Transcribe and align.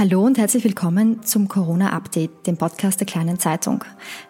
Hallo 0.00 0.24
und 0.24 0.38
herzlich 0.38 0.64
willkommen 0.64 1.22
zum 1.24 1.46
Corona-Update, 1.46 2.46
dem 2.46 2.56
Podcast 2.56 3.00
der 3.00 3.06
Kleinen 3.06 3.38
Zeitung. 3.38 3.84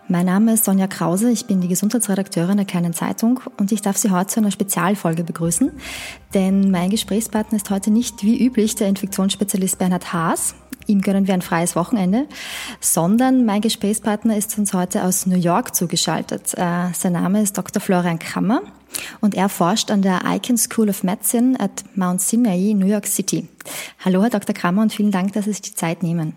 Mein 0.08 0.26
Name 0.26 0.54
ist 0.54 0.64
Sonja 0.64 0.88
Krause, 0.88 1.30
ich 1.30 1.46
bin 1.46 1.60
die 1.60 1.69
Gesundheitsredakteurin 1.69 2.56
der 2.56 2.66
Kleinen 2.66 2.92
Zeitung 2.92 3.38
und 3.56 3.71
ich 3.71 3.80
darf 3.80 3.96
Sie 3.96 4.10
heute 4.10 4.26
zu 4.26 4.40
einer 4.40 4.51
Spezialfolge 4.51 5.22
begrüßen, 5.22 5.71
denn 6.35 6.72
mein 6.72 6.90
Gesprächspartner 6.90 7.54
ist 7.54 7.71
heute 7.71 7.92
nicht 7.92 8.24
wie 8.24 8.44
üblich 8.44 8.74
der 8.74 8.88
Infektionsspezialist 8.88 9.78
Bernhard 9.78 10.12
Haas. 10.12 10.56
Ihm 10.90 11.02
gönnen 11.02 11.28
wir 11.28 11.34
ein 11.34 11.42
freies 11.42 11.76
Wochenende, 11.76 12.26
sondern 12.80 13.44
mein 13.44 13.60
Gesprächspartner 13.60 14.36
ist 14.36 14.58
uns 14.58 14.74
heute 14.74 15.04
aus 15.04 15.24
New 15.24 15.36
York 15.36 15.76
zugeschaltet. 15.76 16.52
Äh, 16.54 16.92
sein 16.95 17.12
Name 17.12 17.42
ist 17.42 17.56
Dr. 17.56 17.80
Florian 17.80 18.18
Kammer 18.18 18.62
und 19.20 19.36
er 19.36 19.48
forscht 19.48 19.92
an 19.92 20.02
der 20.02 20.22
Icahn 20.26 20.58
School 20.58 20.88
of 20.88 21.04
Medicine 21.04 21.58
at 21.60 21.84
Mount 21.95 22.20
Sinai, 22.20 22.74
New 22.74 22.86
York 22.86 23.06
City. 23.06 23.46
Hallo, 24.04 24.20
Herr 24.22 24.30
Dr. 24.30 24.52
Krammer, 24.52 24.82
und 24.82 24.92
vielen 24.92 25.12
Dank, 25.12 25.32
dass 25.32 25.45
Sie 25.45 25.52
sich 25.52 25.62
die 25.62 25.74
Zeit 25.76 26.02
nehmen. 26.02 26.34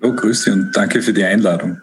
Hallo, 0.00 0.14
Grüße 0.14 0.52
und 0.52 0.70
danke 0.76 1.02
für 1.02 1.12
die 1.12 1.24
Einladung. 1.24 1.80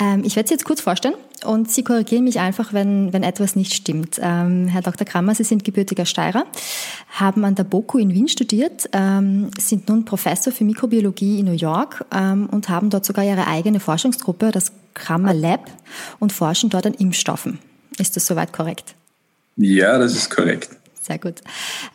Ähm, 0.00 0.22
ich 0.24 0.36
werde 0.36 0.48
Sie 0.48 0.54
jetzt 0.54 0.64
kurz 0.64 0.80
vorstellen 0.80 1.16
und 1.44 1.70
Sie 1.70 1.82
korrigieren 1.82 2.24
mich 2.24 2.40
einfach, 2.40 2.72
wenn, 2.72 3.12
wenn 3.12 3.22
etwas 3.22 3.56
nicht 3.56 3.74
stimmt. 3.74 4.18
Ähm, 4.20 4.66
Herr 4.68 4.82
Dr. 4.82 5.06
Krammer, 5.06 5.34
Sie 5.34 5.44
sind 5.44 5.64
gebürtiger 5.64 6.06
Steirer, 6.06 6.44
haben 7.10 7.44
an 7.44 7.54
der 7.54 7.64
BOKU 7.64 7.98
in 7.98 8.14
Wien 8.14 8.28
studiert, 8.28 8.88
ähm, 8.92 9.50
sind 9.58 9.88
nun 9.88 10.04
Professor 10.04 10.52
für 10.52 10.64
Mikrobiologie 10.64 11.40
in 11.40 11.46
New 11.46 11.52
York 11.52 12.04
ähm, 12.14 12.48
und 12.50 12.68
haben 12.68 12.90
dort 12.90 13.04
sogar 13.04 13.24
Ihre 13.24 13.46
eigene 13.46 13.80
Forschungsgruppe, 13.80 14.50
das 14.50 14.72
Krammer 14.94 15.34
Lab, 15.34 15.70
und 16.18 16.32
forschen 16.32 16.70
dort 16.70 16.86
an 16.86 16.94
Impfstoffen. 16.94 17.58
Ist 17.98 18.16
das 18.16 18.26
soweit 18.26 18.52
korrekt? 18.52 18.94
Ja, 19.56 19.98
das 19.98 20.14
ist 20.14 20.30
korrekt. 20.30 20.79
Sehr 21.00 21.18
gut. 21.18 21.40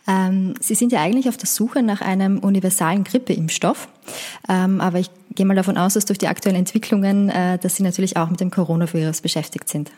Ähm, 0.07 0.55
Sie 0.59 0.73
sind 0.73 0.91
ja 0.91 1.01
eigentlich 1.01 1.29
auf 1.29 1.37
der 1.37 1.47
Suche 1.47 1.83
nach 1.83 2.01
einem 2.01 2.39
universalen 2.39 3.03
Grippeimpfstoff, 3.03 3.87
ähm, 4.49 4.81
aber 4.81 4.99
ich 4.99 5.11
gehe 5.35 5.45
mal 5.45 5.55
davon 5.55 5.77
aus, 5.77 5.93
dass 5.93 6.05
durch 6.05 6.17
die 6.17 6.27
aktuellen 6.27 6.57
Entwicklungen, 6.57 7.29
äh, 7.29 7.59
dass 7.59 7.75
Sie 7.75 7.83
natürlich 7.83 8.17
auch 8.17 8.29
mit 8.31 8.39
dem 8.39 8.49
Coronavirus 8.49 9.21
beschäftigt 9.21 9.69
sind. 9.69 9.91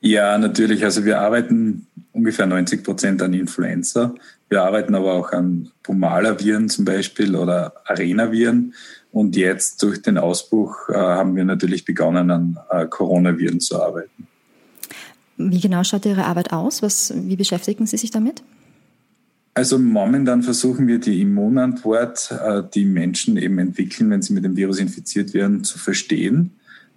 Ja, 0.00 0.36
natürlich. 0.36 0.84
Also 0.84 1.04
wir 1.04 1.20
arbeiten 1.20 1.86
ungefähr 2.12 2.46
90 2.46 2.82
Prozent 2.84 3.22
an 3.22 3.32
Influenza. 3.32 4.14
Wir 4.48 4.62
arbeiten 4.62 4.94
aber 4.94 5.14
auch 5.14 5.32
an 5.32 5.70
Pumala-Viren 5.82 6.68
zum 6.68 6.84
Beispiel 6.84 7.34
oder 7.36 7.72
Arena-Viren. 7.86 8.74
Und 9.12 9.36
jetzt 9.36 9.82
durch 9.82 10.02
den 10.02 10.18
Ausbruch 10.18 10.88
äh, 10.88 10.94
haben 10.94 11.36
wir 11.36 11.44
natürlich 11.44 11.84
begonnen, 11.84 12.30
an 12.30 12.58
äh, 12.70 12.86
Coronaviren 12.86 13.60
zu 13.60 13.80
arbeiten. 13.80 14.26
Wie 15.36 15.60
genau 15.60 15.82
schaut 15.84 16.06
Ihre 16.06 16.24
Arbeit 16.24 16.52
aus? 16.52 16.82
Was, 16.82 17.12
wie 17.14 17.36
beschäftigen 17.36 17.86
Sie 17.86 17.96
sich 17.96 18.10
damit? 18.10 18.42
Also 19.54 19.78
momentan 19.78 20.42
versuchen 20.42 20.88
wir 20.88 20.98
die 20.98 21.20
Immunantwort, 21.20 22.32
äh, 22.32 22.62
die 22.74 22.84
Menschen 22.84 23.36
eben 23.36 23.58
entwickeln, 23.58 24.10
wenn 24.10 24.20
sie 24.20 24.32
mit 24.32 24.44
dem 24.44 24.56
Virus 24.56 24.78
infiziert 24.78 25.32
werden, 25.32 25.62
zu 25.62 25.78
verstehen. 25.78 26.52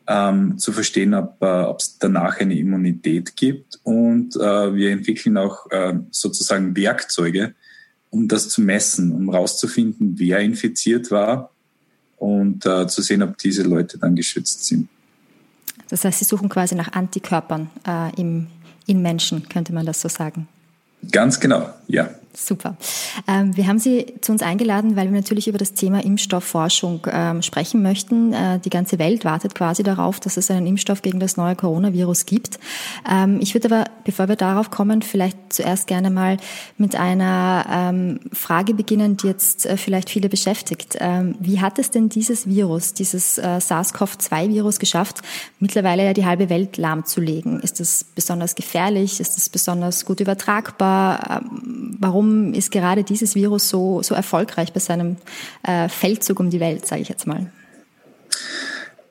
Ähm, 0.09 0.57
zu 0.57 0.71
verstehen, 0.71 1.13
ob 1.13 1.35
äh, 1.41 1.71
es 1.77 1.97
danach 1.99 2.39
eine 2.39 2.57
Immunität 2.57 3.35
gibt. 3.35 3.79
Und 3.83 4.37
äh, 4.37 4.73
wir 4.73 4.91
entwickeln 4.91 5.37
auch 5.37 5.69
äh, 5.69 5.95
sozusagen 6.11 6.75
Werkzeuge, 6.75 7.53
um 8.09 8.27
das 8.27 8.49
zu 8.49 8.61
messen, 8.61 9.11
um 9.11 9.29
herauszufinden, 9.29 10.13
wer 10.17 10.39
infiziert 10.39 11.11
war 11.11 11.51
und 12.15 12.65
äh, 12.65 12.87
zu 12.87 13.01
sehen, 13.01 13.21
ob 13.21 13.37
diese 13.37 13.63
Leute 13.63 13.97
dann 13.97 14.15
geschützt 14.15 14.65
sind. 14.65 14.87
Das 15.89 16.03
heißt, 16.03 16.19
Sie 16.19 16.25
suchen 16.25 16.49
quasi 16.49 16.75
nach 16.75 16.93
Antikörpern 16.93 17.69
äh, 17.87 18.13
im, 18.19 18.47
in 18.85 19.01
Menschen, 19.01 19.47
könnte 19.49 19.73
man 19.73 19.85
das 19.85 20.01
so 20.01 20.09
sagen. 20.09 20.47
Ganz 21.11 21.39
genau, 21.39 21.69
ja. 21.87 22.09
Super. 22.39 22.77
Ähm, 23.27 23.57
wir 23.57 23.65
haben 23.65 23.79
Sie 23.79 24.13
zu 24.21 24.31
uns 24.31 24.43
eingeladen, 24.43 24.95
weil 24.95 25.07
wir 25.07 25.19
natürlich 25.19 25.47
über 25.47 25.57
das 25.57 25.73
Thema 25.73 26.03
Impfstoffforschung 26.03 27.07
ähm, 27.11 27.41
sprechen 27.41 27.81
möchten. 27.81 28.31
Äh, 28.31 28.59
die 28.59 28.69
ganze 28.69 28.99
Welt 28.99 29.25
wartet 29.25 29.55
quasi 29.55 29.81
darauf, 29.81 30.19
dass 30.19 30.37
es 30.37 30.51
einen 30.51 30.67
Impfstoff 30.67 31.01
gegen 31.01 31.19
das 31.19 31.35
neue 31.35 31.55
Coronavirus 31.55 32.27
gibt. 32.27 32.59
Ähm, 33.09 33.39
ich 33.41 33.55
würde 33.55 33.73
aber, 33.73 33.85
bevor 34.05 34.27
wir 34.27 34.35
darauf 34.35 34.69
kommen, 34.69 35.01
vielleicht 35.01 35.35
zuerst 35.49 35.87
gerne 35.87 36.11
mal 36.11 36.37
mit 36.77 36.95
einer 36.95 37.93
Frage 38.33 38.73
beginnen, 38.73 39.17
die 39.17 39.27
jetzt 39.27 39.65
äh, 39.65 39.77
vielleicht 39.77 40.09
viele 40.09 40.29
beschäftigt. 40.29 40.97
Wie 41.39 41.59
hat 41.61 41.79
es 41.79 41.89
denn 41.89 42.09
dieses 42.09 42.47
Virus, 42.47 42.93
dieses 42.93 43.37
äh, 43.37 43.59
SARS-CoV-2-Virus 43.59 44.79
geschafft, 44.79 45.21
mittlerweile 45.59 46.05
ja 46.05 46.13
die 46.13 46.25
halbe 46.25 46.49
Welt 46.49 46.77
lahmzulegen? 46.77 47.59
Ist 47.61 47.79
das 47.79 48.03
besonders 48.03 48.55
gefährlich? 48.55 49.19
Ist 49.19 49.37
das 49.37 49.49
besonders 49.49 50.05
gut 50.05 50.19
übertragbar? 50.19 51.41
Warum 51.99 52.26
warum 52.27 52.53
ist 52.53 52.71
gerade 52.71 53.03
dieses 53.03 53.35
Virus 53.35 53.69
so, 53.69 54.01
so 54.01 54.13
erfolgreich 54.15 54.73
bei 54.73 54.79
seinem 54.79 55.17
äh, 55.63 55.89
Feldzug 55.89 56.39
um 56.39 56.49
die 56.49 56.59
Welt, 56.59 56.85
sage 56.85 57.01
ich 57.01 57.09
jetzt 57.09 57.27
mal? 57.27 57.51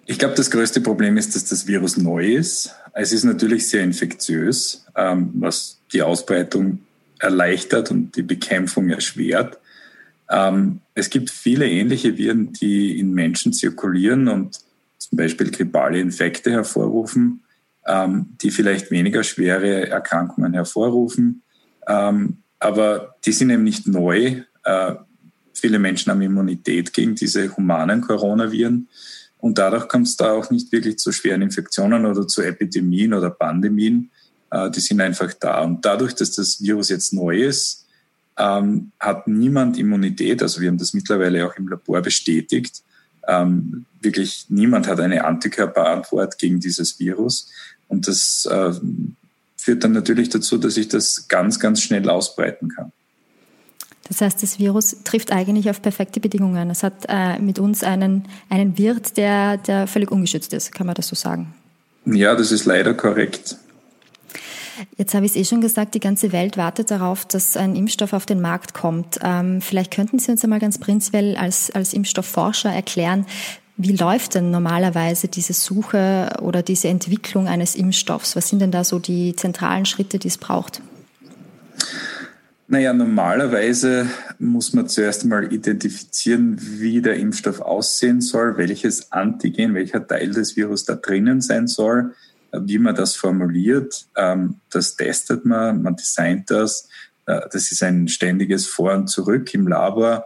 Ich 0.07 0.19
glaube, 0.19 0.35
das 0.35 0.51
größte 0.51 0.81
Problem 0.81 1.17
ist, 1.17 1.35
dass 1.35 1.47
das 1.47 1.67
Virus 1.67 1.97
neu 1.97 2.35
ist. 2.35 2.75
Es 2.93 3.13
ist 3.13 3.25
natürlich 3.25 3.69
sehr 3.69 3.83
infektiös, 3.83 4.85
ähm, 4.95 5.31
was 5.35 5.79
die 5.93 6.03
Ausbreitung 6.03 6.81
erleichtert 7.19 7.91
und 7.91 8.17
die 8.17 8.23
Bekämpfung 8.23 8.91
erschwert. 8.91 9.59
Ähm, 10.31 10.81
es 10.95 11.11
gibt 11.11 11.31
viele 11.31 11.69
ähnliche 11.69 12.17
Viren, 12.17 12.53
die 12.53 12.99
in 12.99 13.13
Menschen 13.13 13.53
zirkulieren 13.53 14.29
und 14.29 14.61
zum 14.99 15.17
Beispiel 15.17 15.51
grippale 15.51 16.01
Infekte 16.01 16.51
hervorrufen, 16.51 17.43
ähm, 17.87 18.37
die 18.43 18.51
vielleicht 18.51 18.91
weniger 18.91 19.25
schwere 19.25 19.89
Erkrankungen 19.89 20.53
hervorrufen. 20.55 21.43
Ähm, 21.89 22.43
aber 22.59 23.17
die 23.25 23.33
sind 23.33 23.51
eben 23.51 23.65
nicht 23.65 23.87
neu. 23.87 24.43
Äh, 24.65 24.95
viele 25.53 25.79
Menschen 25.79 26.11
haben 26.11 26.23
Immunität 26.23 26.93
gegen 26.93 27.15
diese 27.15 27.57
humanen 27.57 28.01
Coronaviren 28.01 28.89
und 29.39 29.59
dadurch 29.59 29.89
kommt 29.89 30.07
es 30.07 30.17
da 30.17 30.33
auch 30.33 30.51
nicht 30.51 30.73
wirklich 30.73 30.99
zu 30.99 31.13
schweren 31.13 31.43
Infektionen 31.43 32.07
oder 32.07 32.27
zu 32.27 32.43
Epidemien 32.43 33.15
oder 33.15 33.31
Pandemien. 33.31 34.11
Äh, 34.51 34.71
die 34.71 34.81
sind 34.81 35.01
einfach 35.01 35.33
da. 35.35 35.63
Und 35.63 35.85
dadurch, 35.85 36.15
dass 36.15 36.33
das 36.33 36.61
Virus 36.61 36.89
jetzt 36.89 37.13
neu 37.13 37.43
ist, 37.45 37.87
ähm, 38.39 38.93
hat 38.99 39.29
niemand 39.29 39.79
Immunität. 39.79 40.43
Also 40.43 40.61
wir 40.61 40.69
haben 40.69 40.79
das 40.79 40.95
mittlerweile 40.95 41.47
auch 41.47 41.57
im 41.57 41.69
Labor 41.69 42.03
bestätigt. 42.03 42.83
Ähm, 43.29 43.87
wirklich 44.01 44.47
niemand 44.49 44.89
hat 44.89 45.01
eine 45.01 45.25
Antikörperantwort 45.25 46.39
gegen 46.39 46.61
dieses 46.61 46.99
Virus. 46.99 47.51
Und 47.89 48.09
das 48.09 48.47
äh, 48.51 48.73
führt 49.67 49.83
dann 49.83 49.91
natürlich 49.91 50.29
dazu, 50.29 50.59
dass 50.59 50.77
ich 50.77 50.87
das 50.87 51.27
ganz, 51.27 51.59
ganz 51.59 51.83
schnell 51.83 52.09
ausbreiten 52.09 52.69
kann. 52.69 52.93
Das 54.07 54.21
heißt, 54.21 54.41
das 54.41 54.61
Virus 54.61 54.99
trifft 55.03 55.33
eigentlich 55.33 55.69
auf 55.69 55.83
perfekte 55.83 56.21
Bedingungen. 56.21 56.71
Es 56.71 56.85
hat 56.85 57.07
äh, 57.09 57.41
mit 57.41 57.59
uns 57.59 57.83
einen, 57.83 58.27
einen 58.49 58.79
Wirt, 58.79 59.17
der, 59.17 59.57
der 59.57 59.89
völlig 59.89 60.13
ungeschützt 60.13 60.53
ist, 60.53 60.73
kann 60.73 60.87
man 60.87 60.95
das 60.95 61.09
so 61.09 61.17
sagen? 61.17 61.53
Ja, 62.05 62.37
das 62.37 62.53
ist 62.53 62.65
leider 62.65 62.95
korrekt. 62.95 63.57
Jetzt 64.97 65.15
habe 65.15 65.27
ich 65.27 65.33
es 65.33 65.37
eh 65.37 65.45
schon 65.45 65.61
gesagt, 65.61 65.95
die 65.95 66.01
ganze 66.01 66.31
Welt 66.31 66.57
wartet 66.57 66.93
darauf, 66.93 67.25
dass 67.25 67.57
ein 67.57 67.75
Impfstoff 67.75 68.13
auf 68.13 68.25
den 68.25 68.41
Markt 68.41 68.73
kommt. 68.73 69.19
Ähm, 69.21 69.61
vielleicht 69.61 69.93
könnten 69.93 70.21
Sie 70.21 70.31
uns 70.31 70.45
einmal 70.45 70.61
ganz 70.61 70.79
prinzipiell 70.79 71.37
als, 71.37 71.73
als 71.73 71.93
Impfstoffforscher 71.93 72.71
erklären, 72.71 73.27
wie 73.77 73.95
läuft 73.95 74.35
denn 74.35 74.51
normalerweise 74.51 75.29
diese 75.29 75.53
Suche 75.53 76.31
oder 76.41 76.63
diese 76.63 76.89
Entwicklung 76.89 77.47
eines 77.47 77.75
Impfstoffs? 77.75 78.35
Was 78.35 78.49
sind 78.49 78.61
denn 78.61 78.71
da 78.71 78.85
so 78.85 78.99
die 78.99 79.37
zentralen 79.37 79.85
Schritte, 79.85 80.19
die 80.19 80.29
es 80.29 80.39
braucht? 80.39 80.81
Naja, 82.69 82.93
normalerweise 82.93 84.09
muss 84.39 84.73
man 84.73 84.89
zuerst 84.89 85.23
einmal 85.23 85.53
identifizieren, 85.53 86.59
wie 86.61 87.01
der 87.01 87.17
Impfstoff 87.17 87.61
aussehen 87.61 88.21
soll, 88.21 88.57
welches 88.57 89.13
Antigen, 89.13 89.75
welcher 89.75 90.05
Teil 90.05 90.31
des 90.31 90.57
Virus 90.57 90.85
da 90.85 90.97
drinnen 90.97 91.41
sein 91.41 91.69
soll, 91.69 92.15
wie 92.53 92.79
man 92.79 92.97
das 92.97 93.15
formuliert. 93.15 94.07
Ähm, 94.17 94.57
das 94.71 94.97
testet 94.97 95.45
man, 95.45 95.83
man 95.83 95.95
designt 95.95 96.51
das. 96.51 96.89
Äh, 97.27 97.43
das 97.53 97.71
ist 97.71 97.83
ein 97.85 98.09
ständiges 98.09 98.67
Vor 98.67 98.95
und 98.95 99.09
Zurück 99.09 99.55
im 99.55 99.69
Labor. 99.69 100.25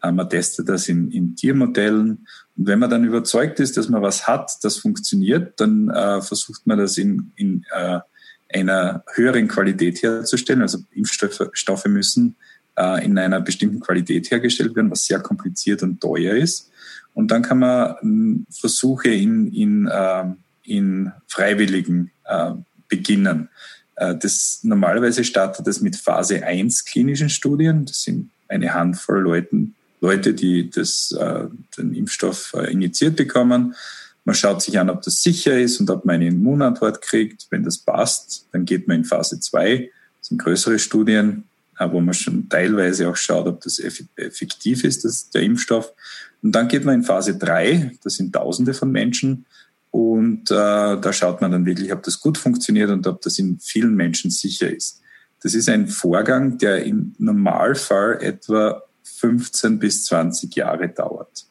Äh, 0.00 0.12
man 0.12 0.28
testet 0.28 0.68
das 0.68 0.86
in, 0.88 1.10
in 1.10 1.34
Tiermodellen 1.34 2.26
und 2.60 2.66
wenn 2.66 2.78
man 2.78 2.90
dann 2.90 3.04
überzeugt 3.04 3.58
ist, 3.58 3.78
dass 3.78 3.88
man 3.88 4.02
was 4.02 4.28
hat, 4.28 4.58
das 4.62 4.76
funktioniert, 4.76 5.58
dann 5.58 5.88
äh, 5.88 6.20
versucht 6.20 6.66
man 6.66 6.76
das 6.76 6.98
in, 6.98 7.32
in 7.36 7.64
äh, 7.74 8.00
einer 8.52 9.02
höheren 9.14 9.48
Qualität 9.48 10.02
herzustellen. 10.02 10.60
Also 10.60 10.80
Impfstoffe 10.90 11.86
müssen 11.86 12.36
äh, 12.76 13.02
in 13.02 13.16
einer 13.16 13.40
bestimmten 13.40 13.80
Qualität 13.80 14.30
hergestellt 14.30 14.76
werden, 14.76 14.90
was 14.90 15.06
sehr 15.06 15.20
kompliziert 15.20 15.82
und 15.82 16.02
teuer 16.02 16.34
ist. 16.34 16.70
Und 17.14 17.30
dann 17.30 17.40
kann 17.40 17.60
man 17.60 17.96
hm, 18.00 18.46
Versuche 18.50 19.08
in, 19.08 19.50
in, 19.54 19.86
äh, 19.86 20.24
in 20.64 21.12
Freiwilligen 21.28 22.10
äh, 22.24 22.50
beginnen. 22.90 23.48
Äh, 23.96 24.16
das, 24.16 24.60
normalerweise 24.64 25.24
startet 25.24 25.66
das 25.66 25.80
mit 25.80 25.96
Phase 25.96 26.44
1 26.44 26.84
klinischen 26.84 27.30
Studien. 27.30 27.86
Das 27.86 28.02
sind 28.02 28.28
eine 28.48 28.74
Handvoll 28.74 29.20
Leuten, 29.20 29.76
Leute, 30.00 30.34
die 30.34 30.70
das, 30.70 31.12
äh, 31.12 31.44
den 31.76 31.94
Impfstoff 31.94 32.54
äh, 32.54 32.70
injiziert 32.70 33.16
bekommen. 33.16 33.74
Man 34.24 34.34
schaut 34.34 34.62
sich 34.62 34.78
an, 34.78 34.90
ob 34.90 35.02
das 35.02 35.22
sicher 35.22 35.58
ist 35.58 35.80
und 35.80 35.90
ob 35.90 36.04
man 36.04 36.16
eine 36.16 36.28
Immunantwort 36.28 37.02
kriegt. 37.02 37.46
Wenn 37.50 37.64
das 37.64 37.78
passt, 37.78 38.46
dann 38.52 38.64
geht 38.64 38.88
man 38.88 38.98
in 38.98 39.04
Phase 39.04 39.40
2. 39.40 39.90
Das 40.18 40.28
sind 40.28 40.38
größere 40.38 40.78
Studien. 40.78 41.44
wo 41.78 41.98
man 41.98 42.12
schon 42.12 42.46
teilweise 42.50 43.08
auch 43.08 43.16
schaut, 43.16 43.46
ob 43.46 43.62
das 43.62 43.78
effektiv 43.78 44.84
ist, 44.84 45.02
das, 45.06 45.30
der 45.30 45.40
Impfstoff. 45.40 45.94
Und 46.42 46.52
dann 46.52 46.68
geht 46.68 46.84
man 46.84 46.96
in 46.96 47.02
Phase 47.04 47.38
3, 47.38 47.92
das 48.02 48.16
sind 48.16 48.34
Tausende 48.34 48.74
von 48.74 48.92
Menschen, 48.92 49.46
und 49.90 50.50
äh, 50.50 50.54
da 50.54 51.12
schaut 51.12 51.40
man 51.40 51.50
dann 51.50 51.66
wirklich, 51.66 51.92
ob 51.92 52.02
das 52.02 52.20
gut 52.20 52.38
funktioniert 52.38 52.90
und 52.90 53.06
ob 53.06 53.22
das 53.22 53.38
in 53.38 53.58
vielen 53.58 53.94
Menschen 53.94 54.30
sicher 54.30 54.70
ist. 54.70 55.00
Das 55.42 55.54
ist 55.54 55.68
ein 55.68 55.88
Vorgang, 55.88 56.58
der 56.58 56.84
im 56.84 57.14
Normalfall 57.18 58.18
etwa 58.22 58.82
15 59.18 59.78
bis 59.78 60.04
20 60.04 60.54
Jahre 60.54 60.88
dauert. 60.88 61.46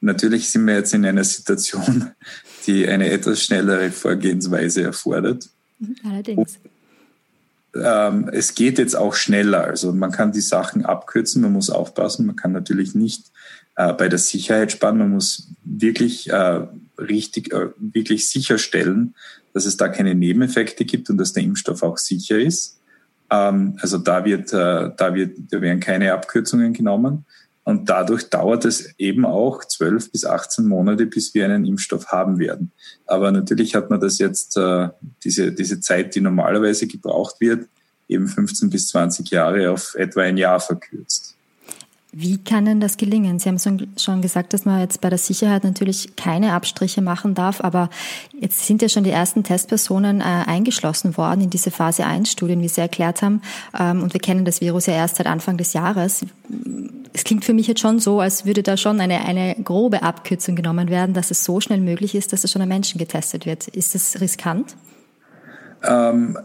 Natürlich 0.00 0.50
sind 0.50 0.66
wir 0.66 0.74
jetzt 0.74 0.94
in 0.94 1.06
einer 1.06 1.24
Situation, 1.24 2.10
die 2.66 2.86
eine 2.86 3.10
etwas 3.10 3.42
schnellere 3.42 3.90
Vorgehensweise 3.90 4.82
erfordert. 4.82 5.48
Allerdings. 6.04 6.58
ähm, 7.74 8.28
es 8.32 8.54
geht 8.54 8.78
jetzt 8.78 8.96
auch 8.96 9.14
schneller. 9.14 9.64
Also 9.64 9.92
man 9.92 10.12
kann 10.12 10.32
die 10.32 10.40
Sachen 10.40 10.84
abkürzen, 10.84 11.42
man 11.42 11.52
muss 11.52 11.70
aufpassen. 11.70 12.26
Man 12.26 12.36
kann 12.36 12.52
natürlich 12.52 12.94
nicht 12.94 13.30
äh, 13.76 13.92
bei 13.92 14.08
der 14.08 14.18
Sicherheit 14.18 14.72
sparen. 14.72 14.98
Man 14.98 15.10
muss 15.10 15.48
wirklich 15.64 16.30
äh, 16.30 16.66
richtig, 16.98 17.52
äh, 17.52 17.68
wirklich 17.78 18.28
sicherstellen, 18.28 19.14
dass 19.52 19.66
es 19.66 19.76
da 19.76 19.88
keine 19.88 20.14
Nebeneffekte 20.14 20.84
gibt 20.84 21.10
und 21.10 21.16
dass 21.18 21.32
der 21.32 21.42
Impfstoff 21.42 21.82
auch 21.82 21.98
sicher 21.98 22.38
ist. 22.38 22.78
Ähm, 23.30 23.78
also 23.80 23.98
da 23.98 24.24
wird, 24.24 24.52
äh, 24.52 24.90
da 24.96 25.14
wird, 25.14 25.36
da 25.50 25.60
werden 25.60 25.80
keine 25.80 26.12
Abkürzungen 26.12 26.72
genommen. 26.72 27.24
Und 27.64 27.88
dadurch 27.88 28.28
dauert 28.28 28.66
es 28.66 28.94
eben 28.98 29.24
auch 29.24 29.64
12 29.64 30.12
bis 30.12 30.26
18 30.26 30.66
Monate, 30.66 31.06
bis 31.06 31.32
wir 31.32 31.46
einen 31.46 31.64
Impfstoff 31.64 32.08
haben 32.08 32.38
werden. 32.38 32.72
Aber 33.06 33.32
natürlich 33.32 33.74
hat 33.74 33.88
man 33.88 34.00
das 34.00 34.18
jetzt, 34.18 34.58
äh, 34.58 34.88
diese, 35.24 35.50
diese 35.50 35.80
Zeit, 35.80 36.14
die 36.14 36.20
normalerweise 36.20 36.86
gebraucht 36.86 37.36
wird, 37.40 37.66
eben 38.06 38.28
15 38.28 38.68
bis 38.68 38.88
20 38.88 39.30
Jahre 39.30 39.70
auf 39.70 39.94
etwa 39.94 40.22
ein 40.22 40.36
Jahr 40.36 40.60
verkürzt. 40.60 41.36
Wie 42.16 42.38
kann 42.38 42.64
denn 42.64 42.78
das 42.78 42.96
gelingen? 42.96 43.40
Sie 43.40 43.48
haben 43.48 43.58
schon 43.58 44.22
gesagt, 44.22 44.52
dass 44.52 44.64
man 44.64 44.78
jetzt 44.78 45.00
bei 45.00 45.10
der 45.10 45.18
Sicherheit 45.18 45.64
natürlich 45.64 46.14
keine 46.14 46.52
Abstriche 46.52 47.02
machen 47.02 47.34
darf, 47.34 47.60
aber 47.60 47.90
jetzt 48.38 48.64
sind 48.64 48.82
ja 48.82 48.88
schon 48.88 49.02
die 49.02 49.10
ersten 49.10 49.42
Testpersonen 49.42 50.20
äh, 50.20 50.24
eingeschlossen 50.46 51.16
worden 51.16 51.40
in 51.40 51.50
diese 51.50 51.72
Phase 51.72 52.06
1 52.06 52.30
Studien, 52.30 52.60
wie 52.60 52.68
Sie 52.68 52.80
erklärt 52.80 53.20
haben. 53.22 53.42
Ähm, 53.76 54.00
und 54.00 54.12
wir 54.12 54.20
kennen 54.20 54.44
das 54.44 54.60
Virus 54.60 54.86
ja 54.86 54.94
erst 54.94 55.16
seit 55.16 55.26
Anfang 55.26 55.56
des 55.56 55.72
Jahres. 55.72 56.24
Es 57.12 57.24
klingt 57.24 57.44
für 57.44 57.52
mich 57.52 57.66
jetzt 57.66 57.80
schon 57.80 57.98
so, 57.98 58.20
als 58.20 58.46
würde 58.46 58.62
da 58.62 58.76
schon 58.76 59.00
eine, 59.00 59.24
eine 59.24 59.56
grobe 59.56 60.04
Abkürzung 60.04 60.54
genommen 60.54 60.90
werden, 60.90 61.14
dass 61.14 61.32
es 61.32 61.42
so 61.42 61.60
schnell 61.60 61.80
möglich 61.80 62.14
ist, 62.14 62.32
dass 62.32 62.44
es 62.44 62.52
schon 62.52 62.62
an 62.62 62.68
Menschen 62.68 62.98
getestet 62.98 63.44
wird. 63.44 63.66
Ist 63.66 63.96
das 63.96 64.20
riskant? 64.20 64.76
Ähm 65.82 66.38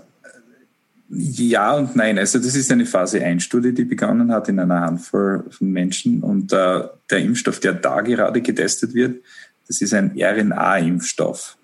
ja 1.09 1.73
und 1.73 1.95
nein. 1.95 2.17
Also 2.17 2.39
das 2.39 2.55
ist 2.55 2.71
eine 2.71 2.85
Phase 2.85 3.23
1 3.23 3.43
Studie, 3.43 3.73
die 3.73 3.85
begonnen 3.85 4.31
hat 4.31 4.49
in 4.49 4.59
einer 4.59 4.81
Handvoll 4.81 5.43
von 5.49 5.71
Menschen. 5.71 6.21
Und 6.21 6.53
äh, 6.53 6.83
der 7.09 7.19
Impfstoff, 7.19 7.59
der 7.59 7.73
da 7.73 8.01
gerade 8.01 8.41
getestet 8.41 8.93
wird, 8.93 9.23
das 9.67 9.81
ist 9.81 9.93
ein 9.93 10.15
RNA-Impfstoff. 10.15 11.57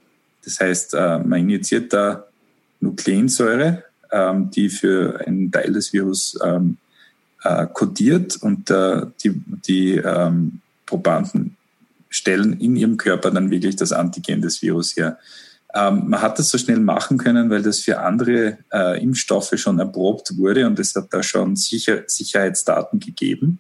Das 0.44 0.60
heißt, 0.60 0.94
äh, 0.94 1.20
man 1.20 1.40
injiziert 1.40 1.94
da 1.94 2.26
Nukleinsäure, 2.80 3.84
ähm, 4.12 4.52
die 4.52 4.70
für 4.70 5.20
einen 5.26 5.52
Teil 5.52 5.74
des 5.74 5.92
Virus 5.92 6.38
ähm, 6.44 6.78
äh, 7.44 7.68
kodiert 7.72 8.38
und 8.38 8.70
äh, 8.70 9.06
die, 9.24 9.42
die 9.68 9.96
ähm, 9.98 10.62
Probanden 10.86 11.58
stellen 12.10 12.60
in 12.60 12.76
ihrem 12.76 12.98
Körper 12.98 13.32
dann 13.32 13.52
wirklich 13.52 13.76
das 13.76 13.92
Antigen 13.92 14.42
des 14.42 14.62
Virus 14.62 14.96
her. 14.96 15.20
Ähm, 15.76 16.04
man 16.08 16.22
hat 16.22 16.40
das 16.40 16.50
so 16.50 16.58
schnell 16.58 16.80
machen 16.80 17.18
können, 17.18 17.50
weil 17.50 17.62
das 17.62 17.82
für 17.82 18.00
andere 18.00 18.60
äh, 18.72 19.04
Impfstoffe 19.04 19.52
schon 19.56 19.78
erprobt 19.78 20.38
wurde 20.38 20.66
und 20.66 20.80
es 20.80 20.96
hat 20.96 21.14
da 21.14 21.22
schon 21.22 21.58
Sicher 21.58 22.04
Sicherheitsdaten 22.08 23.02
gegeben, 23.02 23.60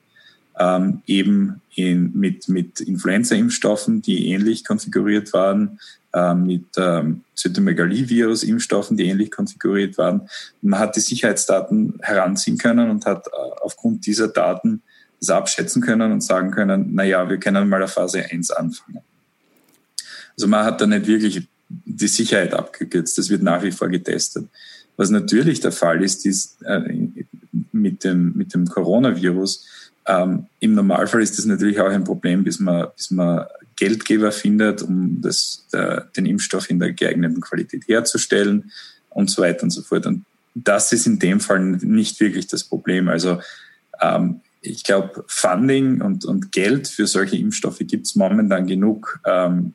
ähm, 0.57 1.01
eben 1.05 1.61
in, 1.75 2.13
mit, 2.13 2.47
mit 2.47 2.79
Influenza-Impfstoffen, 2.79 4.01
die 4.01 4.29
ähnlich 4.29 4.63
konfiguriert 4.63 5.33
waren, 5.33 5.77
ähm, 6.13 6.45
mit 6.45 6.65
ähm, 6.77 7.25
Zytomegalivirus-Impfstoffen, 7.35 8.95
die 8.95 9.07
ähnlich 9.07 9.29
konfiguriert 9.29 9.97
waren. 9.97 10.29
Man 10.61 10.79
hat 10.79 10.95
die 10.95 11.01
Sicherheitsdaten 11.01 11.99
heranziehen 12.01 12.57
können 12.57 12.89
und 12.89 13.05
hat 13.05 13.27
äh, 13.27 13.31
aufgrund 13.61 14.05
dieser 14.05 14.29
Daten 14.29 14.81
das 15.19 15.31
abschätzen 15.31 15.81
können 15.81 16.13
und 16.13 16.21
sagen 16.21 16.51
können, 16.51 16.91
na 16.93 17.03
ja, 17.03 17.29
wir 17.29 17.37
können 17.37 17.67
mal 17.67 17.83
auf 17.83 17.91
Phase 17.91 18.23
1 18.23 18.51
anfangen. 18.51 19.01
Also 20.37 20.47
man 20.47 20.63
hat 20.63 20.79
da 20.79 20.87
nicht 20.87 21.07
wirklich 21.07 21.47
die 21.69 22.07
Sicherheit 22.07 22.53
abgekürzt. 22.53 23.17
Das 23.17 23.29
wird 23.29 23.43
nach 23.43 23.63
wie 23.63 23.71
vor 23.71 23.89
getestet. 23.89 24.47
Was 24.97 25.09
natürlich 25.09 25.59
der 25.59 25.71
Fall 25.71 26.03
ist, 26.03 26.25
ist 26.25 26.61
äh, 26.63 26.81
mit 27.71 28.03
dem, 28.03 28.33
mit 28.35 28.53
dem 28.53 28.65
Coronavirus, 28.67 29.65
ähm, 30.07 30.45
im 30.59 30.75
Normalfall 30.75 31.21
ist 31.21 31.37
das 31.37 31.45
natürlich 31.45 31.79
auch 31.79 31.89
ein 31.89 32.03
Problem, 32.03 32.43
bis 32.43 32.59
man, 32.59 32.87
bis 32.95 33.11
man 33.11 33.45
Geldgeber 33.75 34.31
findet, 34.31 34.83
um 34.83 35.21
das, 35.21 35.65
der, 35.73 36.07
den 36.15 36.25
Impfstoff 36.25 36.69
in 36.69 36.79
der 36.79 36.93
geeigneten 36.93 37.41
Qualität 37.41 37.87
herzustellen 37.87 38.71
und 39.09 39.29
so 39.29 39.41
weiter 39.41 39.63
und 39.63 39.71
so 39.71 39.81
fort. 39.81 40.05
Und 40.05 40.25
das 40.53 40.93
ist 40.93 41.07
in 41.07 41.19
dem 41.19 41.39
Fall 41.39 41.59
nicht 41.59 42.19
wirklich 42.19 42.47
das 42.47 42.63
Problem. 42.63 43.09
Also 43.09 43.41
ähm, 43.99 44.41
ich 44.61 44.83
glaube, 44.83 45.25
Funding 45.27 46.01
und, 46.01 46.23
und 46.25 46.51
Geld 46.51 46.87
für 46.87 47.07
solche 47.07 47.37
Impfstoffe 47.37 47.79
gibt 47.79 48.05
es 48.05 48.15
momentan 48.15 48.67
genug. 48.67 49.19
Ähm, 49.25 49.73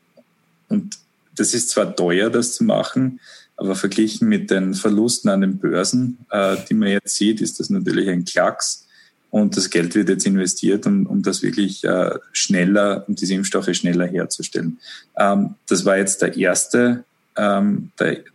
und 0.69 0.99
das 1.41 1.55
ist 1.55 1.71
zwar 1.71 1.97
teuer, 1.97 2.31
das 2.31 2.55
zu 2.55 2.65
machen, 2.65 3.19
aber 3.57 3.75
verglichen 3.75 4.29
mit 4.29 4.51
den 4.51 4.75
Verlusten 4.75 5.31
an 5.31 5.41
den 5.41 5.59
Börsen, 5.59 6.19
äh, 6.31 6.57
die 6.69 6.75
man 6.75 6.89
jetzt 6.89 7.17
sieht, 7.17 7.41
ist 7.41 7.61
das 7.61 7.71
natürlich 7.71 8.09
ein 8.09 8.25
Klacks. 8.25 8.87
Und 9.31 9.57
das 9.57 9.71
Geld 9.71 9.95
wird 9.95 10.09
jetzt 10.09 10.27
investiert, 10.27 10.87
um, 10.87 11.07
um 11.07 11.23
das 11.23 11.43
wirklich 11.43 11.85
äh, 11.85 12.11
schneller, 12.33 13.05
um 13.07 13.15
diese 13.15 13.35
Impfstoffe 13.35 13.73
schneller 13.75 14.07
herzustellen. 14.07 14.79
Ähm, 15.17 15.55
das 15.69 15.85
war 15.85 15.99
jetzt 15.99 16.21
der 16.21 16.37
erste, 16.37 17.05
ähm, 17.37 17.91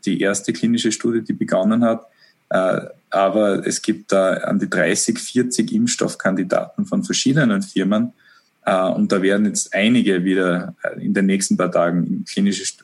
die 0.06 0.22
erste 0.22 0.54
klinische 0.54 0.92
Studie, 0.92 1.22
die 1.22 1.34
begonnen 1.34 1.84
hat. 1.84 2.08
Äh, 2.50 2.82
aber 3.10 3.66
es 3.66 3.82
gibt 3.82 4.12
da 4.12 4.34
an 4.36 4.60
die 4.60 4.70
30, 4.70 5.20
40 5.20 5.72
Impfstoffkandidaten 5.72 6.86
von 6.86 7.04
verschiedenen 7.04 7.62
Firmen, 7.62 8.14
und 8.72 9.12
da 9.12 9.22
werden 9.22 9.46
jetzt 9.46 9.74
einige 9.74 10.24
wieder 10.24 10.76
äh, 10.84 11.04
in 11.04 11.14
den 11.14 11.28
nächsten 11.28 11.58
paar 11.58 11.72
Tagen 11.72 12.26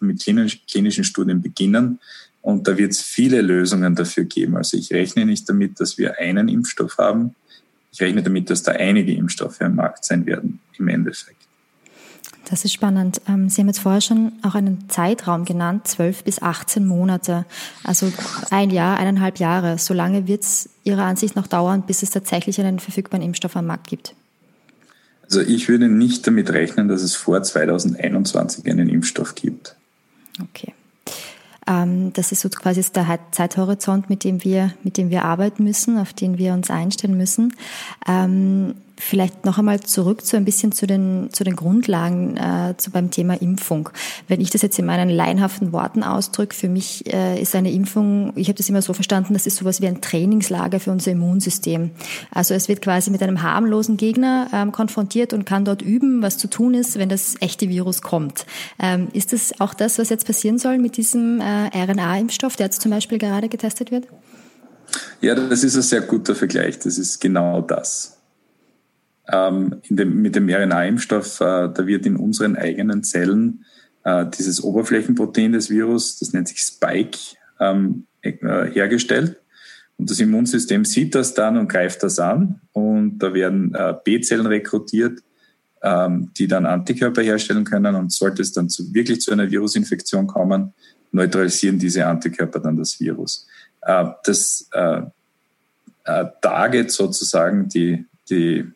mit 0.01 0.24
klinischen 0.24 1.04
Studien 1.04 1.42
beginnen. 1.42 2.00
Und 2.42 2.68
da 2.68 2.78
wird 2.78 2.92
es 2.92 3.01
viele 3.01 3.42
Lösungen 3.42 3.95
dafür 3.95 4.25
geben. 4.25 4.57
Also 4.57 4.78
ich 4.78 4.92
rechne 4.92 5.25
nicht 5.25 5.48
damit, 5.48 5.80
dass 5.80 5.98
wir 5.98 6.19
einen 6.19 6.48
Impfstoff 6.50 6.98
haben. 6.98 7.36
Ich 7.92 8.01
rechne 8.01 8.24
damit, 8.24 8.50
dass 8.50 8.63
da 8.63 8.72
einige 8.72 9.13
Impfstoffe 9.13 9.62
am 9.62 9.75
Markt 9.75 10.06
sein 10.06 10.25
werden 10.25 10.60
im 10.77 10.88
Endeffekt. 10.88 11.38
Das 12.50 12.65
ist 12.65 12.74
spannend. 12.74 13.22
Ähm, 13.27 13.50
Sie 13.50 13.62
haben 13.62 13.67
jetzt 13.67 13.79
vorher 13.79 14.01
schon 14.01 14.34
auch 14.41 14.56
einen 14.56 14.89
Zeitraum 14.89 15.46
genannt, 15.46 15.88
12 15.88 16.24
bis 16.24 16.41
18 16.41 16.86
Monate. 16.86 17.46
Also 17.84 18.12
ein 18.50 18.72
Jahr, 18.72 18.98
eineinhalb 18.98 19.39
Jahre. 19.39 19.77
So 19.77 19.94
lange 19.94 20.27
wird 20.27 20.44
es 20.44 20.70
Ihrer 20.84 21.03
Ansicht 21.03 21.36
nach 21.36 21.48
dauern, 21.48 21.84
bis 21.86 22.03
es 22.03 22.10
tatsächlich 22.10 22.60
einen 22.60 22.79
verfügbaren 22.79 23.24
Impfstoff 23.24 23.56
am 23.56 23.67
Markt 23.67 23.88
gibt. 23.88 24.15
Also 25.32 25.50
ich 25.50 25.70
würde 25.70 25.88
nicht 25.88 26.28
damit 26.28 26.50
rechnen, 26.50 26.90
dass 26.90 27.02
es 27.02 27.16
vor 27.16 27.42
2021 27.42 28.70
einen 28.70 28.90
Impfstoff 28.90 29.34
gibt. 29.34 29.78
Okay. 30.42 30.74
Ähm, 31.66 32.12
das 32.12 32.34
ist 32.34 32.42
so 32.42 32.50
quasi 32.50 32.84
der 32.94 33.18
Zeithorizont, 33.32 34.10
mit 34.10 34.26
dem 34.26 34.44
wir, 34.44 34.74
mit 34.84 34.98
dem 34.98 35.10
wir 35.10 35.24
arbeiten 35.24 35.64
müssen, 35.64 35.98
auf 35.98 36.12
den 36.12 36.38
wir 36.38 36.52
uns 36.52 36.70
einstellen 36.70 37.16
müssen. 37.16 37.56
Ähm, 38.06 38.74
Vielleicht 39.03 39.46
noch 39.46 39.58
einmal 39.58 39.79
zurück 39.79 40.24
zu 40.24 40.38
ein 40.38 40.46
bisschen 40.46 40.72
zu 40.72 40.86
den, 40.86 41.29
zu 41.31 41.43
den 41.43 41.55
Grundlagen 41.55 42.38
äh, 42.38 42.75
zu 42.77 42.91
beim 42.91 43.10
Thema 43.10 43.34
Impfung. 43.34 43.89
Wenn 44.27 44.39
ich 44.39 44.51
das 44.51 44.62
jetzt 44.62 44.77
in 44.77 44.86
meinen 44.86 45.10
laienhaften 45.10 45.72
Worten 45.74 46.03
ausdrücke, 46.03 46.55
für 46.55 46.70
mich 46.70 47.12
äh, 47.12 47.41
ist 47.41 47.55
eine 47.55 47.72
Impfung, 47.72 48.31
ich 48.36 48.48
habe 48.48 48.58
das 48.58 48.70
immer 48.70 48.84
so 48.84 48.93
verstanden, 48.93 49.34
das 49.34 49.48
ist 49.48 49.58
sowas 49.58 49.81
wie 49.81 49.88
ein 49.88 50.01
Trainingslager 50.01 50.79
für 50.79 50.91
unser 50.91 51.12
Immunsystem. 51.12 51.89
Also 52.29 52.53
es 52.53 52.67
wird 52.67 52.84
quasi 52.84 53.10
mit 53.10 53.24
einem 53.24 53.41
harmlosen 53.41 53.98
Gegner 53.98 54.48
ähm, 54.53 54.72
konfrontiert 54.72 55.34
und 55.34 55.46
kann 55.46 55.65
dort 55.65 55.81
üben, 55.81 56.22
was 56.22 56.38
zu 56.38 56.48
tun 56.48 56.75
ist, 56.75 57.00
wenn 57.00 57.10
das 57.10 57.36
echte 57.39 57.70
Virus 57.70 58.03
kommt. 58.03 58.46
Ähm, 58.79 59.08
ist 59.13 59.34
das 59.34 59.60
auch 59.60 59.74
das, 59.74 59.98
was 59.98 60.10
jetzt 60.10 60.27
passieren 60.27 60.60
soll 60.60 60.77
mit 60.77 60.96
diesem 60.96 61.41
äh, 61.41 61.86
RNA-Impfstoff, 61.86 62.55
der 62.55 62.67
jetzt 62.67 62.84
zum 62.84 62.91
Beispiel 62.91 63.17
gerade 63.17 63.50
getestet 63.50 63.89
wird? 63.89 64.05
Ja, 65.22 65.34
das 65.34 65.63
ist 65.63 65.75
ein 65.75 65.81
sehr 65.81 66.01
guter 66.01 66.36
Vergleich. 66.36 66.77
Das 66.77 67.00
ist 67.00 67.20
genau 67.20 67.62
das. 67.62 68.21
Ähm, 69.32 69.82
dem, 69.90 70.22
mit 70.22 70.36
dem 70.36 70.50
RNA-Impfstoff, 70.50 71.40
äh, 71.42 71.70
da 71.74 71.88
wird 71.88 72.06
in 72.06 72.18
unseren 72.18 72.56
eigenen 72.56 73.04
Zellen 73.04 73.66
äh, 74.04 74.26
dieses 74.38 74.64
Oberflächenprotein 74.64 75.54
des 75.54 75.70
Virus, 75.70 76.20
das 76.20 76.34
nennt 76.34 76.48
sich 76.48 76.60
Spike, 76.60 77.18
ähm, 77.60 78.06
äh, 78.22 78.32
hergestellt. 78.72 79.38
Und 79.98 80.10
das 80.10 80.20
Immunsystem 80.20 80.84
sieht 80.84 81.14
das 81.14 81.34
dann 81.34 81.58
und 81.58 81.70
greift 81.70 82.02
das 82.04 82.20
an. 82.20 82.60
Und 82.72 83.20
da 83.20 83.34
werden 83.34 83.74
äh, 83.76 83.94
B-Zellen 84.04 84.48
rekrutiert, 84.48 85.20
ähm, 85.84 86.32
die 86.38 86.48
dann 86.48 86.66
Antikörper 86.66 87.22
herstellen 87.22 87.64
können. 87.64 87.96
Und 87.96 88.12
sollte 88.12 88.42
es 88.42 88.52
dann 88.52 88.70
zu, 88.70 88.94
wirklich 88.94 89.22
zu 89.22 89.32
einer 89.32 89.50
Virusinfektion 89.50 90.28
kommen, 90.28 90.74
neutralisieren 91.12 91.78
diese 91.78 92.08
Antikörper 92.08 92.60
dann 92.60 92.78
das 92.78 93.00
Virus. 93.00 93.48
Äh, 93.82 94.06
das 94.24 94.68
äh, 94.74 95.02
äh, 96.06 96.26
Target 96.42 96.92
sozusagen, 96.92 97.70
die, 97.70 98.06
die, 98.30 98.72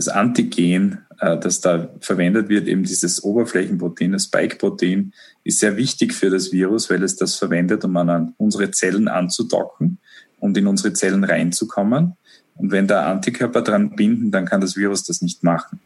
das 0.00 0.08
Antigen, 0.08 1.04
äh, 1.18 1.38
das 1.38 1.60
da 1.60 1.90
verwendet 2.00 2.48
wird, 2.48 2.66
eben 2.68 2.84
dieses 2.84 3.22
Oberflächenprotein, 3.22 4.12
das 4.12 4.24
Spike-Protein, 4.24 5.12
ist 5.44 5.60
sehr 5.60 5.76
wichtig 5.76 6.14
für 6.14 6.30
das 6.30 6.52
Virus, 6.52 6.88
weil 6.88 7.02
es 7.02 7.16
das 7.16 7.36
verwendet, 7.36 7.84
um 7.84 7.94
an 7.98 8.32
unsere 8.38 8.70
Zellen 8.70 9.08
anzudocken 9.08 9.98
und 10.38 10.56
in 10.56 10.66
unsere 10.66 10.94
Zellen 10.94 11.22
reinzukommen. 11.22 12.14
Und 12.54 12.72
wenn 12.72 12.86
da 12.86 13.10
Antikörper 13.10 13.60
dran 13.60 13.94
binden, 13.94 14.30
dann 14.30 14.46
kann 14.46 14.62
das 14.62 14.74
Virus 14.74 15.04
das 15.04 15.20
nicht 15.20 15.44
machen. 15.44 15.80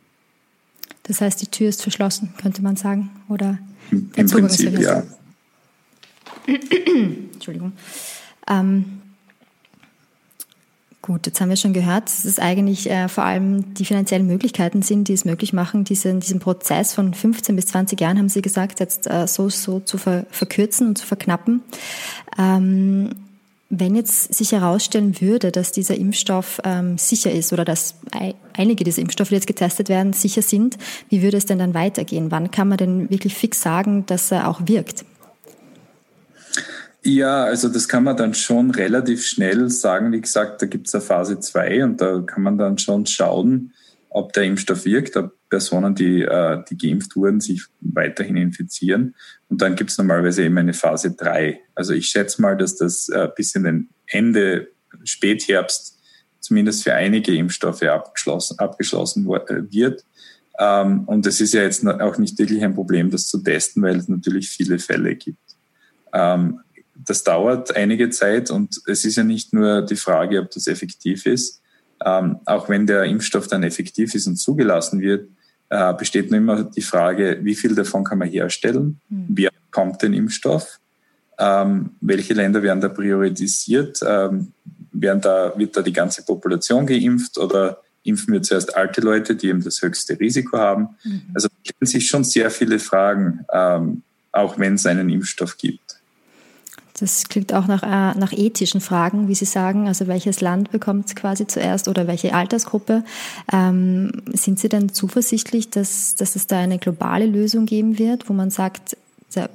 Das 1.03 1.21
heißt, 1.21 1.43
die 1.43 1.49
Tür 1.49 1.69
ist 1.69 1.83
verschlossen, 1.83 2.35
könnte 2.41 2.63
man 2.63 2.77
sagen, 2.77 3.11
oder? 3.29 3.59
Im, 3.91 4.13
im 4.15 4.31
Prinzip, 4.31 4.79
ja. 4.79 5.03
Entschuldigung. 6.47 7.73
Ähm, 8.49 9.01
gut, 11.05 11.27
jetzt 11.27 11.39
haben 11.39 11.51
wir 11.51 11.57
schon 11.57 11.75
gehört, 11.75 12.07
dass 12.07 12.25
es 12.25 12.39
eigentlich 12.39 12.89
äh, 12.91 13.09
vor 13.09 13.25
allem 13.25 13.75
die 13.75 13.85
finanziellen 13.85 14.27
Möglichkeiten 14.27 14.81
sind, 14.81 15.09
die 15.09 15.13
es 15.13 15.27
möglich 15.27 15.53
machen, 15.53 15.85
diesen, 15.85 16.21
diesen 16.21 16.41
Prozess 16.41 16.95
von 16.95 17.13
15 17.13 17.55
bis 17.57 17.67
20 17.67 18.01
Jahren, 18.01 18.19
haben 18.19 18.31
Sie 18.31 18.41
gesagt, 18.41 18.81
jetzt 18.81 19.07
äh, 19.07 19.27
so, 19.27 19.51
so 19.51 19.81
zu 19.81 19.99
ver 19.99 20.25
verkürzen 20.31 20.89
und 20.89 20.99
zu 20.99 21.07
verknappen. 21.07 21.63
Ähm, 22.39 23.11
wenn 23.69 23.95
jetzt 23.95 24.33
sich 24.33 24.53
herausstellen 24.53 25.21
würde, 25.21 25.53
dass 25.53 25.73
dieser 25.73 25.95
Impfstoff 25.97 26.61
ähm, 26.65 26.97
sicher 26.97 27.33
ist 27.33 27.53
oder 27.53 27.67
dass 27.67 27.97
einige 28.57 28.85
dieser 28.85 29.03
Impfstoffe, 29.03 29.29
die 29.29 29.35
jetzt 29.35 29.47
getestet 29.47 29.91
werden, 29.91 30.15
sicher 30.15 30.43
sind, 30.43 30.79
wie 31.11 31.21
würde 31.21 31.37
es 31.37 31.45
denn 31.45 31.59
dann 31.59 31.75
weitergehen? 31.75 32.31
Wann 32.31 32.51
kann 32.51 32.69
man 32.69 32.79
denn 32.79 33.11
wirklich 33.11 33.35
fix 33.35 33.61
sagen, 33.61 34.07
dass 34.07 34.31
er 34.31 34.49
auch 34.49 34.61
wirkt? 34.65 35.05
Ja, 37.07 37.45
also 37.45 37.69
das 37.69 37.87
kann 37.87 38.05
man 38.05 38.17
dann 38.17 38.33
schon 38.33 38.71
relativ 38.71 39.27
schnell 39.27 39.69
sagen. 39.69 40.11
Wie 40.13 40.23
gesagt, 40.23 40.63
da 40.63 40.67
gibt 40.67 40.89
es 40.89 40.95
eine 40.95 41.03
Phase 41.03 41.39
2 41.39 41.85
und 41.85 42.01
da 42.01 42.21
kann 42.21 42.43
man 42.43 42.57
dann 42.57 42.79
schon 42.79 43.05
schauen, 43.05 43.75
ob 44.09 44.33
der 44.33 44.45
Impfstoff 44.45 44.87
wirkt, 44.87 45.17
ob 45.19 45.33
Personen, 45.51 45.95
die, 45.95 46.23
äh, 46.23 46.63
die 46.71 46.79
geimpft 46.79 47.15
wurden, 47.15 47.41
sich 47.41 47.65
weiterhin 47.81 48.39
infizieren. 48.39 49.15
Und 49.51 49.61
dann 49.61 49.77
gibt 49.77 49.91
es 49.91 49.99
normalerweise 49.99 50.45
eben 50.45 50.57
eine 50.57 50.73
Phase 50.73 51.11
3. 51.11 51.61
Also 51.75 51.93
ich 51.93 52.07
schätze 52.07 52.41
mal, 52.41 52.57
dass 52.57 52.77
das 52.77 53.11
äh, 53.11 53.29
bis 53.37 53.55
in 53.55 53.65
den 53.65 53.89
Ende 54.07 54.69
Spätherbst 55.05 56.01
zumindest 56.41 56.85
für 56.85 56.95
einige 56.95 57.35
Impfstoffe 57.35 57.83
abgeschlossen, 57.83 58.59
abgeschlossen 58.59 59.27
äh, 59.27 59.71
wird. 59.71 60.05
Ähm, 60.59 61.05
und 61.05 61.27
es 61.27 61.41
ist 61.41 61.53
ja 61.53 61.63
jetzt 61.63 61.87
auch 61.87 62.17
nicht 62.17 62.39
wirklich 62.39 62.65
ein 62.65 62.75
Problem, 62.75 63.11
das 63.11 63.29
zu 63.29 63.39
testen, 63.39 63.83
weil 63.83 63.97
es 63.97 64.09
natürlich 64.09 64.49
viele 64.49 64.79
Fälle 64.79 65.17
gibt. 65.17 65.39
Ähm, 66.15 66.61
das 66.95 67.25
dauert 67.25 67.75
einige 67.77 68.11
Zeit 68.11 68.51
und 68.51 68.81
es 68.87 69.05
ist 69.05 69.17
ja 69.17 69.25
nicht 69.25 69.53
nur 69.53 69.83
die 69.83 69.97
Frage, 69.97 70.41
ob 70.41 70.51
das 70.51 70.67
effektiv 70.67 71.27
ist, 71.27 71.61
ähm, 72.05 72.39
auch 72.45 72.69
wenn 72.69 72.87
der 72.87 73.05
Impfstoff 73.05 73.49
dann 73.49 73.63
effektiv 73.63 74.15
ist 74.15 74.27
und 74.27 74.37
zugelassen 74.37 75.01
wird, 75.01 75.29
äh, 75.71 75.93
besteht 75.95 76.31
nur 76.31 76.39
immer 76.39 76.65
die 76.65 76.83
Frage, 76.83 77.39
wie 77.43 77.55
viel 77.55 77.75
davon 77.75 78.05
kann 78.05 78.19
man 78.19 78.29
herstellen, 78.29 79.01
mhm. 79.09 79.27
wer 79.29 79.51
bekommt 79.67 80.03
den 80.03 80.13
Impfstoff, 80.13 80.79
ähm, 81.39 81.91
welche 82.01 82.35
Länder 82.35 82.63
werden 82.63 82.81
da 82.81 82.89
priorisiert, 82.89 84.01
ähm, 84.07 84.53
werden 84.93 85.21
da, 85.21 85.53
wird 85.57 85.77
da 85.77 85.83
die 85.83 85.93
ganze 85.93 86.25
Population 86.25 86.87
geimpft 86.87 87.39
oder 87.39 87.81
impfen 88.05 88.35
wir 88.35 88.43
zuerst 88.43 88.77
alte 88.77 89.01
Leute, 89.01 89.35
die 89.35 89.49
eben 89.49 89.65
das 89.65 89.83
höchste 89.83 90.19
Risiko 90.21 90.59
haben. 90.59 90.91
Mhm. 91.03 91.23
Also 91.35 91.49
stellen 91.63 91.87
sich 91.87 92.07
schon 92.07 92.23
sehr 92.23 92.51
viele 92.51 92.79
Fragen, 92.79 93.45
ähm, 93.53 94.03
auch 94.31 94.59
wenn 94.59 94.75
es 94.75 94.87
einen 94.87 95.09
Impfstoff 95.09 95.57
gibt. 95.57 95.99
Das 96.99 97.25
klingt 97.25 97.53
auch 97.53 97.67
nach, 97.67 97.83
äh, 97.83 98.19
nach 98.19 98.33
ethischen 98.33 98.81
Fragen, 98.81 99.27
wie 99.27 99.35
Sie 99.35 99.47
sagen. 99.47 99.89
Also 99.89 100.07
welches 100.07 100.41
Land 100.41 100.71
bekommt 100.71 101.07
es 101.07 101.17
quasi 101.17 101.47
zuerst 101.47 101.89
oder 101.89 102.07
welche 102.07 102.35
Altersgruppe? 102.35 103.03
Ähm, 103.53 104.13
sind 104.33 104.61
Sie 104.61 104.69
denn 104.69 104.91
zuversichtlich, 104.91 105.71
dass, 105.71 106.15
dass 106.15 106.37
es 106.37 106.47
da 106.47 106.59
eine 106.59 106.79
globale 106.79 107.27
Lösung 107.27 107.67
geben 107.67 107.99
wird, 107.99 108.29
wo 108.29 108.33
man 108.33 108.51
sagt, 108.51 108.97
da 109.35 109.49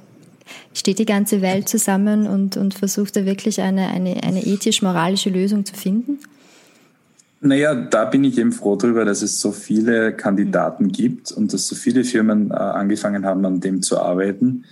steht 0.74 0.98
die 0.98 1.06
ganze 1.06 1.40
Welt 1.40 1.68
zusammen 1.68 2.26
und, 2.26 2.58
und 2.58 2.74
versucht 2.74 3.16
da 3.16 3.24
wirklich 3.24 3.62
eine, 3.62 3.88
eine, 3.88 4.22
eine 4.22 4.44
ethisch-moralische 4.44 5.30
Lösung 5.30 5.64
zu 5.64 5.74
finden? 5.74 6.18
Naja, 7.40 7.74
da 7.74 8.04
bin 8.04 8.22
ich 8.24 8.36
eben 8.36 8.52
froh 8.52 8.76
darüber, 8.76 9.06
dass 9.06 9.22
es 9.22 9.40
so 9.40 9.50
viele 9.50 10.12
Kandidaten 10.12 10.88
gibt 10.88 11.32
und 11.32 11.54
dass 11.54 11.66
so 11.66 11.74
viele 11.74 12.04
Firmen 12.04 12.50
äh, 12.50 12.54
angefangen 12.54 13.24
haben, 13.24 13.46
an 13.46 13.60
dem 13.60 13.80
zu 13.80 13.98
arbeiten. 13.98 14.64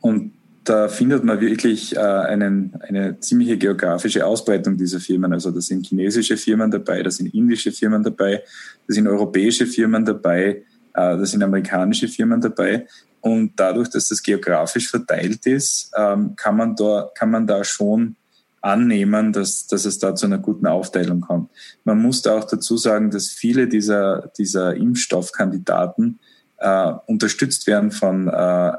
Und 0.00 0.32
da 0.68 0.88
findet 0.88 1.24
man 1.24 1.40
wirklich 1.40 1.96
äh, 1.96 2.00
einen, 2.00 2.74
eine 2.80 3.18
ziemliche 3.20 3.56
geografische 3.56 4.26
Ausbreitung 4.26 4.76
dieser 4.76 5.00
Firmen. 5.00 5.32
Also 5.32 5.50
da 5.50 5.60
sind 5.60 5.86
chinesische 5.86 6.36
Firmen 6.36 6.70
dabei, 6.70 7.02
da 7.02 7.10
sind 7.10 7.32
indische 7.32 7.72
Firmen 7.72 8.02
dabei, 8.02 8.42
da 8.86 8.94
sind 8.94 9.06
europäische 9.06 9.66
Firmen 9.66 10.04
dabei, 10.04 10.48
äh, 10.48 10.62
da 10.92 11.24
sind 11.24 11.42
amerikanische 11.42 12.08
Firmen 12.08 12.40
dabei. 12.40 12.86
Und 13.20 13.52
dadurch, 13.56 13.88
dass 13.90 14.08
das 14.08 14.22
geografisch 14.22 14.90
verteilt 14.90 15.46
ist, 15.46 15.90
ähm, 15.96 16.34
kann, 16.36 16.56
man 16.56 16.76
da, 16.76 17.10
kann 17.14 17.30
man 17.30 17.46
da 17.46 17.64
schon 17.64 18.16
annehmen, 18.60 19.32
dass, 19.32 19.66
dass 19.66 19.84
es 19.84 19.98
da 19.98 20.14
zu 20.14 20.26
einer 20.26 20.38
guten 20.38 20.66
Aufteilung 20.66 21.20
kommt. 21.20 21.50
Man 21.84 22.02
muss 22.02 22.22
da 22.22 22.36
auch 22.36 22.44
dazu 22.44 22.76
sagen, 22.76 23.10
dass 23.10 23.28
viele 23.28 23.68
dieser, 23.68 24.32
dieser 24.36 24.74
Impfstoffkandidaten 24.74 26.18
äh, 26.58 26.92
unterstützt 27.06 27.66
werden 27.66 27.90
von 27.90 28.28
äh, 28.28 28.72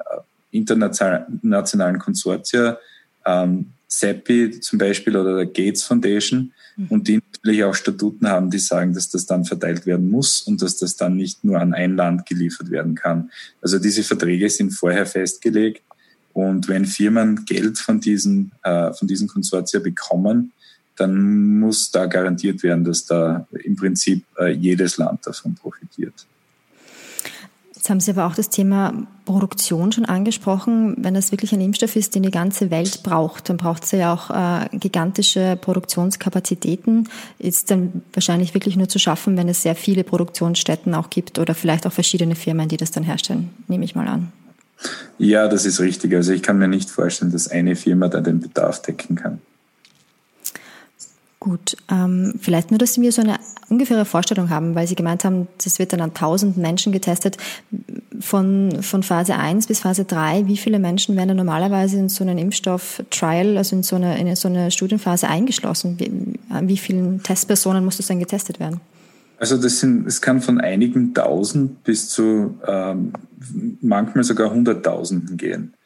internationalen 0.51 1.99
Konsortia, 1.99 2.77
ähm, 3.25 3.67
CEPI 3.89 4.59
zum 4.59 4.79
Beispiel 4.79 5.15
oder 5.15 5.35
der 5.37 5.45
Gates 5.45 5.83
Foundation 5.83 6.51
mhm. 6.75 6.87
und 6.87 7.07
die 7.07 7.21
natürlich 7.33 7.63
auch 7.63 7.73
Statuten 7.73 8.27
haben, 8.27 8.49
die 8.49 8.59
sagen, 8.59 8.93
dass 8.93 9.09
das 9.09 9.25
dann 9.25 9.45
verteilt 9.45 9.85
werden 9.85 10.09
muss 10.09 10.41
und 10.41 10.61
dass 10.61 10.77
das 10.77 10.95
dann 10.95 11.15
nicht 11.15 11.43
nur 11.43 11.59
an 11.59 11.73
ein 11.73 11.95
Land 11.95 12.25
geliefert 12.25 12.69
werden 12.69 12.95
kann. 12.95 13.31
Also 13.61 13.79
diese 13.79 14.03
Verträge 14.03 14.49
sind 14.49 14.71
vorher 14.71 15.05
festgelegt 15.05 15.83
und 16.33 16.67
wenn 16.67 16.85
Firmen 16.85 17.45
Geld 17.45 17.79
von 17.79 17.99
diesen, 17.99 18.51
äh, 18.63 18.93
von 18.93 19.07
diesen 19.07 19.27
Konsortia 19.27 19.79
bekommen, 19.79 20.51
dann 20.95 21.59
muss 21.59 21.91
da 21.91 22.07
garantiert 22.07 22.63
werden, 22.63 22.83
dass 22.83 23.05
da 23.05 23.47
im 23.63 23.75
Prinzip 23.75 24.25
äh, 24.39 24.51
jedes 24.51 24.97
Land 24.97 25.25
davon 25.25 25.55
profitiert. 25.55 26.25
Jetzt 27.87 27.91
haben 27.91 27.99
Sie 28.01 28.11
aber 28.11 28.27
auch 28.27 28.35
das 28.35 28.49
Thema 28.49 29.07
Produktion 29.23 29.93
schon 29.93 30.03
angesprochen. 30.03 30.97
Wenn 30.97 31.13
das 31.13 31.31
wirklich 31.31 31.53
ein 31.53 31.61
Impfstoff 31.61 31.95
ist, 31.95 32.15
den 32.15 32.23
die 32.23 32.31
ganze 32.31 32.69
Welt 32.69 33.01
braucht, 33.01 33.47
dann 33.47 33.55
braucht 33.55 33.85
es 33.85 33.91
ja 33.91 34.13
auch 34.13 34.29
äh, 34.29 34.67
gigantische 34.77 35.57
Produktionskapazitäten. 35.61 37.07
Ist 37.39 37.71
dann 37.71 38.01
wahrscheinlich 38.11 38.53
wirklich 38.53 38.75
nur 38.75 38.89
zu 38.89 38.99
schaffen, 38.99 39.37
wenn 39.37 39.47
es 39.47 39.61
sehr 39.61 39.73
viele 39.73 40.03
Produktionsstätten 40.03 40.93
auch 40.95 41.09
gibt 41.09 41.39
oder 41.39 41.55
vielleicht 41.55 41.87
auch 41.87 41.93
verschiedene 41.93 42.35
Firmen, 42.35 42.67
die 42.67 42.75
das 42.75 42.91
dann 42.91 43.03
herstellen, 43.03 43.51
nehme 43.69 43.85
ich 43.85 43.95
mal 43.95 44.09
an. 44.09 44.33
Ja, 45.17 45.47
das 45.47 45.65
ist 45.65 45.79
richtig. 45.79 46.13
Also 46.13 46.33
ich 46.33 46.43
kann 46.43 46.57
mir 46.57 46.67
nicht 46.67 46.89
vorstellen, 46.89 47.31
dass 47.31 47.47
eine 47.47 47.77
Firma 47.77 48.09
da 48.09 48.19
den 48.19 48.41
Bedarf 48.41 48.81
decken 48.81 49.15
kann. 49.15 49.39
Gut, 51.47 51.77
ähm, 51.89 52.33
vielleicht 52.41 52.71
nur, 52.71 52.77
dass 52.77 52.93
Sie 52.93 52.99
mir 52.99 53.13
so 53.13 53.21
eine 53.21 53.37
ungefähre 53.69 54.03
Vorstellung 54.03 54.49
haben, 54.49 54.75
weil 54.75 54.85
Sie 54.85 54.95
gemeint 54.95 55.23
haben, 55.23 55.47
das 55.63 55.79
wird 55.79 55.93
dann 55.93 56.01
an 56.01 56.13
tausend 56.13 56.57
Menschen 56.57 56.91
getestet. 56.91 57.37
Von, 58.19 58.81
von 58.81 59.01
Phase 59.01 59.35
1 59.35 59.67
bis 59.67 59.79
Phase 59.79 60.03
3, 60.03 60.47
wie 60.47 60.57
viele 60.57 60.77
Menschen 60.77 61.15
werden 61.15 61.29
dann 61.29 61.37
normalerweise 61.37 61.99
in 61.99 62.09
so 62.09 62.25
einen 62.25 62.37
Impfstoff-Trial, 62.37 63.57
also 63.57 63.77
in 63.77 63.83
so 63.83 63.95
eine, 63.95 64.19
in 64.19 64.35
so 64.35 64.49
eine 64.49 64.71
Studienphase 64.71 65.29
eingeschlossen? 65.29 65.97
Wie, 65.99 66.37
an 66.53 66.67
wie 66.67 66.75
vielen 66.75 67.23
Testpersonen 67.23 67.85
muss 67.85 67.95
das 67.95 68.07
dann 68.07 68.19
getestet 68.19 68.59
werden? 68.59 68.81
Also 69.39 69.55
das 69.55 69.79
sind, 69.79 70.05
es 70.05 70.19
kann 70.19 70.41
von 70.41 70.59
einigen 70.59 71.13
tausend 71.13 71.81
bis 71.85 72.09
zu 72.09 72.59
ähm, 72.67 73.13
manchmal 73.79 74.25
sogar 74.25 74.51
hunderttausenden 74.51 75.37
gehen. 75.37 75.76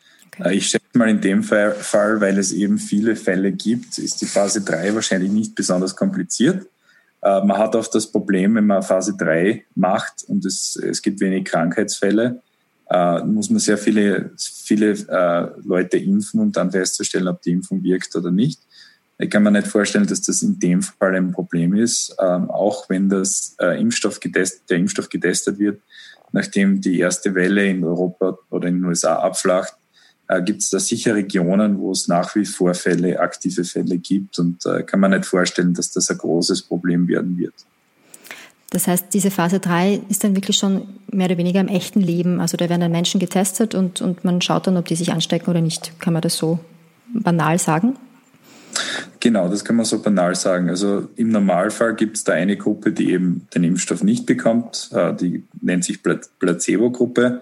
Äh, 0.44 0.56
ich 0.56 0.68
schätze 0.68 0.98
mal 0.98 1.10
in 1.10 1.22
dem 1.22 1.44
Fall, 1.44 2.22
weil 2.22 2.38
es 2.38 2.52
eben 2.52 2.78
viele 2.78 3.16
Fälle 3.16 3.52
gibt, 3.52 3.98
ist 3.98 4.22
die 4.22 4.26
Phase 4.26 4.62
3 4.62 4.96
wahrscheinlich 4.96 5.32
nicht 5.32 5.56
besonders 5.56 5.96
kompliziert. 5.96 6.68
Äh, 7.22 7.44
man 7.44 7.58
hat 7.58 7.76
oft 7.76 7.94
das 7.94 8.12
Problem, 8.12 8.56
wenn 8.56 8.68
man 8.68 8.84
Phase 8.84 9.16
3 9.18 9.66
macht 9.76 10.24
und 10.28 10.46
es, 10.46 10.76
es 10.76 11.02
gibt 11.02 11.20
wenig 11.20 11.46
Krankheitsfälle, 11.46 12.42
äh, 12.90 13.24
muss 13.24 13.50
man 13.50 13.60
sehr 13.60 13.78
viele, 13.78 14.32
viele 14.38 15.56
Leute 15.64 15.98
impfen, 15.98 16.40
um 16.42 16.52
dann 16.52 16.72
festzustellen, 16.72 17.28
ob 17.28 17.42
die 17.42 17.52
Impfung 17.52 17.84
wirkt 17.84 18.16
oder 18.16 18.32
nicht. 18.32 18.60
Ich 19.18 19.30
kann 19.30 19.44
mir 19.44 19.52
nicht 19.52 19.68
vorstellen, 19.68 20.08
dass 20.08 20.24
das 20.24 20.42
in 20.42 20.60
dem 20.60 20.82
Fall 20.82 21.16
ein 21.16 21.32
Problem 21.32 21.76
ist, 21.76 22.16
ähm, 22.20 22.50
auch 22.50 22.90
wenn 22.90 23.08
das 23.08 23.56
Impfstoff 23.60 24.20
getestet, 24.20 24.68
der 24.70 24.78
Impfstoff 24.78 25.10
getestet 25.10 25.60
wird, 25.60 25.80
nachdem 26.32 26.82
die 26.82 26.98
erste 27.00 27.36
Welle 27.36 27.68
in 27.68 27.84
Europa 27.84 28.40
oder 28.50 28.68
in 28.68 28.80
den 28.80 28.86
USA 28.86 29.18
abflacht, 29.18 29.76
äh, 30.32 30.42
gibt 30.42 30.62
es 30.62 30.70
da 30.70 30.80
sicher 30.80 31.14
Regionen, 31.14 31.78
wo 31.80 31.92
es 31.92 32.08
nach 32.08 32.36
wie 32.36 32.46
vor 32.46 32.74
Fälle, 32.74 33.20
aktive 33.20 33.66
Fälle 33.66 33.98
gibt 33.98 34.40
und 34.40 34.66
äh, 34.66 34.82
kann 34.84 35.02
man 35.02 35.12
nicht 35.12 35.26
vorstellen, 35.26 35.74
dass 35.74 35.92
das 35.92 36.10
ein 36.10 36.18
großes 36.18 36.62
Problem 36.64 37.08
werden 37.10 37.38
wird. 37.38 37.54
Das 38.70 38.88
heißt, 38.88 39.08
diese 39.14 39.30
Phase 39.30 39.60
3 39.60 40.02
ist 40.08 40.24
dann 40.24 40.34
wirklich 40.38 40.56
schon 40.56 40.88
mehr 41.12 41.26
oder 41.26 41.38
weniger 41.38 41.60
im 41.60 41.68
echten 41.68 42.00
Leben. 42.00 42.40
Also 42.40 42.56
da 42.56 42.70
werden 42.70 42.80
dann 42.80 42.92
Menschen 42.94 43.20
getestet 43.20 43.76
und, 43.76 44.00
und 44.00 44.24
man 44.24 44.42
schaut 44.42 44.68
dann, 44.68 44.78
ob 44.78 44.86
die 44.86 44.96
sich 44.96 45.12
anstecken 45.12 45.50
oder 45.50 45.60
nicht. 45.60 46.00
Kann 46.00 46.14
man 46.14 46.22
das 46.22 46.38
so 46.38 46.60
banal 47.14 47.60
sagen? 47.60 47.98
Genau, 49.20 49.50
das 49.50 49.66
kann 49.66 49.76
man 49.76 49.86
so 49.86 50.02
banal 50.02 50.36
sagen. 50.36 50.70
Also 50.70 51.10
im 51.18 51.30
Normalfall 51.30 51.94
gibt 51.96 52.16
es 52.16 52.24
da 52.24 52.32
eine 52.32 52.56
Gruppe, 52.56 52.94
die 52.94 53.12
eben 53.12 53.48
den 53.54 53.66
Impfstoff 53.66 54.04
nicht 54.04 54.26
bekommt. 54.26 54.90
Äh, 54.94 55.14
die 55.14 55.44
nennt 55.60 55.84
sich 55.84 56.00
Placebo-Gruppe. 56.02 57.42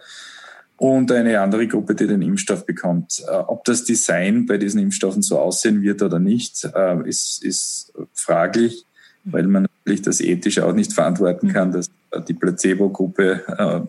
Und 0.79 1.11
eine 1.11 1.41
andere 1.41 1.67
Gruppe, 1.67 1.93
die 1.93 2.07
den 2.07 2.21
Impfstoff 2.21 2.65
bekommt. 2.65 3.21
Äh, 3.27 3.31
ob 3.31 3.65
das 3.65 3.83
Design 3.83 4.45
bei 4.45 4.57
diesen 4.57 4.81
Impfstoffen 4.81 5.21
so 5.21 5.37
aussehen 5.37 5.81
wird 5.81 6.01
oder 6.01 6.19
nicht, 6.19 6.65
äh, 6.73 7.07
ist, 7.07 7.43
ist 7.43 7.93
fraglich, 8.13 8.85
weil 9.25 9.43
man 9.43 9.67
natürlich 9.83 10.01
das 10.01 10.21
ethisch 10.21 10.59
auch 10.59 10.73
nicht 10.73 10.93
verantworten 10.93 11.47
mhm. 11.47 11.53
kann, 11.53 11.71
dass 11.71 11.89
die 12.27 12.33
Placebo-Gruppe 12.33 13.87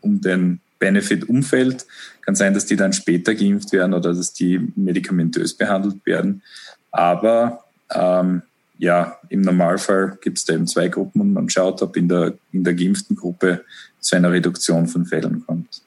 um 0.00 0.20
den 0.20 0.58
Benefit 0.80 1.28
umfällt. 1.28 1.86
Kann 2.22 2.34
sein, 2.34 2.54
dass 2.54 2.66
die 2.66 2.74
dann 2.74 2.92
später 2.92 3.36
geimpft 3.36 3.72
werden 3.72 3.94
oder 3.94 4.12
dass 4.12 4.32
die 4.32 4.58
medikamentös 4.74 5.54
behandelt 5.54 6.04
werden. 6.04 6.42
Aber 6.90 7.64
ähm, 7.94 8.42
ja, 8.78 9.16
im 9.28 9.42
Normalfall 9.42 10.18
gibt 10.20 10.38
es 10.38 10.44
da 10.44 10.54
eben 10.54 10.66
zwei 10.66 10.88
Gruppen 10.88 11.20
und 11.20 11.32
man 11.32 11.48
schaut, 11.48 11.82
ob 11.82 11.96
in 11.96 12.08
der, 12.08 12.34
in 12.52 12.64
der 12.64 12.74
geimpften 12.74 13.14
Gruppe 13.14 13.64
zu 14.00 14.16
einer 14.16 14.32
Reduktion 14.32 14.88
von 14.88 15.06
Fällen 15.06 15.46
kommt. 15.46 15.82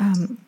Ähm, 0.00 0.38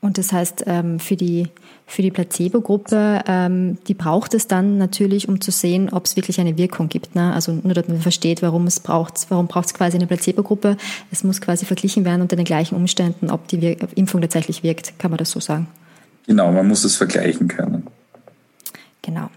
und 0.00 0.16
das 0.16 0.32
heißt, 0.32 0.64
ähm, 0.66 0.98
für 0.98 1.16
die, 1.16 1.48
für 1.86 2.00
die 2.00 2.10
Placebo-Gruppe, 2.10 3.22
ähm, 3.26 3.76
die 3.86 3.92
braucht 3.92 4.32
es 4.32 4.46
dann 4.46 4.78
natürlich, 4.78 5.28
um 5.28 5.42
zu 5.42 5.50
sehen, 5.50 5.90
ob 5.90 6.06
es 6.06 6.16
wirklich 6.16 6.40
eine 6.40 6.56
Wirkung 6.56 6.88
gibt. 6.88 7.14
Ne? 7.14 7.34
Also 7.34 7.52
nur, 7.52 7.74
dass 7.74 7.86
man 7.86 8.00
versteht, 8.00 8.40
warum 8.40 8.66
es 8.66 8.80
braucht, 8.80 9.26
warum 9.28 9.46
braucht 9.46 9.66
es 9.66 9.74
quasi 9.74 9.98
eine 9.98 10.06
Placebo-Gruppe. 10.06 10.78
Es 11.10 11.22
muss 11.22 11.42
quasi 11.42 11.66
verglichen 11.66 12.06
werden 12.06 12.22
unter 12.22 12.36
den 12.36 12.46
gleichen 12.46 12.76
Umständen, 12.76 13.30
ob 13.30 13.46
die 13.48 13.76
Impfung 13.94 14.22
tatsächlich 14.22 14.62
wirkt. 14.62 14.98
Kann 14.98 15.10
man 15.10 15.18
das 15.18 15.32
so 15.32 15.40
sagen? 15.40 15.68
Genau, 16.26 16.50
man 16.50 16.66
muss 16.66 16.84
es 16.84 16.96
vergleichen 16.96 17.48
können. 17.48 17.86
Genau. 19.02 19.28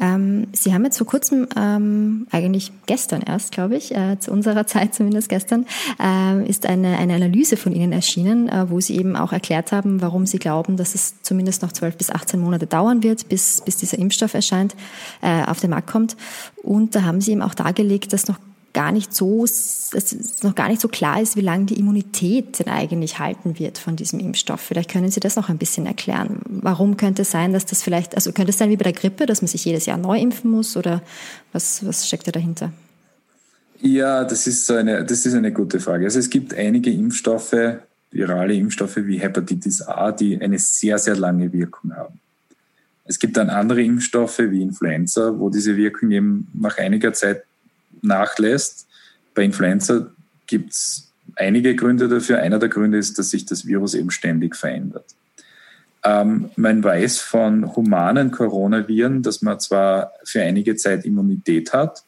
Ähm, 0.00 0.48
Sie 0.52 0.72
haben 0.72 0.84
jetzt 0.84 0.98
vor 0.98 1.06
kurzem, 1.06 1.46
ähm, 1.56 2.26
eigentlich 2.30 2.72
gestern 2.86 3.22
erst, 3.22 3.52
glaube 3.52 3.76
ich, 3.76 3.94
äh, 3.94 4.18
zu 4.18 4.32
unserer 4.32 4.66
Zeit 4.68 4.94
zumindest 4.94 5.28
gestern, 5.28 5.66
äh, 6.02 6.48
ist 6.48 6.66
eine, 6.66 6.98
eine 6.98 7.14
Analyse 7.14 7.56
von 7.56 7.72
Ihnen 7.72 7.92
erschienen, 7.92 8.48
äh, 8.48 8.70
wo 8.70 8.80
Sie 8.80 8.96
eben 8.96 9.16
auch 9.16 9.32
erklärt 9.32 9.72
haben, 9.72 10.00
warum 10.00 10.26
Sie 10.26 10.38
glauben, 10.38 10.76
dass 10.76 10.94
es 10.94 11.22
zumindest 11.22 11.62
noch 11.62 11.72
12 11.72 11.96
bis 11.96 12.10
18 12.10 12.40
Monate 12.40 12.66
dauern 12.66 13.02
wird, 13.02 13.28
bis, 13.28 13.60
bis 13.60 13.76
dieser 13.76 13.98
Impfstoff 13.98 14.34
erscheint, 14.34 14.74
äh, 15.20 15.44
auf 15.44 15.60
den 15.60 15.70
Markt 15.70 15.90
kommt. 15.90 16.16
Und 16.62 16.94
da 16.94 17.02
haben 17.02 17.20
Sie 17.20 17.32
eben 17.32 17.42
auch 17.42 17.54
dargelegt, 17.54 18.12
dass 18.12 18.28
noch 18.28 18.38
gar 18.72 18.92
nicht 18.92 19.12
so, 19.14 19.42
dass 19.44 20.42
noch 20.42 20.54
gar 20.54 20.68
nicht 20.68 20.80
so 20.80 20.88
klar 20.88 21.20
ist, 21.20 21.36
wie 21.36 21.40
lange 21.40 21.66
die 21.66 21.78
Immunität 21.78 22.58
denn 22.58 22.68
eigentlich 22.68 23.18
halten 23.18 23.58
wird 23.58 23.78
von 23.78 23.96
diesem 23.96 24.20
Impfstoff. 24.20 24.60
Vielleicht 24.60 24.90
können 24.90 25.10
Sie 25.10 25.20
das 25.20 25.36
noch 25.36 25.48
ein 25.48 25.58
bisschen 25.58 25.86
erklären. 25.86 26.40
Warum 26.46 26.96
könnte 26.96 27.22
es 27.22 27.30
sein, 27.30 27.52
dass 27.52 27.66
das 27.66 27.82
vielleicht, 27.82 28.14
also 28.14 28.32
könnte 28.32 28.50
es 28.50 28.58
sein 28.58 28.70
wie 28.70 28.76
bei 28.76 28.84
der 28.84 28.92
Grippe, 28.92 29.26
dass 29.26 29.42
man 29.42 29.48
sich 29.48 29.64
jedes 29.64 29.86
Jahr 29.86 29.98
neu 29.98 30.18
impfen 30.18 30.50
muss 30.50 30.76
oder 30.76 31.02
was, 31.52 31.84
was 31.84 32.06
steckt 32.06 32.28
da 32.28 32.32
dahinter? 32.32 32.72
Ja, 33.80 34.24
das 34.24 34.46
ist 34.46 34.66
so 34.66 34.74
eine, 34.74 35.04
das 35.04 35.24
ist 35.26 35.34
eine 35.34 35.52
gute 35.52 35.80
Frage. 35.80 36.04
Also 36.04 36.18
es 36.18 36.30
gibt 36.30 36.54
einige 36.54 36.90
Impfstoffe, 36.90 37.56
virale 38.10 38.54
Impfstoffe 38.54 38.98
wie 38.98 39.18
Hepatitis 39.18 39.82
A, 39.82 40.12
die 40.12 40.40
eine 40.40 40.58
sehr, 40.58 40.98
sehr 40.98 41.16
lange 41.16 41.52
Wirkung 41.52 41.96
haben. 41.96 42.20
Es 43.04 43.18
gibt 43.18 43.36
dann 43.36 43.50
andere 43.50 43.82
Impfstoffe 43.82 44.38
wie 44.38 44.62
Influenza, 44.62 45.36
wo 45.38 45.50
diese 45.50 45.76
Wirkung 45.76 46.10
eben 46.12 46.48
nach 46.54 46.78
einiger 46.78 47.12
Zeit 47.12 47.42
nachlässt. 48.02 48.86
Bei 49.34 49.42
Influenza 49.42 50.10
gibt 50.46 50.72
es 50.72 51.12
einige 51.36 51.74
Gründe 51.76 52.08
dafür. 52.08 52.38
Einer 52.38 52.58
der 52.58 52.68
Gründe 52.68 52.98
ist, 52.98 53.18
dass 53.18 53.30
sich 53.30 53.46
das 53.46 53.66
Virus 53.66 53.94
eben 53.94 54.10
ständig 54.10 54.56
verändert. 54.56 55.06
Ähm, 56.02 56.50
man 56.56 56.82
weiß 56.82 57.20
von 57.20 57.76
humanen 57.76 58.30
Coronaviren, 58.30 59.22
dass 59.22 59.42
man 59.42 59.60
zwar 59.60 60.12
für 60.24 60.42
einige 60.42 60.76
Zeit 60.76 61.04
Immunität 61.04 61.72
hat, 61.72 62.04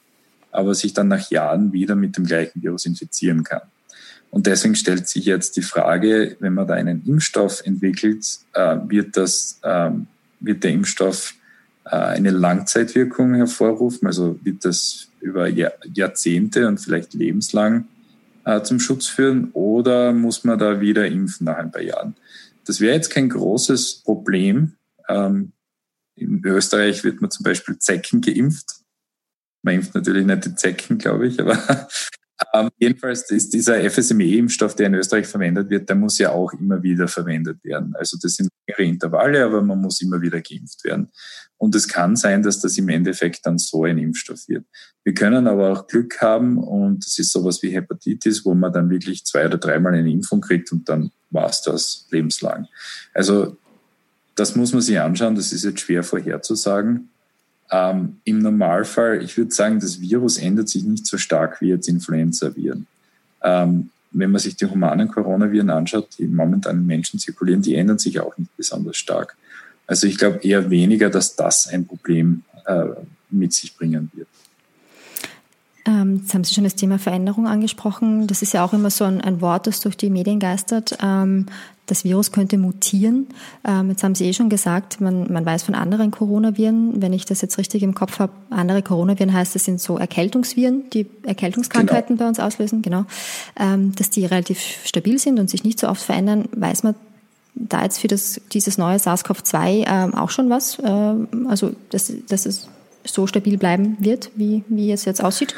aber 0.51 0.75
sich 0.75 0.95
dann 0.95 1.09
nach 1.09 1.31
Jahren 1.31 1.73
wieder 1.73 1.95
mit 1.95 2.17
dem 2.17 2.25
gleichen 2.25 2.63
Virus 2.63 2.87
infizieren 2.87 3.45
kann. 3.45 3.63
Und 4.31 4.47
deswegen 4.47 4.75
stellt 4.77 5.09
sich 5.09 5.27
jetzt 5.27 5.57
die 5.59 5.63
Frage, 5.63 6.37
wenn 6.41 6.55
man 6.55 6.67
da 6.67 6.75
einen 6.75 7.03
Impfstoff 7.07 7.63
entwickelt, 7.67 8.25
äh, 8.55 8.79
wird, 8.87 9.17
das, 9.19 9.59
äh, 9.63 9.91
wird 10.41 10.65
der 10.65 10.71
Impfstoff 10.71 11.35
äh, 11.85 11.97
eine 11.97 12.31
Langzeitwirkung 12.31 13.35
hervorrufen? 13.35 14.07
Also 14.07 14.39
wird 14.43 14.65
das 14.65 15.09
über 15.23 15.49
Jahrzehnte 15.49 16.69
und 16.69 16.79
vielleicht 16.79 17.15
lebenslang 17.15 17.87
äh, 18.45 18.63
zum 18.63 18.81
Schutz 18.81 19.07
führen 19.07 19.51
oder 19.53 20.13
muss 20.13 20.45
man 20.45 20.59
da 20.59 20.81
wieder 20.81 21.07
impfen 21.07 21.47
nach 21.47 21.57
ein 21.57 21.71
paar 21.71 21.83
Jahren? 21.83 22.17
Das 22.65 22.81
wäre 22.81 22.95
jetzt 22.95 23.11
kein 23.11 23.29
großes 23.29 24.03
Problem. 24.05 24.75
Ähm, 25.09 25.53
in 26.17 26.45
Österreich 26.45 27.05
wird 27.05 27.21
man 27.21 27.31
zum 27.31 27.45
Beispiel 27.45 27.79
Zecken 27.79 28.21
geimpft. 28.21 28.83
Man 29.63 29.77
impft 29.77 29.95
natürlich 29.95 30.27
nicht 30.27 30.45
die 30.45 30.55
Zecken, 30.55 30.99
glaube 30.99 31.29
ich, 31.29 31.41
aber 31.41 31.89
ähm, 32.53 32.71
jedenfalls 32.79 33.31
ist 33.31 33.53
dieser 33.53 33.79
FSME-Impfstoff, 33.89 34.75
der 34.75 34.87
in 34.87 34.95
Österreich 34.95 35.27
verwendet 35.27 35.71
wird, 35.71 35.89
der 35.89 35.97
muss 35.97 36.19
ja 36.19 36.31
auch 36.31 36.53
immer 36.53 36.83
wieder 36.83 37.09
verwendet 37.09 37.63
werden. 37.65 37.95
Also 37.97 38.17
das 38.21 38.35
sind 38.35 38.51
längere 38.67 38.91
Intervalle, 38.91 39.45
aber 39.45 39.63
man 39.63 39.81
muss 39.81 40.01
immer 40.01 40.21
wieder 40.21 40.41
geimpft 40.41 40.85
werden. 40.85 41.11
Und 41.59 41.75
es 41.75 41.87
kann 41.89 42.17
sein, 42.17 42.43
dass 42.43 42.61
das 42.61 42.77
im 42.77 42.89
Endeffekt 42.89 43.47
dann 43.47 43.59
so 43.59 43.85
ein 43.85 43.99
Impfstoff 43.99 44.49
wird. 44.49 44.65
Wir 45.05 45.15
können 45.15 45.47
aber 45.47 45.73
auch 45.73 45.87
Glück 45.87 46.21
haben 46.21 46.59
und 46.59 47.05
es 47.05 47.19
ist 47.19 47.33
sowas 47.33 47.63
wie 47.63 47.71
Hepatitis, 47.71 48.45
wo 48.45 48.55
man 48.55 48.73
dann 48.73 48.91
wirklich 48.91 49.25
zwei 49.25 49.47
oder 49.47 49.59
dreimal 49.59 49.95
eine 49.95 50.11
Impfung 50.11 50.41
kriegt 50.41 50.73
und 50.73 50.89
dann 50.89 51.11
war 51.31 51.49
es 51.49 51.63
das 51.63 52.07
lebenslang. 52.11 52.67
Also 53.15 53.57
das 54.35 54.57
muss 54.57 54.73
man 54.73 54.83
sich 54.83 54.99
anschauen, 54.99 55.35
das 55.35 55.53
ist 55.53 55.65
jetzt 55.65 55.81
schwer 55.81 56.03
vorherzusagen. 56.03 57.11
Ähm, 57.73 58.19
Im 58.25 58.41
Normalfall, 58.41 59.23
ich 59.23 59.37
würde 59.39 59.51
sagen, 59.51 59.81
das 59.81 59.99
Virus 59.99 60.37
ändert 60.37 60.69
sich 60.69 60.85
nicht 60.85 61.07
so 61.07 61.17
stark 61.17 61.61
wie 61.63 61.69
jetzt 61.69 61.89
Influenza-Viren. 61.89 62.87
Ähm, 63.43 63.91
wenn 64.11 64.31
man 64.31 64.41
sich 64.41 64.57
die 64.57 64.67
humanen 64.67 65.09
Coronaviren 65.09 65.71
anschaut, 65.71 66.09
die 66.19 66.27
momentan 66.27 66.77
in 66.77 66.87
Menschen 66.87 67.19
zirkulieren, 67.19 67.63
die 67.63 67.75
ändern 67.75 67.99
sich 67.99 68.21
auch 68.21 68.37
nicht 68.37 68.55
besonders 68.59 68.99
stark. 68.99 69.37
Also 69.87 70.07
ich 70.07 70.19
glaube 70.19 70.41
eher 70.43 70.69
weniger, 70.69 71.09
dass 71.09 71.35
das 71.35 71.67
ein 71.69 71.87
Problem 71.87 72.43
äh, 72.67 72.85
mit 73.31 73.55
sich 73.55 73.75
bringen 73.75 74.11
wird. 74.15 74.29
Ähm, 75.85 76.19
jetzt 76.19 76.33
haben 76.35 76.45
Sie 76.45 76.55
schon 76.55 76.65
das 76.65 76.77
Thema 76.77 76.99
Veränderung 76.99 77.47
angesprochen. 77.47 78.27
Das 78.27 78.43
ist 78.43 78.53
ja 78.53 78.65
auch 78.65 78.73
immer 78.73 78.91
so 78.91 79.05
ein, 79.05 79.21
ein 79.21 79.41
Wort, 79.41 79.67
das 79.67 79.81
durch 79.81 79.97
die 79.97 80.11
Medien 80.11 80.39
geistert. 80.39 80.97
Ähm, 81.03 81.47
das 81.87 82.05
Virus 82.05 82.31
könnte 82.31 82.57
mutieren. 82.57 83.27
Ähm, 83.65 83.91
jetzt 83.91 84.05
haben 84.05 84.15
Sie 84.15 84.27
eh 84.27 84.33
schon 84.33 84.49
gesagt, 84.49 85.01
man, 85.01 85.33
man 85.33 85.45
weiß 85.45 85.65
von 85.65 85.75
anderen 85.75 86.13
Coronaviren, 86.13 87.03
wenn 87.03 87.13
ich 87.13 87.25
das 87.25 87.43
jetzt 87.43 87.59
richtig 87.59 87.83
im 87.83 87.95
Kopf 87.95 88.21
habe, 88.21 88.33
andere 88.51 88.83
Coronaviren 88.83 89.33
heißt, 89.33 89.57
das 89.57 89.65
sind 89.65 89.81
so 89.81 89.99
Erkältungsviren, 89.99 90.89
die 90.91 91.07
Erkältungskrankheiten 91.25 92.17
genau. 92.17 92.25
bei 92.25 92.29
uns 92.29 92.39
auslösen, 92.39 92.83
genau, 92.83 93.05
dass 93.57 94.11
die 94.11 94.25
relativ 94.25 94.61
stabil 94.85 95.19
sind 95.19 95.41
und 95.41 95.51
sich 95.51 95.65
nicht 95.65 95.81
so 95.81 95.89
oft 95.89 96.03
verändern. 96.03 96.49
Weiß 96.53 96.85
man 96.85 96.95
da 97.55 97.83
jetzt 97.83 97.99
für 97.99 98.09
das, 98.09 98.41
dieses 98.53 98.79
neue 98.79 98.99
SARS-CoV-2 98.99 99.85
ähm, 99.87 100.15
auch 100.15 100.31
schon 100.31 100.49
was? 100.51 100.79
Also, 100.81 101.73
dass, 101.91 102.13
dass 102.29 102.47
es 102.47 102.69
so 103.05 103.27
stabil 103.27 103.59
bleiben 103.59 103.97
wird, 104.01 104.31
wie, 104.37 104.65
wie 104.69 104.93
es 104.93 105.05
jetzt 105.05 105.23
aussieht? 105.23 105.55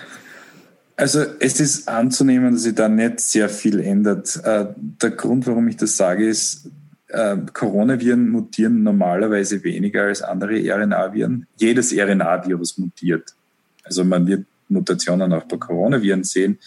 Also 0.96 1.24
es 1.40 1.58
ist 1.58 1.88
anzunehmen, 1.88 2.52
dass 2.52 2.62
sich 2.62 2.74
da 2.74 2.88
nicht 2.88 3.20
sehr 3.20 3.48
viel 3.48 3.80
ändert. 3.80 4.40
Äh, 4.44 4.66
der 4.76 5.10
Grund, 5.10 5.46
warum 5.46 5.66
ich 5.68 5.76
das 5.76 5.96
sage, 5.96 6.28
ist, 6.28 6.70
äh, 7.08 7.36
Coronaviren 7.52 8.28
mutieren 8.28 8.82
normalerweise 8.82 9.62
weniger 9.64 10.04
als 10.04 10.22
andere 10.22 10.54
RNA-Viren. 10.54 11.46
Jedes 11.56 11.92
RNA-Virus 11.92 12.78
mutiert. 12.78 13.34
Also 13.82 14.04
man 14.04 14.26
wird 14.26 14.46
Mutationen 14.68 15.32
auch 15.32 15.44
bei 15.44 15.56
Coronaviren 15.56 16.24
sehen. 16.24 16.58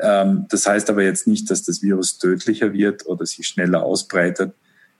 Ähm, 0.00 0.46
das 0.48 0.66
heißt 0.66 0.90
aber 0.90 1.02
jetzt 1.02 1.26
nicht, 1.26 1.50
dass 1.50 1.62
das 1.62 1.82
Virus 1.82 2.18
tödlicher 2.18 2.72
wird 2.72 3.06
oder 3.06 3.24
sich 3.24 3.46
schneller 3.46 3.82
ausbreitet. 3.82 4.52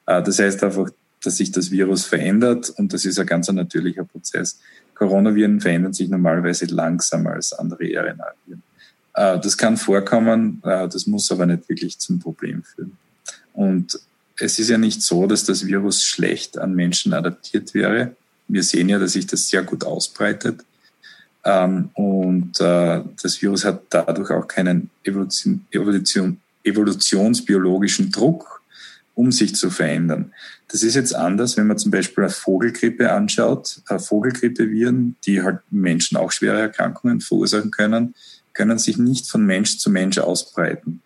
Äh, 0.07 0.23
das 0.23 0.39
heißt 0.39 0.63
einfach, 0.65 0.91
dass 1.23 1.37
sich 1.39 1.51
das 1.51 1.71
Virus 1.71 2.05
verändert 2.05 2.71
und 2.71 2.93
das 2.93 3.05
ist 3.05 3.19
ein 3.19 3.27
ganz 3.27 3.51
natürlicher 3.51 4.05
Prozess. 4.05 4.61
Coronaviren 4.97 5.61
verändern 5.61 5.93
sich 5.93 6.09
normalerweise 6.09 6.67
langsamer 6.67 7.33
als 7.33 7.53
andere 7.53 7.85
RNA-Viren. 7.85 8.63
Äh, 9.15 9.39
das 9.41 9.57
kann 9.57 9.77
vorkommen, 9.77 10.63
äh, 10.65 10.89
das 10.89 11.07
muss 11.07 11.31
aber 11.31 11.47
nicht 11.47 11.69
wirklich 11.69 11.99
zum 11.99 12.19
Problem 12.19 12.63
führen. 12.63 12.97
Und 13.53 13.99
es 14.39 14.59
ist 14.59 14.69
ja 14.69 14.79
nicht 14.79 15.03
so, 15.03 15.27
dass 15.27 15.45
das 15.45 15.67
Virus 15.67 16.03
schlecht 16.03 16.59
an 16.59 16.75
Menschen 16.75 17.15
adaptiert 17.15 17.73
wäre. 17.75 18.17
Wir 18.49 18.63
sehen 18.63 18.89
ja, 18.89 18.99
dass 18.99 19.13
sich 19.13 19.27
das 19.27 19.49
sehr 19.49 19.63
gut 19.63 19.85
ausbreitet. 19.85 20.65
Ähm, 21.45 21.91
und 21.95 22.59
das 22.59 23.41
Virus 23.41 23.65
hat 23.65 23.83
dadurch 23.91 24.31
auch 24.31 24.47
keinen 24.47 24.91
Evolution, 25.05 25.65
Evolution, 25.71 26.41
evolutionsbiologischen 26.65 28.11
Druck 28.11 28.63
um 29.17 29.33
sich 29.33 29.57
zu 29.57 29.71
verändern. 29.71 30.33
Das 30.69 30.85
ist 30.85 30.95
jetzt 30.95 31.15
anders, 31.15 31.57
wenn 31.57 31.67
man 31.67 31.79
zum 31.79 31.91
Beispiel 31.91 32.25
eine 32.25 32.33
Vogelgrippe 32.33 33.11
anschaut. 33.11 33.81
Vogelgrippeviren, 33.89 35.17
die 35.25 35.43
halt 35.43 35.61
Menschen 35.71 36.17
auch 36.17 36.31
schwere 36.31 36.61
Erkrankungen 36.61 37.21
verursachen 37.21 37.71
können, 37.71 38.15
können 38.53 38.79
sich 38.79 38.99
nicht 38.99 39.29
von 39.29 39.45
Mensch 39.45 39.79
zu 39.79 39.91
Mensch 39.91 40.19
ausbreiten. 40.19 41.03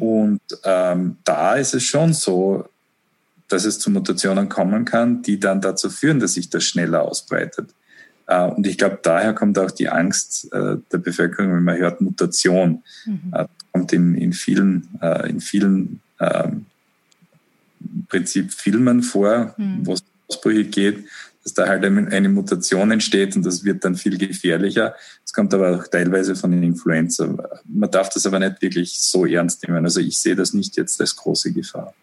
Und 0.00 0.40
ähm, 0.64 1.18
da 1.24 1.54
ist 1.54 1.74
es 1.74 1.84
schon 1.84 2.12
so, 2.12 2.68
dass 3.48 3.64
es 3.64 3.78
zu 3.78 3.90
Mutationen 3.90 4.48
kommen 4.48 4.84
kann, 4.84 5.22
die 5.22 5.38
dann 5.38 5.60
dazu 5.60 5.90
führen, 5.90 6.18
dass 6.18 6.32
sich 6.32 6.50
das 6.50 6.64
schneller 6.64 7.02
ausbreitet. 7.02 7.70
Äh, 8.26 8.46
und 8.46 8.66
ich 8.66 8.78
glaube, 8.78 8.98
daher 9.02 9.34
kommt 9.34 9.58
auch 9.58 9.70
die 9.70 9.88
Angst 9.88 10.52
äh, 10.52 10.76
der 10.90 10.98
Bevölkerung, 10.98 11.54
wenn 11.54 11.62
man 11.62 11.76
hört 11.76 12.00
Mutation. 12.00 12.82
Mhm. 13.04 13.32
Äh, 13.32 13.46
kommt 13.72 13.92
in, 13.92 14.14
in 14.14 14.32
vielen, 14.32 14.88
äh, 15.02 15.28
in 15.28 15.40
vielen 15.40 16.00
ähm, 16.20 16.66
Prinzip 18.08 18.52
Filmen 18.52 19.02
vor, 19.02 19.54
mhm. 19.56 19.86
wo 19.86 19.94
es 19.94 20.02
Ausbrüche 20.28 20.64
geht, 20.64 21.04
dass 21.42 21.54
da 21.54 21.68
halt 21.68 21.84
eine 21.84 22.28
Mutation 22.28 22.90
entsteht 22.90 23.36
und 23.36 23.44
das 23.44 23.64
wird 23.64 23.84
dann 23.84 23.96
viel 23.96 24.16
gefährlicher. 24.16 24.94
Es 25.24 25.32
kommt 25.32 25.52
aber 25.52 25.76
auch 25.76 25.86
teilweise 25.86 26.36
von 26.36 26.50
den 26.50 26.62
Influenza. 26.62 27.28
Man 27.66 27.90
darf 27.90 28.08
das 28.08 28.24
aber 28.26 28.38
nicht 28.38 28.62
wirklich 28.62 28.98
so 28.98 29.26
ernst 29.26 29.66
nehmen. 29.66 29.84
Also 29.84 30.00
ich 30.00 30.18
sehe 30.18 30.36
das 30.36 30.54
nicht 30.54 30.76
jetzt 30.76 31.00
als 31.00 31.14
große 31.14 31.52
Gefahr. 31.52 31.94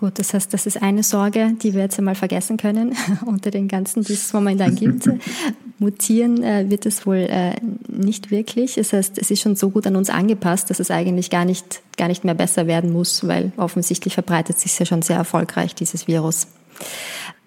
Gut, 0.00 0.18
das 0.18 0.32
heißt, 0.32 0.54
das 0.54 0.64
ist 0.64 0.80
eine 0.80 1.02
Sorge, 1.02 1.52
die 1.62 1.74
wir 1.74 1.82
jetzt 1.82 1.98
einmal 1.98 2.14
vergessen 2.14 2.56
können 2.56 2.96
unter 3.26 3.50
den 3.50 3.68
ganzen, 3.68 4.02
die 4.02 4.14
es 4.14 4.32
momentan 4.32 4.74
gibt. 4.74 5.10
Mutieren 5.78 6.42
äh, 6.42 6.70
wird 6.70 6.86
es 6.86 7.04
wohl 7.04 7.26
äh, 7.28 7.52
nicht 7.86 8.30
wirklich. 8.30 8.76
Das 8.76 8.94
heißt, 8.94 9.18
es 9.18 9.30
ist 9.30 9.42
schon 9.42 9.56
so 9.56 9.68
gut 9.68 9.86
an 9.86 9.96
uns 9.96 10.08
angepasst, 10.08 10.70
dass 10.70 10.80
es 10.80 10.90
eigentlich 10.90 11.28
gar 11.28 11.44
nicht, 11.44 11.82
gar 11.98 12.08
nicht 12.08 12.24
mehr 12.24 12.32
besser 12.32 12.66
werden 12.66 12.94
muss, 12.94 13.28
weil 13.28 13.52
offensichtlich 13.58 14.14
verbreitet 14.14 14.58
sich 14.58 14.78
ja 14.78 14.86
schon 14.86 15.02
sehr 15.02 15.16
erfolgreich, 15.16 15.74
dieses 15.74 16.08
Virus. 16.08 16.46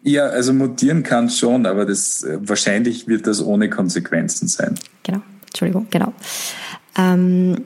Ja, 0.03 0.27
also 0.27 0.53
mutieren 0.53 1.01
kann 1.01 1.25
es 1.25 1.39
schon, 1.39 1.65
aber 1.65 1.87
das, 1.87 2.21
äh, 2.21 2.37
wahrscheinlich 2.39 3.07
wird 3.07 3.25
das 3.25 3.43
ohne 3.43 3.67
Konsequenzen 3.67 4.47
sein. 4.47 4.75
Genau, 5.01 5.23
Entschuldigung, 5.47 5.87
genau. 5.89 6.13
Ähm, 6.99 7.63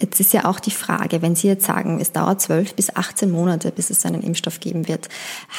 Jetzt 0.00 0.20
ist 0.20 0.32
ja 0.32 0.44
auch 0.44 0.60
die 0.60 0.70
Frage, 0.70 1.22
wenn 1.22 1.34
Sie 1.34 1.48
jetzt 1.48 1.66
sagen, 1.66 1.98
es 2.00 2.12
dauert 2.12 2.40
12 2.40 2.74
bis 2.74 2.94
18 2.94 3.30
Monate, 3.30 3.72
bis 3.72 3.90
es 3.90 4.04
einen 4.06 4.22
Impfstoff 4.22 4.60
geben 4.60 4.86
wird, 4.86 5.08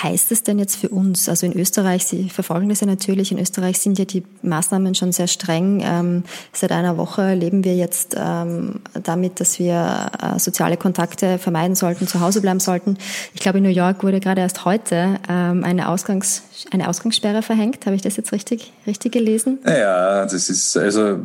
heißt 0.01 0.31
es 0.31 0.43
denn 0.43 0.59
jetzt 0.59 0.77
für 0.77 0.89
uns, 0.89 1.27
also 1.27 1.45
in 1.45 1.57
Österreich, 1.57 2.05
Sie 2.05 2.29
verfolgen 2.29 2.69
das 2.69 2.79
ja 2.79 2.87
natürlich, 2.87 3.31
in 3.31 3.39
Österreich 3.39 3.79
sind 3.79 3.99
ja 3.99 4.05
die 4.05 4.23
Maßnahmen 4.41 4.95
schon 4.95 5.11
sehr 5.11 5.27
streng. 5.27 5.81
Ähm, 5.83 6.23
seit 6.53 6.71
einer 6.71 6.95
Woche 6.97 7.33
leben 7.33 7.65
wir 7.65 7.75
jetzt 7.75 8.15
ähm, 8.17 8.79
damit, 8.93 9.41
dass 9.41 9.59
wir 9.59 10.11
äh, 10.21 10.39
soziale 10.39 10.77
Kontakte 10.77 11.37
vermeiden 11.37 11.75
sollten, 11.75 12.07
zu 12.07 12.21
Hause 12.21 12.39
bleiben 12.39 12.61
sollten. 12.61 12.97
Ich 13.33 13.41
glaube, 13.41 13.57
in 13.57 13.65
New 13.65 13.69
York 13.69 14.03
wurde 14.03 14.21
gerade 14.21 14.41
erst 14.41 14.63
heute 14.63 15.15
ähm, 15.27 15.65
eine, 15.65 15.89
Ausgangs-, 15.89 16.43
eine 16.71 16.87
Ausgangssperre 16.87 17.41
verhängt. 17.41 17.85
Habe 17.85 17.95
ich 17.95 18.01
das 18.01 18.15
jetzt 18.15 18.31
richtig, 18.31 18.71
richtig 18.87 19.11
gelesen? 19.11 19.59
Ja, 19.65 20.23
das 20.23 20.49
ist 20.49 20.77
also 20.77 21.17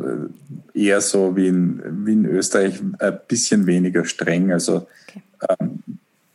eher 0.75 1.01
so 1.01 1.35
wie 1.35 1.47
in, 1.47 2.05
wie 2.05 2.13
in 2.13 2.25
Österreich 2.25 2.81
ein 2.99 3.19
bisschen 3.27 3.65
weniger 3.65 4.05
streng. 4.05 4.51
Also 4.51 4.87
okay. 5.07 5.21
ähm, 5.59 5.79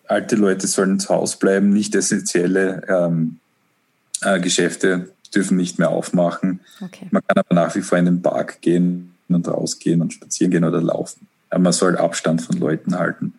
alte 0.08 0.36
Leute 0.36 0.66
sollen 0.66 0.98
zu 0.98 1.10
Hause 1.10 1.36
bleiben, 1.38 1.70
nicht 1.70 1.94
essentielle 1.94 2.82
ähm, 2.88 3.38
äh, 4.22 4.40
Geschäfte 4.40 5.10
dürfen 5.34 5.56
nicht 5.56 5.78
mehr 5.78 5.90
aufmachen. 5.90 6.60
Okay. 6.80 7.06
Man 7.10 7.22
kann 7.26 7.38
aber 7.38 7.54
nach 7.54 7.74
wie 7.76 7.82
vor 7.82 7.98
in 7.98 8.06
den 8.06 8.22
Park 8.22 8.60
gehen 8.62 9.14
und 9.28 9.46
rausgehen 9.46 10.00
und 10.02 10.12
spazieren 10.12 10.50
gehen 10.50 10.64
oder 10.64 10.82
laufen. 10.82 11.28
Aber 11.50 11.60
man 11.60 11.72
soll 11.72 11.96
Abstand 11.96 12.42
von 12.42 12.56
Leuten 12.58 12.98
halten. 12.98 13.34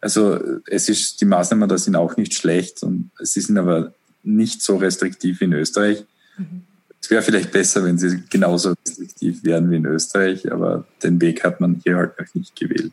Also 0.00 0.40
es 0.66 0.88
ist, 0.88 1.20
die 1.20 1.24
Maßnahmen 1.24 1.68
da 1.68 1.76
sind 1.76 1.96
auch 1.96 2.16
nicht 2.16 2.34
schlecht 2.34 2.82
und 2.82 3.10
sie 3.18 3.40
sind 3.40 3.58
aber 3.58 3.92
nicht 4.22 4.62
so 4.62 4.76
restriktiv 4.76 5.40
wie 5.40 5.44
in 5.44 5.52
Österreich. 5.52 6.04
Mhm. 6.38 6.62
Es 7.06 7.10
wäre 7.10 7.22
vielleicht 7.22 7.52
besser, 7.52 7.84
wenn 7.84 7.96
sie 7.98 8.24
genauso 8.28 8.74
restriktiv 8.84 9.44
wären 9.44 9.70
wie 9.70 9.76
in 9.76 9.86
Österreich, 9.86 10.50
aber 10.50 10.82
den 11.04 11.20
Weg 11.20 11.44
hat 11.44 11.60
man 11.60 11.80
hier 11.84 11.98
halt 11.98 12.18
noch 12.18 12.34
nicht 12.34 12.56
gewählt. 12.56 12.90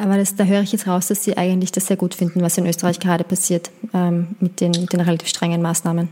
Aber 0.00 0.16
das, 0.16 0.36
da 0.36 0.44
höre 0.44 0.62
ich 0.62 0.70
jetzt 0.70 0.86
raus, 0.86 1.08
dass 1.08 1.24
Sie 1.24 1.36
eigentlich 1.36 1.72
das 1.72 1.88
sehr 1.88 1.96
gut 1.96 2.14
finden, 2.14 2.42
was 2.42 2.56
in 2.58 2.64
Österreich 2.64 3.00
gerade 3.00 3.24
passiert 3.24 3.72
ähm, 3.92 4.36
mit, 4.38 4.60
den, 4.60 4.70
mit 4.70 4.92
den 4.92 5.00
relativ 5.00 5.26
strengen 5.26 5.62
Maßnahmen. 5.62 6.10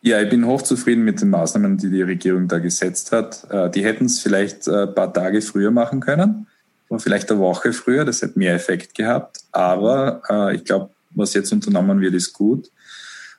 Ja, 0.00 0.22
ich 0.22 0.30
bin 0.30 0.46
hochzufrieden 0.46 1.04
mit 1.04 1.20
den 1.20 1.28
Maßnahmen, 1.28 1.76
die 1.76 1.90
die 1.90 2.00
Regierung 2.00 2.48
da 2.48 2.58
gesetzt 2.58 3.12
hat. 3.12 3.46
Äh, 3.50 3.68
die 3.68 3.84
hätten 3.84 4.06
es 4.06 4.20
vielleicht 4.20 4.66
ein 4.68 4.74
äh, 4.74 4.86
paar 4.86 5.12
Tage 5.12 5.42
früher 5.42 5.72
machen 5.72 6.00
können 6.00 6.46
oder 6.88 7.00
vielleicht 7.00 7.30
eine 7.30 7.38
Woche 7.38 7.74
früher. 7.74 8.06
Das 8.06 8.22
hätte 8.22 8.38
mehr 8.38 8.54
Effekt 8.54 8.94
gehabt. 8.94 9.40
Aber 9.52 10.22
äh, 10.30 10.56
ich 10.56 10.64
glaube, 10.64 10.88
was 11.10 11.34
jetzt 11.34 11.52
unternommen 11.52 12.00
wird, 12.00 12.14
ist 12.14 12.32
gut. 12.32 12.70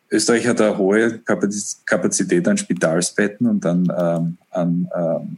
Österreich 0.09 0.47
hat 0.47 0.61
eine 0.61 0.77
hohe 0.77 1.19
Kapazität 1.19 2.47
an 2.47 2.57
Spitalsbetten 2.57 3.47
und 3.47 3.65
an, 3.65 3.91
ähm, 3.97 4.37
an 4.51 4.89
ähm, 4.95 5.37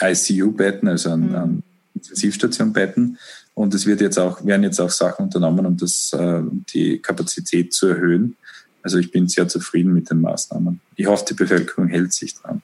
ICU-Betten, 0.00 0.88
also 0.88 1.10
an, 1.10 1.28
mhm. 1.28 1.34
an 1.34 1.62
Intensivstationbetten. 1.94 3.18
Und 3.54 3.74
es 3.74 3.86
wird 3.86 4.00
jetzt 4.00 4.18
auch, 4.18 4.44
werden 4.44 4.64
jetzt 4.64 4.80
auch 4.80 4.90
Sachen 4.90 5.26
unternommen, 5.26 5.66
um 5.66 5.76
das, 5.76 6.12
äh, 6.12 6.42
die 6.72 6.98
Kapazität 6.98 7.72
zu 7.72 7.88
erhöhen. 7.88 8.36
Also 8.82 8.98
ich 8.98 9.10
bin 9.10 9.28
sehr 9.28 9.48
zufrieden 9.48 9.94
mit 9.94 10.10
den 10.10 10.20
Maßnahmen. 10.20 10.80
Ich 10.96 11.06
hoffe, 11.06 11.24
die 11.28 11.34
Bevölkerung 11.34 11.88
hält 11.88 12.12
sich 12.12 12.34
dran. 12.34 12.62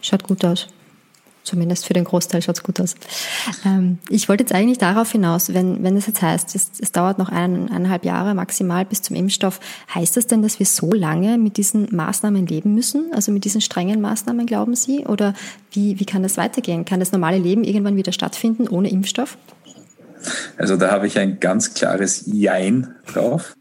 Schaut 0.00 0.24
gut 0.24 0.44
aus. 0.44 0.68
Zumindest 1.44 1.86
für 1.86 1.92
den 1.92 2.04
Großteil 2.04 2.40
schaut 2.40 2.56
es 2.56 2.62
gut 2.62 2.80
aus. 2.80 2.94
Ähm, 3.66 3.98
ich 4.08 4.30
wollte 4.30 4.44
jetzt 4.44 4.54
eigentlich 4.54 4.78
darauf 4.78 5.12
hinaus, 5.12 5.52
wenn, 5.52 5.82
wenn 5.82 5.94
es 5.96 6.06
jetzt 6.06 6.22
heißt, 6.22 6.54
es, 6.54 6.70
es 6.80 6.90
dauert 6.90 7.18
noch 7.18 7.28
ein, 7.28 7.68
eineinhalb 7.70 8.04
Jahre 8.06 8.34
maximal 8.34 8.86
bis 8.86 9.02
zum 9.02 9.14
Impfstoff, 9.14 9.60
heißt 9.94 10.16
das 10.16 10.26
denn, 10.26 10.42
dass 10.42 10.58
wir 10.58 10.64
so 10.64 10.92
lange 10.92 11.36
mit 11.36 11.58
diesen 11.58 11.94
Maßnahmen 11.94 12.46
leben 12.46 12.74
müssen? 12.74 13.12
Also 13.12 13.30
mit 13.30 13.44
diesen 13.44 13.60
strengen 13.60 14.00
Maßnahmen, 14.00 14.46
glauben 14.46 14.74
Sie? 14.74 15.04
Oder 15.06 15.34
wie, 15.70 16.00
wie 16.00 16.06
kann 16.06 16.22
das 16.22 16.38
weitergehen? 16.38 16.86
Kann 16.86 17.00
das 17.00 17.12
normale 17.12 17.38
Leben 17.38 17.62
irgendwann 17.62 17.96
wieder 17.96 18.12
stattfinden 18.12 18.66
ohne 18.66 18.88
Impfstoff? 18.88 19.36
Also 20.56 20.76
da 20.76 20.90
habe 20.90 21.06
ich 21.06 21.18
ein 21.18 21.40
ganz 21.40 21.74
klares 21.74 22.24
Jein 22.26 22.94
drauf. 23.06 23.54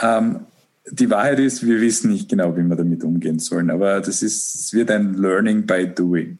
Ähm, 0.00 0.46
die 0.88 1.10
Wahrheit 1.10 1.40
ist, 1.40 1.66
wir 1.66 1.80
wissen 1.80 2.12
nicht 2.12 2.28
genau, 2.28 2.56
wie 2.56 2.62
wir 2.62 2.76
damit 2.76 3.02
umgehen 3.02 3.40
sollen, 3.40 3.70
aber 3.70 4.00
das 4.00 4.22
ist, 4.22 4.54
es 4.54 4.72
wird 4.72 4.90
ein 4.90 5.14
Learning 5.14 5.66
by 5.66 5.88
Doing. 5.88 6.38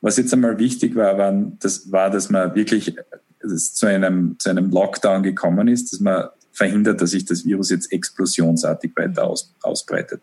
Was 0.00 0.16
jetzt 0.16 0.32
einmal 0.32 0.58
wichtig 0.58 0.94
war, 0.94 1.18
waren, 1.18 1.58
das 1.60 1.90
war, 1.90 2.10
dass 2.10 2.30
man 2.30 2.54
wirklich 2.54 2.96
dass 3.40 3.74
zu, 3.74 3.86
einem, 3.86 4.36
zu 4.38 4.50
einem 4.50 4.70
Lockdown 4.70 5.22
gekommen 5.22 5.68
ist, 5.68 5.92
dass 5.92 6.00
man 6.00 6.28
verhindert, 6.52 7.00
dass 7.00 7.10
sich 7.10 7.24
das 7.24 7.44
Virus 7.44 7.70
jetzt 7.70 7.92
explosionsartig 7.92 8.92
weiter 8.96 9.24
aus, 9.24 9.54
ausbreitet. 9.62 10.22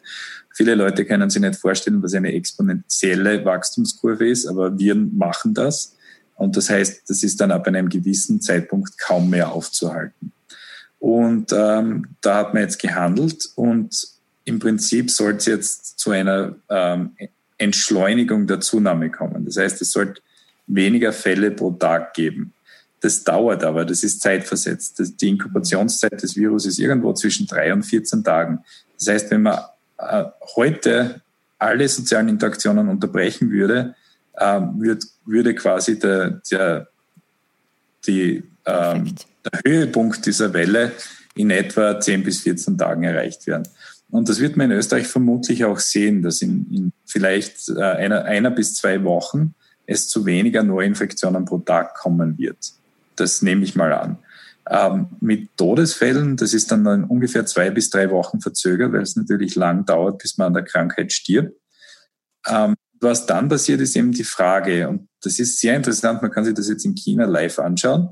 Viele 0.56 0.76
Leute 0.76 1.06
können 1.06 1.30
sich 1.30 1.42
nicht 1.42 1.56
vorstellen, 1.56 2.02
was 2.02 2.14
eine 2.14 2.34
exponentielle 2.34 3.46
Wachstumskurve 3.46 4.28
ist, 4.28 4.48
aber 4.48 4.78
Viren 4.78 5.16
machen 5.16 5.54
das. 5.54 5.96
Und 6.36 6.58
das 6.58 6.70
heißt, 6.70 7.08
das 7.08 7.22
ist 7.22 7.40
dann 7.40 7.52
ab 7.52 7.68
einem 7.68 7.88
gewissen 7.88 8.42
Zeitpunkt 8.42 8.98
kaum 8.98 9.30
mehr 9.30 9.52
aufzuhalten. 9.52 10.32
Und 10.98 11.52
ähm, 11.54 12.08
da 12.22 12.38
hat 12.38 12.54
man 12.54 12.64
jetzt 12.64 12.80
gehandelt 12.82 13.50
und 13.56 14.08
im 14.46 14.60
Prinzip 14.60 15.12
soll 15.12 15.36
es 15.36 15.46
jetzt 15.46 16.00
zu 16.00 16.12
einer 16.12 16.56
ähm, 16.70 17.12
Entschleunigung 17.58 18.48
der 18.48 18.60
Zunahme 18.60 19.10
kommen. 19.10 19.46
Das 19.46 19.58
heißt, 19.58 19.82
es 19.82 19.92
sollte 19.92 20.22
weniger 20.68 21.14
Fälle 21.14 21.52
pro 21.52 21.72
Tag 21.72 22.14
geben. 22.14 22.54
Das 23.02 23.24
dauert 23.24 23.64
aber, 23.64 23.84
das 23.84 24.04
ist 24.04 24.22
zeitversetzt. 24.22 25.02
Die 25.22 25.28
Inkubationszeit 25.28 26.22
des 26.22 26.38
Virus 26.38 26.66
ist 26.66 26.80
irgendwo 26.80 27.14
zwischen 27.14 27.48
drei 27.48 27.74
und 27.74 27.84
14 27.84 28.24
Tagen. 28.24 28.60
Das 28.98 29.08
heißt, 29.08 29.32
wenn 29.32 29.42
man 29.42 29.60
äh, 29.98 30.24
heute 30.56 31.22
alle 31.58 31.88
sozialen 31.88 32.30
Interaktionen 32.30 32.88
unterbrechen 32.88 33.52
würde, 33.52 33.96
äh, 34.34 34.62
würd, 34.76 35.04
würde 35.26 35.54
quasi 35.54 36.00
der, 36.00 36.42
der, 36.50 36.88
die, 38.08 38.38
äh, 38.64 39.02
der 39.04 39.62
Höhepunkt 39.66 40.26
dieser 40.26 40.54
Welle 40.54 40.94
in 41.36 41.50
etwa 41.50 42.00
10 42.00 42.24
bis 42.24 42.42
14 42.42 42.78
Tagen 42.78 43.04
erreicht 43.04 43.48
werden. 43.48 43.68
Und 44.14 44.30
das 44.30 44.40
wird 44.40 44.58
man 44.58 44.70
in 44.70 44.78
Österreich 44.78 45.08
vermutlich 45.08 45.66
auch 45.66 45.80
sehen, 45.80 46.22
dass 46.22 46.44
in, 46.44 46.68
in 46.72 46.94
vielleicht 47.04 47.68
äh, 47.70 47.82
einer, 47.82 48.26
einer 48.26 48.52
bis 48.52 48.76
zwei 48.76 49.04
Wochen 49.04 49.56
es 49.88 50.08
zu 50.08 50.28
weniger 50.28 50.62
Neuinfektionen 50.62 51.46
pro 51.46 51.58
Tag 51.58 51.96
kommen 51.96 52.38
wird. 52.38 52.74
Das 53.16 53.42
nehme 53.42 53.64
ich 53.64 53.76
mal 53.76 53.92
an. 53.92 54.20
Ähm, 54.70 55.08
mit 55.20 55.58
Todesfällen, 55.58 56.38
das 56.38 56.54
ist 56.54 56.72
dann, 56.72 56.84
dann 56.84 57.06
ungefähr 57.06 57.48
zwei 57.48 57.72
bis 57.72 57.90
drei 57.90 58.12
Wochen 58.12 58.40
verzögert, 58.40 58.94
weil 58.94 59.02
es 59.02 59.16
natürlich 59.16 59.56
lang 59.56 59.84
dauert, 59.84 60.20
bis 60.20 60.38
man 60.38 60.50
an 60.50 60.54
der 60.54 60.64
Krankheit 60.64 61.12
stirbt. 61.12 61.60
Ähm, 62.48 62.76
was 63.02 63.26
dann 63.26 63.50
passiert, 63.50 63.82
ist 63.82 63.96
eben 63.96 64.12
die 64.12 64.24
Frage, 64.24 64.90
und 64.90 65.08
das 65.24 65.40
ist 65.40 65.60
sehr 65.60 65.76
interessant, 65.76 66.22
man 66.22 66.30
kann 66.30 66.46
sich 66.46 66.54
das 66.54 66.70
jetzt 66.70 66.86
in 66.86 66.94
China 66.94 67.26
live 67.26 67.58
anschauen. 67.58 68.10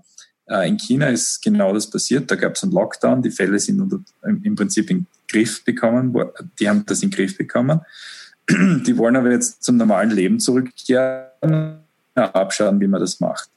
Äh, 0.48 0.68
in 0.68 0.78
China 0.78 1.10
ist 1.10 1.44
genau 1.44 1.76
das 1.76 1.88
passiert. 1.88 2.32
Da 2.32 2.36
gab 2.36 2.56
es 2.56 2.64
einen 2.64 2.72
Lockdown. 2.72 3.22
Die 3.22 3.30
Fälle 3.30 3.60
sind 3.60 3.80
unter, 3.80 4.00
im 4.24 4.56
Prinzip 4.56 4.90
in 4.90 5.06
Griff 5.32 5.64
bekommen. 5.64 6.16
Die 6.60 6.68
haben 6.68 6.86
das 6.86 7.02
in 7.04 7.10
den 7.10 7.16
Griff 7.16 7.38
bekommen. 7.38 7.82
Die 8.50 8.98
wollen 8.98 9.16
aber 9.16 9.32
jetzt 9.32 9.64
zum 9.64 9.78
normalen 9.78 10.12
Leben 10.12 10.40
zurückkehren, 10.40 11.78
abschauen, 12.16 12.80
wie 12.80 12.88
man 12.88 13.00
das 13.00 13.20
macht. 13.20 13.50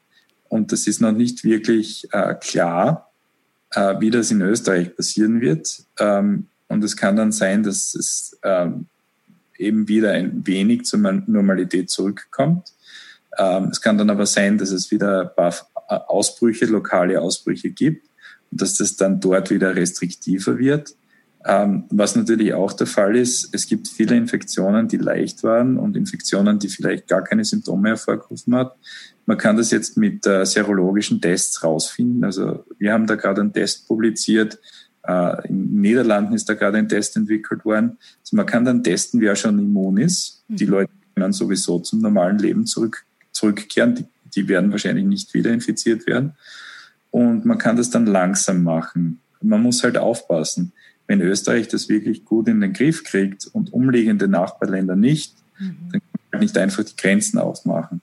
Und 0.49 0.71
das 0.73 0.87
ist 0.87 1.01
noch 1.01 1.13
nicht 1.13 1.43
wirklich 1.43 2.09
äh, 2.13 2.35
klar, 2.35 3.11
äh, 3.73 3.99
wie 3.99 4.11
das 4.11 4.31
in 4.31 4.41
Österreich 4.41 4.95
passieren 4.95 5.41
wird. 5.41 5.83
Ähm, 5.99 6.47
und 6.69 6.85
es 6.85 6.97
kann 6.97 7.17
dann 7.17 7.33
sein, 7.33 7.63
dass 7.63 7.95
es 7.95 8.39
ähm, 8.43 8.87
eben 9.59 9.89
wieder 9.89 10.13
ein 10.13 10.47
wenig 10.47 10.85
zur 10.85 11.01
Normalität 11.01 11.91
zurückkommt. 11.91 12.73
Ähm, 13.39 13.65
es 13.65 13.81
kann 13.81 13.99
dann 13.99 14.11
aber 14.11 14.27
sein, 14.27 14.59
dass 14.59 14.71
es 14.71 14.91
wieder 14.91 15.23
ein 15.23 15.35
paar 15.35 15.55
Ausbrüche, 16.09 16.67
lokale 16.67 17.21
Ausbrüche 17.21 17.71
gibt. 17.71 18.07
und 18.51 18.61
dass 18.61 18.77
das 18.77 18.97
dann 18.97 19.21
dort 19.21 19.51
wieder 19.51 19.75
restriktiver 19.75 20.59
wird. 20.59 20.95
Ähm, 21.47 21.85
was 21.91 22.17
natürlich 22.17 22.55
auch 22.55 22.73
der 22.73 22.87
Fall 22.87 23.17
ist, 23.17 23.51
es 23.53 23.67
gibt 23.67 23.89
viele 23.89 24.17
Infektionen, 24.17 24.89
die 24.89 24.97
leicht 24.97 25.43
waren 25.43 25.77
und 25.77 25.95
Infektionen, 25.95 26.59
die 26.59 26.69
vielleicht 26.69 27.07
gar 27.07 27.23
keine 27.23 27.45
Symptome 27.45 27.91
hervorgerufen 27.91 28.55
hat. 28.55 28.77
Man 29.27 29.37
kann 29.37 29.59
das 29.59 29.71
jetzt 29.71 29.99
mit 29.99 30.27
äh, 30.27 30.47
serologischen 30.47 31.21
Tests 31.21 31.63
rausfinden. 31.63 32.25
Also 32.25 32.65
wir 32.79 32.95
haben 32.95 33.07
da 33.07 33.17
gerade 33.17 33.43
einen 33.43 33.53
Test 33.53 33.87
publiziert. 33.87 34.59
Äh, 35.07 35.49
in 35.49 35.69
den 35.69 35.81
Niederlanden 35.83 36.33
ist 36.33 36.49
da 36.49 36.55
gerade 36.55 36.79
ein 36.79 36.89
Test 36.89 37.15
entwickelt 37.17 37.65
worden. 37.67 37.99
Also 38.23 38.37
man 38.37 38.47
kann 38.47 38.65
dann 38.65 38.83
testen, 38.83 39.21
wer 39.21 39.37
schon 39.37 39.59
immun 39.59 39.99
ist. 39.99 40.45
Mhm. 40.49 40.57
Die 40.57 40.67
Leute 40.67 40.93
können 41.15 41.33
sowieso 41.35 41.79
zum 41.79 42.01
normalen 42.01 42.39
Leben 42.39 42.65
zurück, 42.65 43.05
zurückkehren. 43.33 43.95
Die, 43.95 44.07
die 44.35 44.49
werden 44.49 44.71
wahrscheinlich 44.71 45.05
nicht 45.05 45.35
wieder 45.35 45.53
infiziert 45.53 46.07
werden. 46.07 46.33
Und 47.11 47.45
man 47.45 47.59
kann 47.59 47.77
das 47.77 47.91
dann 47.91 48.07
langsam 48.07 48.63
machen. 48.63 49.21
Man 49.43 49.63
muss 49.63 49.85
halt 49.85 49.99
aufpassen 49.99 50.73
wenn 51.07 51.21
Österreich 51.21 51.69
das 51.69 51.89
wirklich 51.89 52.25
gut 52.25 52.49
in 52.49 52.61
den 52.61 52.73
Griff 52.73 53.05
kriegt 53.05 53.47
und 53.53 53.73
umliegende 53.73 54.29
Nachbarländer 54.29 54.97
nicht, 54.97 55.35
mhm. 55.59 55.77
dann 55.93 56.01
kann 56.01 56.11
man 56.13 56.33
halt 56.33 56.43
nicht 56.43 56.59
einfach 56.59 56.85
die 56.85 56.97
Grenzen 56.97 57.39
aufmachen. 57.39 58.01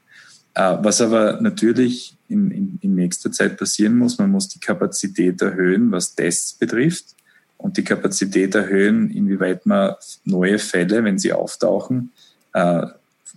Äh, 0.53 0.77
was 0.81 1.01
aber 1.01 1.41
natürlich 1.41 2.15
in, 2.27 2.51
in, 2.51 2.79
in 2.81 2.95
nächster 2.95 3.31
Zeit 3.31 3.57
passieren 3.57 3.97
muss, 3.97 4.17
man 4.17 4.31
muss 4.31 4.49
die 4.49 4.59
Kapazität 4.59 5.41
erhöhen, 5.41 5.91
was 5.91 6.15
Tests 6.15 6.53
betrifft 6.53 7.15
und 7.57 7.77
die 7.77 7.83
Kapazität 7.83 8.55
erhöhen, 8.55 9.11
inwieweit 9.11 9.65
man 9.65 9.95
neue 10.25 10.59
Fälle, 10.59 11.03
wenn 11.03 11.19
sie 11.19 11.33
auftauchen, 11.33 12.11
äh, 12.53 12.85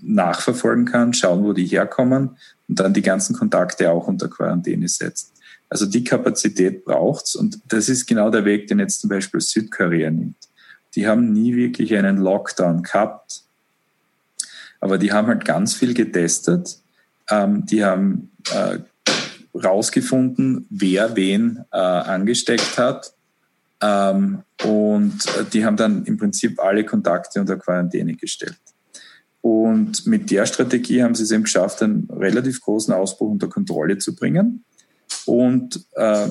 nachverfolgen 0.03 0.87
kann, 0.87 1.15
schauen, 1.15 1.45
wo 1.45 1.53
die 1.53 1.67
herkommen 1.67 2.31
und 2.69 2.81
dann 2.81 2.95
die 2.95 3.03
ganzen 3.03 3.37
Kontakte 3.37 3.91
auch 3.91 4.09
unter 4.09 4.29
Quarantäne 4.29 4.89
setzt. 4.89 5.34
Also 5.75 5.87
die 5.87 6.05
Kapazität 6.05 6.85
braucht's 6.85 7.35
und 7.35 7.59
das 7.67 7.89
ist 7.89 8.07
genau 8.07 8.31
der 8.31 8.45
Weg, 8.45 8.69
den 8.69 8.79
jetzt 8.79 9.01
zum 9.01 9.11
Beispiel 9.11 9.41
Südkorea 9.41 10.09
nimmt. 10.09 10.37
Die 10.95 11.09
haben 11.09 11.33
nie 11.33 11.57
wirklich 11.57 11.97
einen 11.97 12.19
Lockdown 12.19 12.85
gehabt, 12.85 13.43
aber 14.79 14.99
die 14.99 15.11
haben 15.11 15.27
halt 15.27 15.45
ganz 15.45 15.75
viel 15.75 15.93
getestet. 15.93 16.79
Ähm, 17.29 17.67
die 17.67 17.85
haben 17.85 18.31
äh, 18.53 18.79
rausgefunden, 19.53 20.65
wer 20.71 21.17
wen 21.17 21.65
äh, 21.73 21.77
angesteckt 21.77 22.79
hat. 22.79 23.13
Ähm, 23.81 24.43
und 24.63 25.19
die 25.53 25.65
haben 25.65 25.77
dann 25.77 26.05
im 26.05 26.19
Prinzip 26.19 26.61
alle 26.61 26.85
Kontakte 26.85 27.41
unter 27.41 27.57
Quarantäne 27.57 28.15
gestellt. 28.15 28.61
Und 29.41 30.07
mit 30.07 30.31
der 30.31 30.47
Strategie 30.47 31.03
haben 31.03 31.17
sie 31.17 31.25
es 31.25 31.33
eben 31.33 31.43
geschafft, 31.43 31.83
einen 31.83 32.09
relativ 32.13 32.61
großen 32.61 32.95
Ausbruch 32.95 33.33
unter 33.33 33.49
Kontrolle 33.49 33.99
zu 33.99 34.15
bringen. 34.15 34.65
Und 35.27 35.85
äh, 35.95 36.29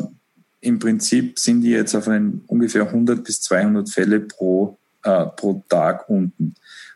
im 0.62 0.80
Prinzip 0.80 1.40
sind 1.40 1.62
die 1.62 1.72
jetzt 1.72 1.96
auf 1.96 2.08
einen 2.08 2.44
ungefähr 2.48 2.84
100 2.84 3.24
bis 3.24 3.42
200 3.42 3.90
Fälle 3.90 4.22
pro, 4.22 4.78
äh, 5.04 5.26
pro 5.26 5.64
Tag 5.68 6.10
unten. 6.10 6.56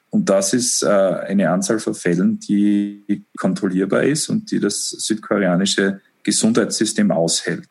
Und 0.10 0.30
das 0.30 0.54
ist 0.54 0.84
äh, 0.84 0.88
eine 0.88 1.50
Anzahl 1.50 1.80
von 1.80 1.94
Fällen, 1.94 2.40
die 2.40 3.26
kontrollierbar 3.38 4.04
ist 4.04 4.30
und 4.30 4.50
die 4.52 4.60
das 4.60 4.90
südkoreanische 4.90 6.00
Gesundheitssystem 6.24 7.12
aushält. 7.12 7.70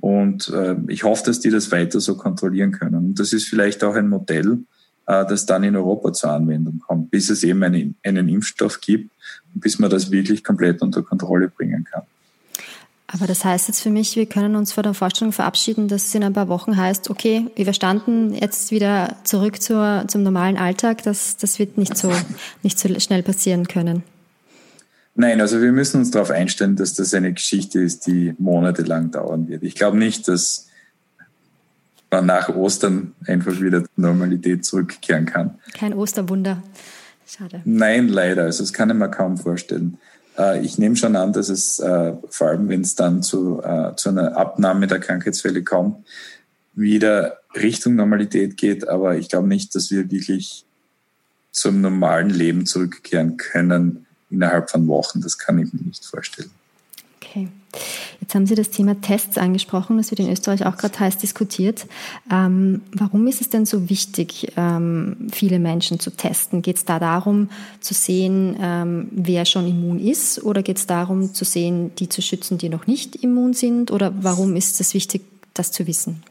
Und 0.00 0.48
äh, 0.50 0.76
ich 0.86 1.02
hoffe, 1.02 1.24
dass 1.26 1.40
die 1.40 1.50
das 1.50 1.72
weiter 1.72 2.00
so 2.00 2.16
kontrollieren 2.16 2.72
können. 2.72 2.94
Und 2.94 3.18
das 3.18 3.32
ist 3.32 3.48
vielleicht 3.48 3.82
auch 3.82 3.96
ein 3.96 4.08
Modell, 4.08 4.60
äh, 5.06 5.26
das 5.26 5.46
dann 5.46 5.64
in 5.64 5.74
Europa 5.74 6.12
zur 6.12 6.30
Anwendung 6.30 6.78
kommt, 6.78 7.10
bis 7.10 7.30
es 7.30 7.42
eben 7.42 7.62
einen, 7.64 7.96
einen 8.04 8.28
Impfstoff 8.28 8.80
gibt 8.80 9.10
und 9.52 9.60
bis 9.60 9.80
man 9.80 9.90
das 9.90 10.12
wirklich 10.12 10.44
komplett 10.44 10.80
unter 10.82 11.02
Kontrolle 11.02 11.48
bringen 11.48 11.84
kann. 11.84 12.02
Aber 13.10 13.26
das 13.26 13.42
heißt 13.42 13.68
jetzt 13.68 13.80
für 13.80 13.88
mich, 13.88 14.16
wir 14.16 14.26
können 14.26 14.54
uns 14.54 14.72
vor 14.72 14.82
der 14.82 14.92
Vorstellung 14.92 15.32
verabschieden, 15.32 15.88
dass 15.88 16.08
es 16.08 16.14
in 16.14 16.22
ein 16.22 16.34
paar 16.34 16.48
Wochen 16.48 16.76
heißt, 16.76 17.08
okay, 17.08 17.46
überstanden, 17.56 18.34
jetzt 18.34 18.70
wieder 18.70 19.16
zurück 19.24 19.62
zur, 19.62 20.04
zum 20.08 20.22
normalen 20.22 20.58
Alltag. 20.58 21.02
Das, 21.04 21.38
das 21.38 21.58
wird 21.58 21.78
nicht 21.78 21.96
so, 21.96 22.12
nicht 22.62 22.78
so 22.78 22.88
schnell 23.00 23.22
passieren 23.22 23.66
können. 23.66 24.02
Nein, 25.14 25.40
also 25.40 25.62
wir 25.62 25.72
müssen 25.72 26.00
uns 26.00 26.10
darauf 26.10 26.30
einstellen, 26.30 26.76
dass 26.76 26.94
das 26.94 27.14
eine 27.14 27.32
Geschichte 27.32 27.80
ist, 27.80 28.06
die 28.06 28.34
monatelang 28.38 29.10
dauern 29.10 29.48
wird. 29.48 29.62
Ich 29.62 29.74
glaube 29.74 29.96
nicht, 29.96 30.28
dass 30.28 30.68
man 32.10 32.26
nach 32.26 32.50
Ostern 32.50 33.14
einfach 33.26 33.58
wieder 33.58 33.80
zur 33.80 33.90
Normalität 33.96 34.66
zurückkehren 34.66 35.24
kann. 35.24 35.58
Kein 35.72 35.94
Osterwunder. 35.94 36.62
Schade. 37.26 37.62
Nein, 37.64 38.08
leider. 38.08 38.44
Also 38.44 38.62
das 38.62 38.72
kann 38.74 38.90
ich 38.90 38.96
mir 38.96 39.10
kaum 39.10 39.38
vorstellen. 39.38 39.98
Äh, 40.38 40.64
ich 40.64 40.78
nehme 40.78 40.96
schon 40.96 41.16
an, 41.16 41.32
dass 41.32 41.48
es 41.48 41.80
äh, 41.80 42.14
vor 42.30 42.48
allem, 42.48 42.68
wenn 42.68 42.82
es 42.82 42.94
dann 42.94 43.22
zu, 43.22 43.62
äh, 43.62 43.94
zu 43.96 44.10
einer 44.10 44.36
Abnahme 44.36 44.86
der 44.86 45.00
Krankheitsfälle 45.00 45.64
kommt, 45.64 46.06
wieder 46.74 47.38
Richtung 47.54 47.96
Normalität 47.96 48.56
geht. 48.56 48.88
Aber 48.88 49.16
ich 49.16 49.28
glaube 49.28 49.48
nicht, 49.48 49.74
dass 49.74 49.90
wir 49.90 50.10
wirklich 50.10 50.64
zum 51.50 51.80
normalen 51.80 52.30
Leben 52.30 52.66
zurückkehren 52.66 53.36
können 53.36 54.06
innerhalb 54.30 54.70
von 54.70 54.86
Wochen. 54.86 55.20
Das 55.20 55.38
kann 55.38 55.58
ich 55.58 55.72
mir 55.72 55.82
nicht 55.82 56.04
vorstellen. 56.04 56.50
Okay. 57.30 57.48
Jetzt 58.20 58.34
haben 58.34 58.46
Sie 58.46 58.54
das 58.54 58.70
Thema 58.70 59.00
Tests 59.00 59.38
angesprochen, 59.38 59.98
das 59.98 60.10
wird 60.10 60.20
in 60.20 60.30
Österreich 60.30 60.64
auch 60.66 60.76
gerade 60.76 60.98
heiß 60.98 61.18
diskutiert. 61.18 61.86
Ähm, 62.30 62.80
warum 62.92 63.26
ist 63.26 63.40
es 63.40 63.50
denn 63.50 63.66
so 63.66 63.88
wichtig, 63.88 64.52
ähm, 64.56 65.28
viele 65.30 65.58
Menschen 65.58 66.00
zu 66.00 66.10
testen? 66.10 66.62
Geht 66.62 66.76
es 66.76 66.84
da 66.84 66.98
darum 66.98 67.50
zu 67.80 67.94
sehen, 67.94 68.56
ähm, 68.60 69.08
wer 69.12 69.44
schon 69.44 69.66
immun 69.66 70.00
ist 70.00 70.42
oder 70.42 70.62
geht 70.62 70.78
es 70.78 70.86
darum 70.86 71.34
zu 71.34 71.44
sehen, 71.44 71.94
die 71.96 72.08
zu 72.08 72.22
schützen, 72.22 72.58
die 72.58 72.68
noch 72.68 72.86
nicht 72.86 73.16
immun 73.16 73.52
sind? 73.52 73.90
Oder 73.90 74.12
warum 74.20 74.56
ist 74.56 74.80
es 74.80 74.94
wichtig, 74.94 75.22
das 75.54 75.70
zu 75.70 75.86
wissen? 75.86 76.22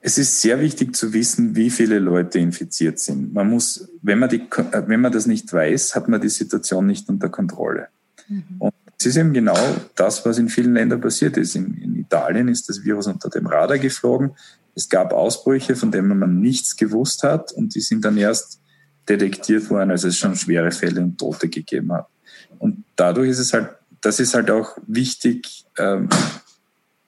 Es 0.00 0.16
ist 0.16 0.40
sehr 0.40 0.60
wichtig 0.60 0.96
zu 0.96 1.12
wissen, 1.12 1.54
wie 1.56 1.68
viele 1.68 1.98
Leute 1.98 2.38
infiziert 2.38 2.98
sind. 2.98 3.34
Man 3.34 3.50
muss, 3.50 3.88
wenn 4.00 4.18
man, 4.18 4.30
die, 4.30 4.42
wenn 4.86 5.00
man 5.00 5.12
das 5.12 5.26
nicht 5.26 5.52
weiß, 5.52 5.94
hat 5.94 6.08
man 6.08 6.20
die 6.20 6.30
Situation 6.30 6.86
nicht 6.86 7.08
unter 7.10 7.28
Kontrolle. 7.28 7.88
Mhm. 8.30 8.44
Und 8.58 8.74
es 9.00 9.06
ist 9.06 9.16
eben 9.16 9.32
genau 9.32 9.56
das, 9.94 10.26
was 10.26 10.36
in 10.36 10.50
vielen 10.50 10.74
Ländern 10.74 11.00
passiert 11.00 11.38
ist. 11.38 11.56
In, 11.56 11.74
in, 11.78 11.96
Italien 11.96 12.48
ist 12.48 12.68
das 12.68 12.84
Virus 12.84 13.06
unter 13.06 13.30
dem 13.30 13.46
Radar 13.46 13.78
geflogen. 13.78 14.32
Es 14.74 14.90
gab 14.90 15.14
Ausbrüche, 15.14 15.74
von 15.74 15.90
denen 15.90 16.18
man 16.18 16.38
nichts 16.38 16.76
gewusst 16.76 17.22
hat 17.22 17.50
und 17.52 17.74
die 17.74 17.80
sind 17.80 18.04
dann 18.04 18.18
erst 18.18 18.60
detektiert 19.08 19.70
worden, 19.70 19.90
als 19.90 20.04
es 20.04 20.18
schon 20.18 20.36
schwere 20.36 20.70
Fälle 20.70 21.00
und 21.00 21.16
Tote 21.16 21.48
gegeben 21.48 21.92
hat. 21.92 22.08
Und 22.58 22.84
dadurch 22.94 23.30
ist 23.30 23.38
es 23.38 23.54
halt, 23.54 23.70
das 24.02 24.20
ist 24.20 24.34
halt 24.34 24.50
auch 24.50 24.76
wichtig, 24.86 25.64
ähm, 25.78 26.10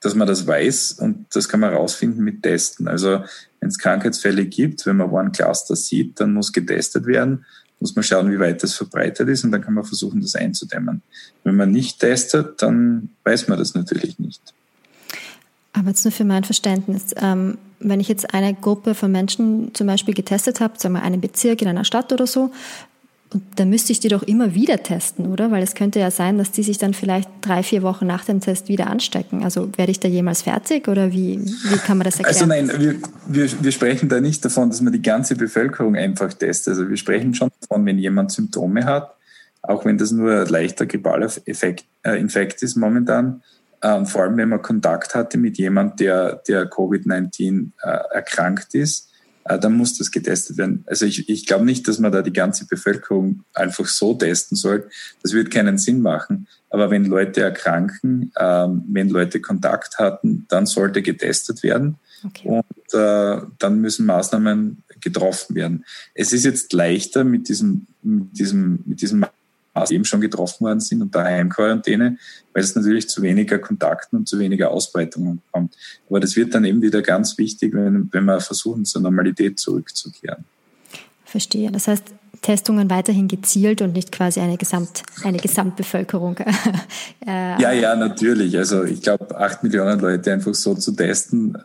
dass 0.03 0.15
man 0.15 0.27
das 0.27 0.47
weiß 0.47 0.93
und 0.93 1.27
das 1.35 1.49
kann 1.49 1.61
man 1.61 1.71
herausfinden 1.71 2.23
mit 2.23 2.43
Testen. 2.43 2.89
Also 2.89 3.25
wenn 3.61 3.69
es 3.69 3.79
Krankheitsfälle 3.79 4.47
gibt, 4.47 4.85
wenn 4.87 4.97
man 4.97 5.11
One 5.11 5.31
Cluster 5.31 5.77
sieht, 5.77 6.21
dann 6.21 6.35
muss 6.35 6.53
getestet 6.53 7.07
werden 7.07 7.45
muss 7.83 7.97
man 7.97 8.05
schauen, 8.05 8.31
wie 8.31 8.39
weit 8.39 8.63
das 8.63 8.75
verbreitet 8.75 9.29
ist 9.29 9.45
und 9.45 9.51
dann 9.51 9.61
kann 9.61 9.75
man 9.75 9.85
versuchen, 9.85 10.23
das 10.23 10.37
einzudämmen. 10.37 11.03
Wenn 11.45 11.57
man 11.57 11.71
nicht 11.71 11.99
testet, 11.99 12.63
dann 12.63 13.11
weiß 13.25 13.49
man 13.49 13.59
das 13.59 13.75
natürlich 13.75 14.19
nicht. 14.19 14.41
Aber 15.75 15.89
jetzt 15.89 16.05
nur 16.05 16.13
für 16.13 16.25
mein 16.25 16.45
Verständnis, 16.45 17.15
ähm, 17.17 17.59
wenn 17.81 17.99
ich 17.99 18.09
jetzt 18.09 18.33
eine 18.33 18.55
Gruppe 18.55 18.95
von 18.95 19.11
Menschen 19.11 19.75
zum 19.75 19.89
Beispiel 19.89 20.15
getestet 20.15 20.61
habe, 20.61 20.75
sagen 20.79 20.95
wir 20.95 21.03
einen 21.03 21.21
Bezirk 21.21 21.61
in 21.61 21.69
einer 21.69 21.85
Stadt 21.85 22.13
oder 22.13 22.27
so, 22.27 22.53
und 23.35 23.43
dann 23.57 23.71
müsste 23.71 23.93
ich 23.93 24.01
die 24.01 24.09
doch 24.09 24.23
immer 24.23 24.55
wieder 24.55 24.83
testen, 24.83 25.27
oder? 25.27 25.51
Weil 25.51 25.63
es 25.63 25.75
könnte 25.75 25.99
ja 25.99 26.11
sein, 26.11 26.39
dass 26.39 26.51
die 26.51 26.63
sich 26.63 26.79
dann 26.79 26.95
vielleicht 26.95 27.29
drei, 27.41 27.63
vier 27.63 27.83
Wochen 27.83 28.07
nach 28.07 28.25
dem 28.25 28.41
Test 28.41 28.69
wieder 28.69 28.89
anstecken. 28.89 29.45
Also 29.45 29.71
werde 29.77 29.91
ich 29.91 30.01
da 30.01 30.09
jemals 30.09 30.43
fertig 30.43 30.89
oder 30.89 31.13
wie, 31.13 31.41
wie 31.41 31.77
kann 31.79 31.99
man 31.99 32.05
das 32.05 32.19
erklären? 32.19 32.51
Also 32.51 32.73
nein, 32.73 32.81
wir, 32.81 32.97
wir, 33.27 33.65
wir 33.65 33.73
sprechen 33.73 34.09
da 34.09 34.21
nicht 34.21 34.45
davon, 34.45 34.71
dass 34.71 34.81
man 34.81 34.93
die 34.93 35.03
ganze 35.03 35.37
Bevölkerung 35.37 35.97
einfach 35.97 36.33
testet. 36.33 36.73
Also 36.73 36.89
wir 36.89 36.97
sprechen 36.97 37.35
schon 37.35 37.51
davon, 37.61 37.87
wenn 37.87 37.99
jemand 37.99 38.33
Symptome 38.33 38.85
hat, 38.85 39.15
auch 39.63 39.85
wenn 39.85 39.97
das 39.97 40.11
nur 40.11 40.43
ein 40.43 40.49
leichter 40.49 40.87
grippaler 40.87 41.31
Effekt, 41.47 41.85
äh, 42.03 42.19
Infekt 42.21 42.63
ist 42.63 42.77
momentan, 42.77 43.43
äh, 43.81 44.05
vor 44.05 44.23
allem 44.23 44.37
wenn 44.37 44.49
man 44.49 44.63
Kontakt 44.63 45.15
hatte 45.15 45.39
mit 45.39 45.59
jemand, 45.59 46.01
der, 46.01 46.43
der 46.49 46.69
Covid-19 46.69 47.71
äh, 47.83 47.89
erkrankt 48.15 48.75
ist, 48.75 49.12
dann 49.45 49.75
muss 49.75 49.99
das 49.99 50.11
getestet 50.11 50.57
werden. 50.57 50.85
Also 50.87 51.07
ich, 51.07 51.29
ich 51.29 51.47
glaube 51.47 51.65
nicht, 51.65 51.89
dass 51.89 51.99
man 51.99 52.13
da 52.13 52.23
die 52.23 52.33
ganze 52.33 52.67
Bevölkerung 52.67 53.45
einfach 53.55 53.87
so 53.87 54.15
testen 54.15 54.57
soll. 54.57 54.89
Das 55.23 55.33
wird 55.33 55.51
keinen 55.51 55.79
Sinn 55.79 56.01
machen. 56.01 56.47
Aber 56.71 56.91
wenn 56.91 57.05
Leute 57.05 57.43
erkranken, 57.43 58.33
ähm, 58.39 58.85
wenn 58.89 59.09
Leute 59.09 59.41
Kontakt 59.41 59.99
hatten, 59.99 60.47
dann 60.49 60.67
sollte 60.67 61.03
getestet 61.03 61.63
werden. 61.63 61.97
Okay. 62.25 62.49
Und 62.49 62.95
äh, 62.95 63.43
dann 63.59 63.81
müssen 63.81 64.07
Maßnahmen 64.07 64.85
getroffen 65.01 65.57
werden. 65.57 65.85
Es 66.15 66.33
ist 66.33 66.45
jetzt 66.45 66.73
leichter 66.73 67.25
mit 67.25 67.49
diesem, 67.49 67.87
mit 68.03 68.39
diesem, 68.39 68.79
mit 68.87 69.03
diesem 69.03 69.27
eben 69.91 70.05
schon 70.05 70.21
getroffen 70.21 70.65
worden 70.65 70.81
sind 70.81 71.03
unter 71.03 71.25
Heimquarantäne, 71.25 72.19
weil 72.53 72.63
es 72.63 72.75
natürlich 72.75 73.09
zu 73.09 73.23
weniger 73.23 73.59
Kontakten 73.59 74.19
und 74.19 74.29
zu 74.29 74.39
weniger 74.39 74.71
Ausbreitungen 74.71 75.41
kommt. 75.51 75.77
Aber 76.09 76.21
das 76.21 76.37
wird 76.37 76.55
dann 76.55 76.65
eben 76.65 76.83
wieder 76.83 77.03
ganz 77.03 77.39
wichtig, 77.39 77.75
wenn, 77.75 78.09
wenn 78.13 78.25
wir 78.25 78.41
versuchen, 78.41 78.85
zur 78.85 79.03
Normalität 79.03 79.59
zurückzukehren. 79.59 80.45
Verstehe. 81.25 81.71
Das 81.71 81.89
heißt, 81.89 82.05
Testungen 82.43 82.91
weiterhin 82.91 83.29
gezielt 83.29 83.81
und 83.81 83.95
nicht 83.95 84.13
quasi 84.13 84.41
eine, 84.41 84.59
Gesamt, 84.59 85.03
eine 85.23 85.39
Gesamtbevölkerung. 85.39 86.37
äh, 87.27 87.63
ja, 87.63 87.73
ja, 87.73 87.97
natürlich. 87.97 88.59
Also 88.59 88.85
ich 88.85 89.01
glaube, 89.01 89.39
acht 89.39 89.63
Millionen 89.63 90.01
Leute 90.01 90.33
einfach 90.33 90.55
so 90.55 90.75
zu 90.75 90.93
testen, 90.93 91.57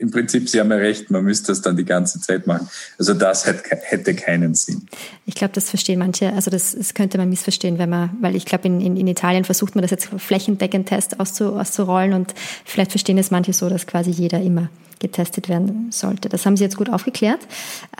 im 0.00 0.10
Prinzip, 0.10 0.48
Sie 0.48 0.58
haben 0.58 0.70
ja 0.70 0.78
recht, 0.78 1.10
man 1.10 1.22
müsste 1.24 1.48
das 1.48 1.60
dann 1.60 1.76
die 1.76 1.84
ganze 1.84 2.20
Zeit 2.20 2.46
machen. 2.46 2.68
Also 2.98 3.12
das 3.12 3.46
hätte 3.46 4.14
keinen 4.14 4.54
Sinn. 4.54 4.86
Ich 5.26 5.34
glaube, 5.34 5.52
das 5.52 5.68
verstehen 5.68 5.98
manche, 5.98 6.32
also 6.32 6.50
das, 6.50 6.74
das, 6.74 6.94
könnte 6.94 7.18
man 7.18 7.28
missverstehen, 7.28 7.78
wenn 7.78 7.90
man, 7.90 8.16
weil 8.20 8.34
ich 8.34 8.46
glaube, 8.46 8.66
in, 8.66 8.80
in, 8.80 8.96
in, 8.96 9.06
Italien 9.06 9.44
versucht 9.44 9.74
man 9.74 9.82
das 9.82 9.90
jetzt 9.90 10.08
flächendeckend 10.16 10.88
Test 10.88 11.20
auszu, 11.20 11.54
auszurollen 11.54 12.14
und 12.14 12.34
vielleicht 12.64 12.92
verstehen 12.92 13.18
es 13.18 13.30
manche 13.30 13.52
so, 13.52 13.68
dass 13.68 13.86
quasi 13.86 14.10
jeder 14.10 14.40
immer 14.40 14.70
getestet 15.00 15.50
werden 15.50 15.88
sollte. 15.92 16.30
Das 16.30 16.46
haben 16.46 16.56
Sie 16.56 16.64
jetzt 16.64 16.76
gut 16.76 16.90
aufgeklärt. 16.90 17.40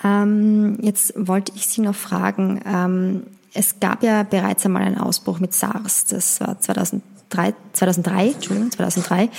Ähm, 0.03 0.79
jetzt 0.81 1.13
wollte 1.17 1.53
ich 1.55 1.67
Sie 1.67 1.83
noch 1.83 1.95
fragen, 1.95 2.63
ähm, 2.67 3.23
es 3.53 3.81
gab 3.81 4.03
ja 4.03 4.23
bereits 4.23 4.65
einmal 4.65 4.83
einen 4.83 4.99
Ausbruch 4.99 5.41
mit 5.41 5.53
SARS. 5.55 6.07
Das 6.07 6.41
war 6.41 6.61
2000 6.61 7.03
2003, 7.31 8.31
Entschuldigung, 8.31 8.71
2003. 8.71 9.31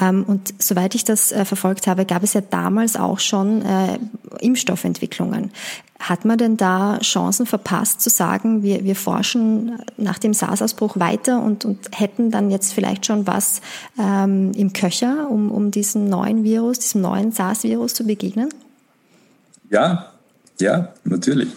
Ähm, 0.00 0.24
und 0.26 0.54
soweit 0.58 0.94
ich 0.94 1.04
das 1.04 1.32
äh, 1.32 1.44
verfolgt 1.44 1.86
habe, 1.86 2.04
gab 2.04 2.22
es 2.22 2.32
ja 2.34 2.40
damals 2.40 2.96
auch 2.96 3.20
schon 3.20 3.62
äh, 3.62 3.98
Impfstoffentwicklungen. 4.40 5.52
Hat 5.98 6.24
man 6.24 6.36
denn 6.36 6.56
da 6.56 6.98
Chancen 6.98 7.46
verpasst 7.46 8.00
zu 8.00 8.10
sagen, 8.10 8.62
wir, 8.62 8.84
wir 8.84 8.96
forschen 8.96 9.78
nach 9.96 10.18
dem 10.18 10.34
SARS-Ausbruch 10.34 10.98
weiter 10.98 11.42
und, 11.42 11.64
und 11.64 11.78
hätten 11.92 12.30
dann 12.30 12.50
jetzt 12.50 12.74
vielleicht 12.74 13.06
schon 13.06 13.26
was 13.26 13.62
ähm, 13.98 14.52
im 14.52 14.72
Köcher, 14.72 15.30
um, 15.30 15.50
um 15.50 15.70
diesem 15.70 16.08
neuen 16.08 16.44
Virus, 16.44 16.80
diesem 16.80 17.00
neuen 17.00 17.32
SARS-Virus 17.32 17.94
zu 17.94 18.04
begegnen? 18.04 18.50
Ja, 19.70 20.12
ja, 20.58 20.92
natürlich. 21.04 21.48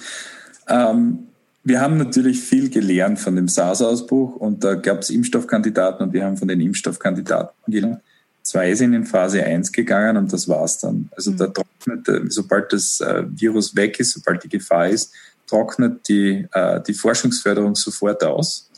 Ähm, 0.67 1.29
wir 1.70 1.80
haben 1.80 1.98
natürlich 1.98 2.42
viel 2.42 2.70
gelernt 2.70 3.20
von 3.20 3.36
dem 3.36 3.48
SARS-Ausbruch 3.48 4.36
und 4.36 4.64
da 4.64 4.74
gab 4.74 5.02
es 5.02 5.10
Impfstoffkandidaten 5.10 6.06
und 6.06 6.14
wir 6.14 6.26
haben 6.26 6.36
von 6.36 6.48
den 6.48 6.60
Impfstoffkandidaten 6.60 7.56
gelernt. 7.72 8.02
Zwei 8.42 8.74
sind 8.74 8.94
in 8.94 9.06
Phase 9.06 9.44
1 9.44 9.72
gegangen 9.72 10.18
und 10.18 10.34
das 10.34 10.50
war's 10.50 10.80
dann. 10.80 11.10
Also 11.16 11.32
mhm. 11.32 11.38
da 11.38 11.48
trocknet, 11.48 12.32
sobald 12.34 12.74
das 12.74 13.00
äh, 13.00 13.24
Virus 13.30 13.76
weg 13.76 14.00
ist, 14.00 14.14
sobald 14.14 14.44
die 14.44 14.50
Gefahr 14.50 14.90
ist, 14.90 15.14
trocknet 15.48 16.10
die, 16.10 16.48
äh, 16.52 16.82
die 16.82 16.94
Forschungsförderung 16.94 17.76
sofort 17.76 18.24
aus. 18.24 18.70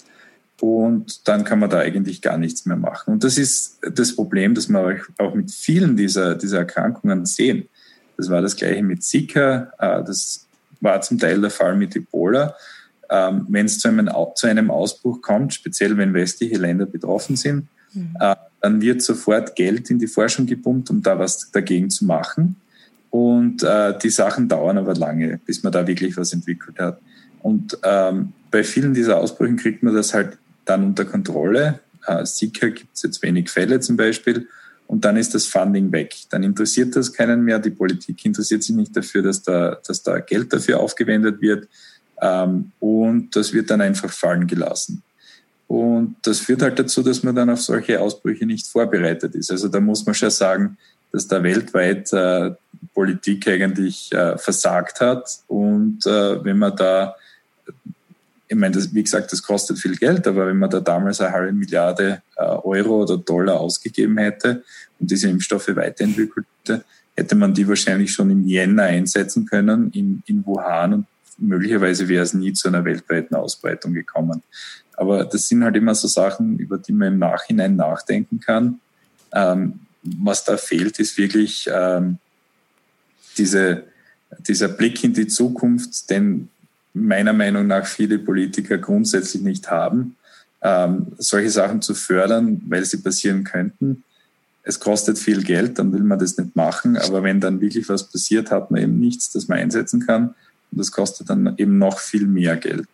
Und 0.59 1.27
dann 1.27 1.43
kann 1.43 1.59
man 1.59 1.69
da 1.69 1.79
eigentlich 1.79 2.21
gar 2.21 2.37
nichts 2.37 2.65
mehr 2.65 2.77
machen. 2.77 3.13
Und 3.13 3.23
das 3.23 3.37
ist 3.37 3.79
das 3.81 4.15
Problem, 4.15 4.53
das 4.53 4.67
wir 4.67 4.99
auch 5.17 5.33
mit 5.33 5.49
vielen 5.49 5.95
dieser, 5.95 6.35
dieser 6.35 6.59
Erkrankungen 6.59 7.25
sehen. 7.25 7.69
Das 8.17 8.29
war 8.29 8.41
das 8.41 8.55
gleiche 8.55 8.83
mit 8.83 9.01
Zika, 9.03 9.71
äh, 9.79 10.03
das 10.03 10.45
war 10.81 10.99
zum 11.01 11.17
Teil 11.17 11.39
der 11.39 11.51
Fall 11.51 11.75
mit 11.77 11.95
Ebola. 11.95 12.55
Ähm, 13.13 13.45
wenn 13.49 13.65
es 13.65 13.79
zu 13.79 13.89
einem, 13.89 14.09
zu 14.35 14.47
einem 14.47 14.71
Ausbruch 14.71 15.21
kommt, 15.21 15.53
speziell 15.53 15.97
wenn 15.97 16.13
westliche 16.13 16.57
Länder 16.57 16.85
betroffen 16.85 17.35
sind, 17.35 17.67
mhm. 17.93 18.15
äh, 18.19 18.35
dann 18.61 18.81
wird 18.81 19.01
sofort 19.01 19.55
Geld 19.55 19.89
in 19.89 19.99
die 19.99 20.07
Forschung 20.07 20.45
gepumpt, 20.45 20.89
um 20.89 21.01
da 21.01 21.19
was 21.19 21.51
dagegen 21.51 21.89
zu 21.89 22.05
machen. 22.05 22.55
Und 23.09 23.63
äh, 23.63 23.97
die 23.99 24.09
Sachen 24.09 24.47
dauern 24.47 24.77
aber 24.77 24.95
lange, 24.95 25.39
bis 25.45 25.61
man 25.63 25.73
da 25.73 25.85
wirklich 25.85 26.15
was 26.15 26.31
entwickelt 26.31 26.79
hat. 26.79 26.99
Und 27.41 27.77
ähm, 27.83 28.31
bei 28.49 28.63
vielen 28.63 28.93
dieser 28.93 29.17
Ausbrüchen 29.17 29.57
kriegt 29.57 29.83
man 29.83 29.93
das 29.93 30.13
halt 30.13 30.37
dann 30.63 30.85
unter 30.85 31.03
Kontrolle. 31.03 31.79
Äh, 32.07 32.23
Zika 32.23 32.69
gibt 32.69 32.95
es 32.95 33.03
jetzt 33.03 33.21
wenig 33.21 33.49
Fälle 33.49 33.81
zum 33.81 33.97
Beispiel. 33.97 34.47
Und 34.87 35.05
dann 35.05 35.17
ist 35.17 35.33
das 35.33 35.45
Funding 35.45 35.91
weg. 35.91 36.15
Dann 36.29 36.43
interessiert 36.43 36.95
das 36.95 37.13
keinen 37.13 37.43
mehr. 37.43 37.59
Die 37.59 37.69
Politik 37.69 38.25
interessiert 38.25 38.63
sich 38.63 38.75
nicht 38.75 38.95
dafür, 38.95 39.21
dass 39.21 39.41
da, 39.41 39.77
dass 39.85 40.03
da 40.03 40.19
Geld 40.19 40.51
dafür 40.53 40.79
aufgewendet 40.79 41.41
wird. 41.41 41.67
Ähm, 42.21 42.71
und 42.79 43.35
das 43.35 43.53
wird 43.53 43.69
dann 43.69 43.81
einfach 43.81 44.11
fallen 44.11 44.47
gelassen. 44.47 45.03
Und 45.67 46.17
das 46.23 46.39
führt 46.39 46.61
halt 46.61 46.77
dazu, 46.79 47.01
dass 47.01 47.23
man 47.23 47.33
dann 47.33 47.49
auf 47.49 47.61
solche 47.61 47.99
Ausbrüche 47.99 48.45
nicht 48.45 48.67
vorbereitet 48.67 49.35
ist. 49.35 49.51
Also 49.51 49.69
da 49.69 49.79
muss 49.79 50.05
man 50.05 50.13
schon 50.13 50.29
sagen, 50.29 50.77
dass 51.11 51.27
da 51.27 51.41
weltweit 51.41 52.11
äh, 52.13 52.51
Politik 52.93 53.47
eigentlich 53.47 54.11
äh, 54.11 54.37
versagt 54.37 54.99
hat. 54.99 55.39
Und 55.47 56.05
äh, 56.05 56.43
wenn 56.43 56.57
man 56.57 56.75
da, 56.75 57.15
ich 58.47 58.55
meine, 58.55 58.75
das, 58.75 58.93
wie 58.93 59.03
gesagt, 59.03 59.31
das 59.31 59.41
kostet 59.41 59.79
viel 59.79 59.95
Geld, 59.95 60.27
aber 60.27 60.47
wenn 60.47 60.57
man 60.57 60.69
da 60.69 60.79
damals 60.79 61.21
eine 61.21 61.31
halbe 61.31 61.53
Milliarde 61.53 62.21
äh, 62.35 62.43
Euro 62.43 63.03
oder 63.03 63.17
Dollar 63.17 63.59
ausgegeben 63.59 64.17
hätte 64.17 64.63
und 64.99 65.09
diese 65.09 65.29
Impfstoffe 65.29 65.73
weiterentwickelt 65.75 66.45
hätte, 66.65 66.83
hätte 67.15 67.35
man 67.35 67.53
die 67.53 67.67
wahrscheinlich 67.67 68.11
schon 68.11 68.29
im 68.29 68.47
Jänner 68.47 68.83
einsetzen 68.83 69.45
können 69.45 69.91
in, 69.93 70.23
in 70.25 70.45
Wuhan 70.45 70.93
und 70.93 71.05
möglicherweise 71.41 72.07
wäre 72.07 72.23
es 72.23 72.33
nie 72.33 72.53
zu 72.53 72.67
einer 72.67 72.85
weltweiten 72.85 73.35
Ausbreitung 73.35 73.93
gekommen. 73.93 74.43
Aber 74.95 75.25
das 75.25 75.47
sind 75.47 75.63
halt 75.63 75.75
immer 75.75 75.95
so 75.95 76.07
Sachen, 76.07 76.57
über 76.59 76.77
die 76.77 76.93
man 76.93 77.13
im 77.13 77.19
Nachhinein 77.19 77.75
nachdenken 77.75 78.39
kann. 78.39 78.79
Ähm, 79.33 79.79
was 80.03 80.43
da 80.43 80.57
fehlt, 80.57 80.99
ist 80.99 81.17
wirklich 81.17 81.69
ähm, 81.71 82.17
diese, 83.37 83.83
dieser 84.39 84.67
Blick 84.67 85.03
in 85.03 85.13
die 85.13 85.27
Zukunft, 85.27 86.09
den 86.09 86.49
meiner 86.93 87.33
Meinung 87.33 87.67
nach 87.67 87.85
viele 87.85 88.19
Politiker 88.19 88.77
grundsätzlich 88.77 89.41
nicht 89.41 89.71
haben, 89.71 90.17
ähm, 90.61 91.07
solche 91.17 91.49
Sachen 91.49 91.81
zu 91.81 91.93
fördern, 91.93 92.61
weil 92.67 92.85
sie 92.85 92.97
passieren 92.97 93.43
könnten. 93.43 94.03
Es 94.63 94.79
kostet 94.79 95.17
viel 95.17 95.43
Geld, 95.43 95.79
dann 95.79 95.91
will 95.93 96.03
man 96.03 96.19
das 96.19 96.37
nicht 96.37 96.55
machen, 96.55 96.97
aber 96.97 97.23
wenn 97.23 97.39
dann 97.39 97.61
wirklich 97.61 97.89
was 97.89 98.03
passiert, 98.09 98.51
hat 98.51 98.69
man 98.69 98.81
eben 98.81 98.99
nichts, 98.99 99.31
das 99.31 99.47
man 99.47 99.57
einsetzen 99.57 100.05
kann. 100.05 100.35
Und 100.71 100.79
das 100.79 100.91
kostet 100.91 101.29
dann 101.29 101.53
eben 101.57 101.77
noch 101.77 101.99
viel 101.99 102.25
mehr 102.25 102.55
Geld. 102.55 102.87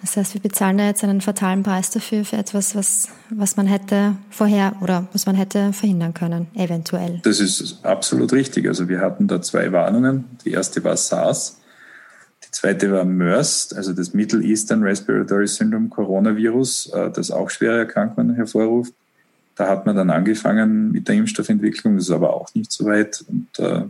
Das 0.00 0.16
heißt, 0.16 0.34
wir 0.34 0.40
bezahlen 0.40 0.78
da 0.78 0.86
jetzt 0.86 1.02
einen 1.02 1.20
fatalen 1.20 1.62
Preis 1.62 1.90
dafür, 1.90 2.24
für 2.24 2.36
etwas, 2.36 2.76
was, 2.76 3.08
was 3.30 3.56
man 3.56 3.66
hätte 3.66 4.16
vorher 4.30 4.76
oder 4.82 5.08
was 5.12 5.26
man 5.26 5.34
hätte 5.34 5.72
verhindern 5.72 6.14
können, 6.14 6.48
eventuell. 6.54 7.20
Das 7.24 7.40
ist 7.40 7.84
absolut 7.84 8.32
richtig. 8.32 8.68
Also 8.68 8.88
wir 8.88 9.00
hatten 9.00 9.26
da 9.26 9.40
zwei 9.42 9.72
Warnungen. 9.72 10.24
Die 10.44 10.52
erste 10.52 10.84
war 10.84 10.96
SARS. 10.96 11.60
Die 12.44 12.50
zweite 12.50 12.92
war 12.92 13.04
MERS, 13.04 13.72
also 13.74 13.92
das 13.92 14.14
Middle 14.14 14.42
Eastern 14.42 14.82
Respiratory 14.82 15.48
Syndrome 15.48 15.88
Coronavirus, 15.88 16.90
äh, 16.92 17.10
das 17.10 17.30
auch 17.30 17.50
schwere 17.50 17.78
Erkrankungen 17.78 18.34
hervorruft. 18.34 18.92
Da 19.56 19.68
hat 19.68 19.86
man 19.86 19.96
dann 19.96 20.10
angefangen 20.10 20.92
mit 20.92 21.08
der 21.08 21.16
Impfstoffentwicklung, 21.16 21.96
das 21.96 22.04
ist 22.04 22.10
aber 22.10 22.34
auch 22.34 22.54
nicht 22.54 22.70
so 22.70 22.84
weit. 22.84 23.24
Und 23.26 23.48
äh, 23.58 23.84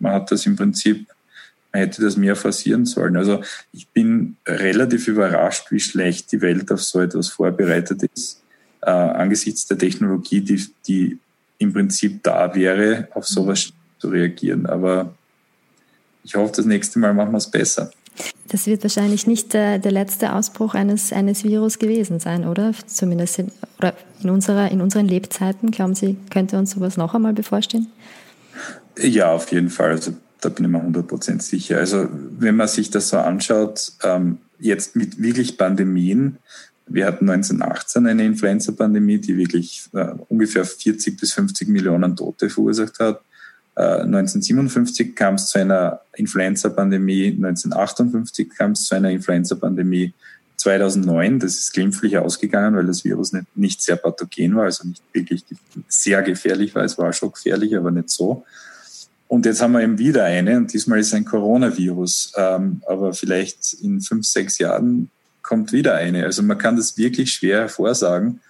man 0.00 0.12
hat 0.12 0.30
das 0.30 0.44
im 0.46 0.56
Prinzip 0.56 1.06
hätte 1.76 2.02
das 2.02 2.16
mehr 2.16 2.36
forcieren 2.36 2.84
sollen. 2.84 3.16
Also 3.16 3.42
ich 3.72 3.88
bin 3.88 4.36
relativ 4.46 5.08
überrascht, 5.08 5.70
wie 5.70 5.80
schlecht 5.80 6.32
die 6.32 6.40
Welt 6.40 6.70
auf 6.72 6.82
so 6.82 7.00
etwas 7.00 7.28
vorbereitet 7.28 8.02
ist, 8.14 8.42
äh, 8.82 8.90
angesichts 8.90 9.66
der 9.66 9.78
Technologie, 9.78 10.40
die, 10.40 10.66
die 10.86 11.18
im 11.58 11.72
Prinzip 11.72 12.22
da 12.22 12.54
wäre, 12.54 13.08
auf 13.12 13.26
sowas 13.26 13.72
zu 13.98 14.08
reagieren. 14.08 14.66
Aber 14.66 15.14
ich 16.24 16.34
hoffe, 16.34 16.52
das 16.56 16.66
nächste 16.66 16.98
Mal 16.98 17.14
machen 17.14 17.32
wir 17.32 17.38
es 17.38 17.50
besser. 17.50 17.90
Das 18.48 18.66
wird 18.66 18.82
wahrscheinlich 18.82 19.26
nicht 19.26 19.52
der, 19.52 19.78
der 19.78 19.92
letzte 19.92 20.32
Ausbruch 20.32 20.74
eines, 20.74 21.12
eines 21.12 21.44
Virus 21.44 21.78
gewesen 21.78 22.20
sein, 22.20 22.46
oder? 22.46 22.72
Zumindest 22.86 23.38
in, 23.38 23.52
oder 23.78 23.94
in, 24.22 24.30
unserer, 24.30 24.70
in 24.70 24.80
unseren 24.80 25.06
Lebzeiten. 25.06 25.70
Glauben 25.70 25.94
Sie, 25.94 26.16
könnte 26.30 26.58
uns 26.58 26.72
sowas 26.72 26.96
noch 26.96 27.14
einmal 27.14 27.32
bevorstehen? 27.32 27.88
Ja, 28.98 29.32
auf 29.32 29.52
jeden 29.52 29.68
Fall. 29.68 29.90
Also 29.90 30.12
da 30.40 30.48
bin 30.48 30.64
ich 30.64 30.70
mir 30.70 30.82
100% 30.82 31.40
sicher. 31.42 31.78
Also 31.78 32.08
wenn 32.10 32.56
man 32.56 32.68
sich 32.68 32.90
das 32.90 33.08
so 33.08 33.18
anschaut, 33.18 33.92
ähm, 34.02 34.38
jetzt 34.58 34.96
mit 34.96 35.20
wirklich 35.20 35.58
Pandemien, 35.58 36.38
wir 36.86 37.06
hatten 37.06 37.28
1918 37.28 38.06
eine 38.06 38.24
Influenza-Pandemie, 38.24 39.18
die 39.18 39.36
wirklich 39.36 39.88
äh, 39.92 40.12
ungefähr 40.28 40.64
40 40.64 41.18
bis 41.18 41.32
50 41.32 41.68
Millionen 41.68 42.14
Tote 42.14 42.48
verursacht 42.48 42.98
hat. 43.00 43.22
Äh, 43.74 44.02
1957 44.02 45.16
kam 45.16 45.34
es 45.34 45.48
zu 45.48 45.58
einer 45.58 46.00
Influenza-Pandemie, 46.14 47.28
1958 47.28 48.50
kam 48.56 48.72
es 48.72 48.84
zu 48.84 48.94
einer 48.94 49.10
Influenza-Pandemie, 49.10 50.12
2009, 50.56 51.38
das 51.38 51.58
ist 51.58 51.72
glimpflich 51.74 52.18
ausgegangen, 52.18 52.74
weil 52.76 52.86
das 52.86 53.04
Virus 53.04 53.32
nicht, 53.32 53.56
nicht 53.56 53.82
sehr 53.82 53.96
pathogen 53.96 54.56
war, 54.56 54.64
also 54.64 54.88
nicht 54.88 55.02
wirklich 55.12 55.44
sehr 55.86 56.22
gefährlich 56.22 56.74
war. 56.74 56.82
Es 56.82 56.98
war 56.98 57.12
schon 57.12 57.32
gefährlich, 57.32 57.76
aber 57.76 57.90
nicht 57.90 58.10
so. 58.10 58.44
Und 59.28 59.44
jetzt 59.44 59.60
haben 59.60 59.72
wir 59.72 59.80
eben 59.80 59.98
wieder 59.98 60.24
eine 60.24 60.56
und 60.56 60.72
diesmal 60.72 61.00
ist 61.00 61.14
ein 61.14 61.24
Coronavirus. 61.24 62.32
Ähm, 62.36 62.82
aber 62.86 63.12
vielleicht 63.12 63.74
in 63.74 64.00
fünf, 64.00 64.26
sechs 64.26 64.58
Jahren 64.58 65.10
kommt 65.42 65.72
wieder 65.72 65.94
eine. 65.94 66.24
Also 66.24 66.42
man 66.42 66.58
kann 66.58 66.76
das 66.76 66.96
wirklich 66.96 67.32
schwer 67.32 67.60
hervorsagen. 67.60 68.40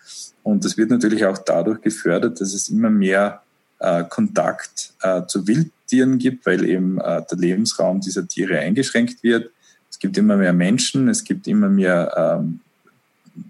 Und 0.43 0.65
das 0.65 0.77
wird 0.77 0.91
natürlich 0.91 1.25
auch 1.25 1.39
dadurch 1.39 1.81
gefördert, 1.81 2.41
dass 2.41 2.55
es 2.55 2.69
immer 2.69 2.91
mehr 2.91 3.43
äh, 3.79 4.05
Kontakt 4.05 4.93
äh, 5.03 5.23
zu 5.27 5.47
Wildtieren 5.47 6.19
gibt, 6.19 6.47
weil 6.47 6.65
eben 6.65 7.01
äh, 7.01 7.23
der 7.31 7.39
Lebensraum 7.39 8.01
dieser 8.01 8.27
Tiere 8.27 8.59
eingeschränkt 8.59 9.23
wird. 9.23 9.51
Es 9.91 9.99
gibt 9.99 10.17
immer 10.19 10.37
mehr 10.37 10.53
Menschen, 10.53 11.09
es 11.09 11.25
gibt 11.25 11.47
immer 11.47 11.69
mehr 11.69 12.13
ähm, 12.17 12.61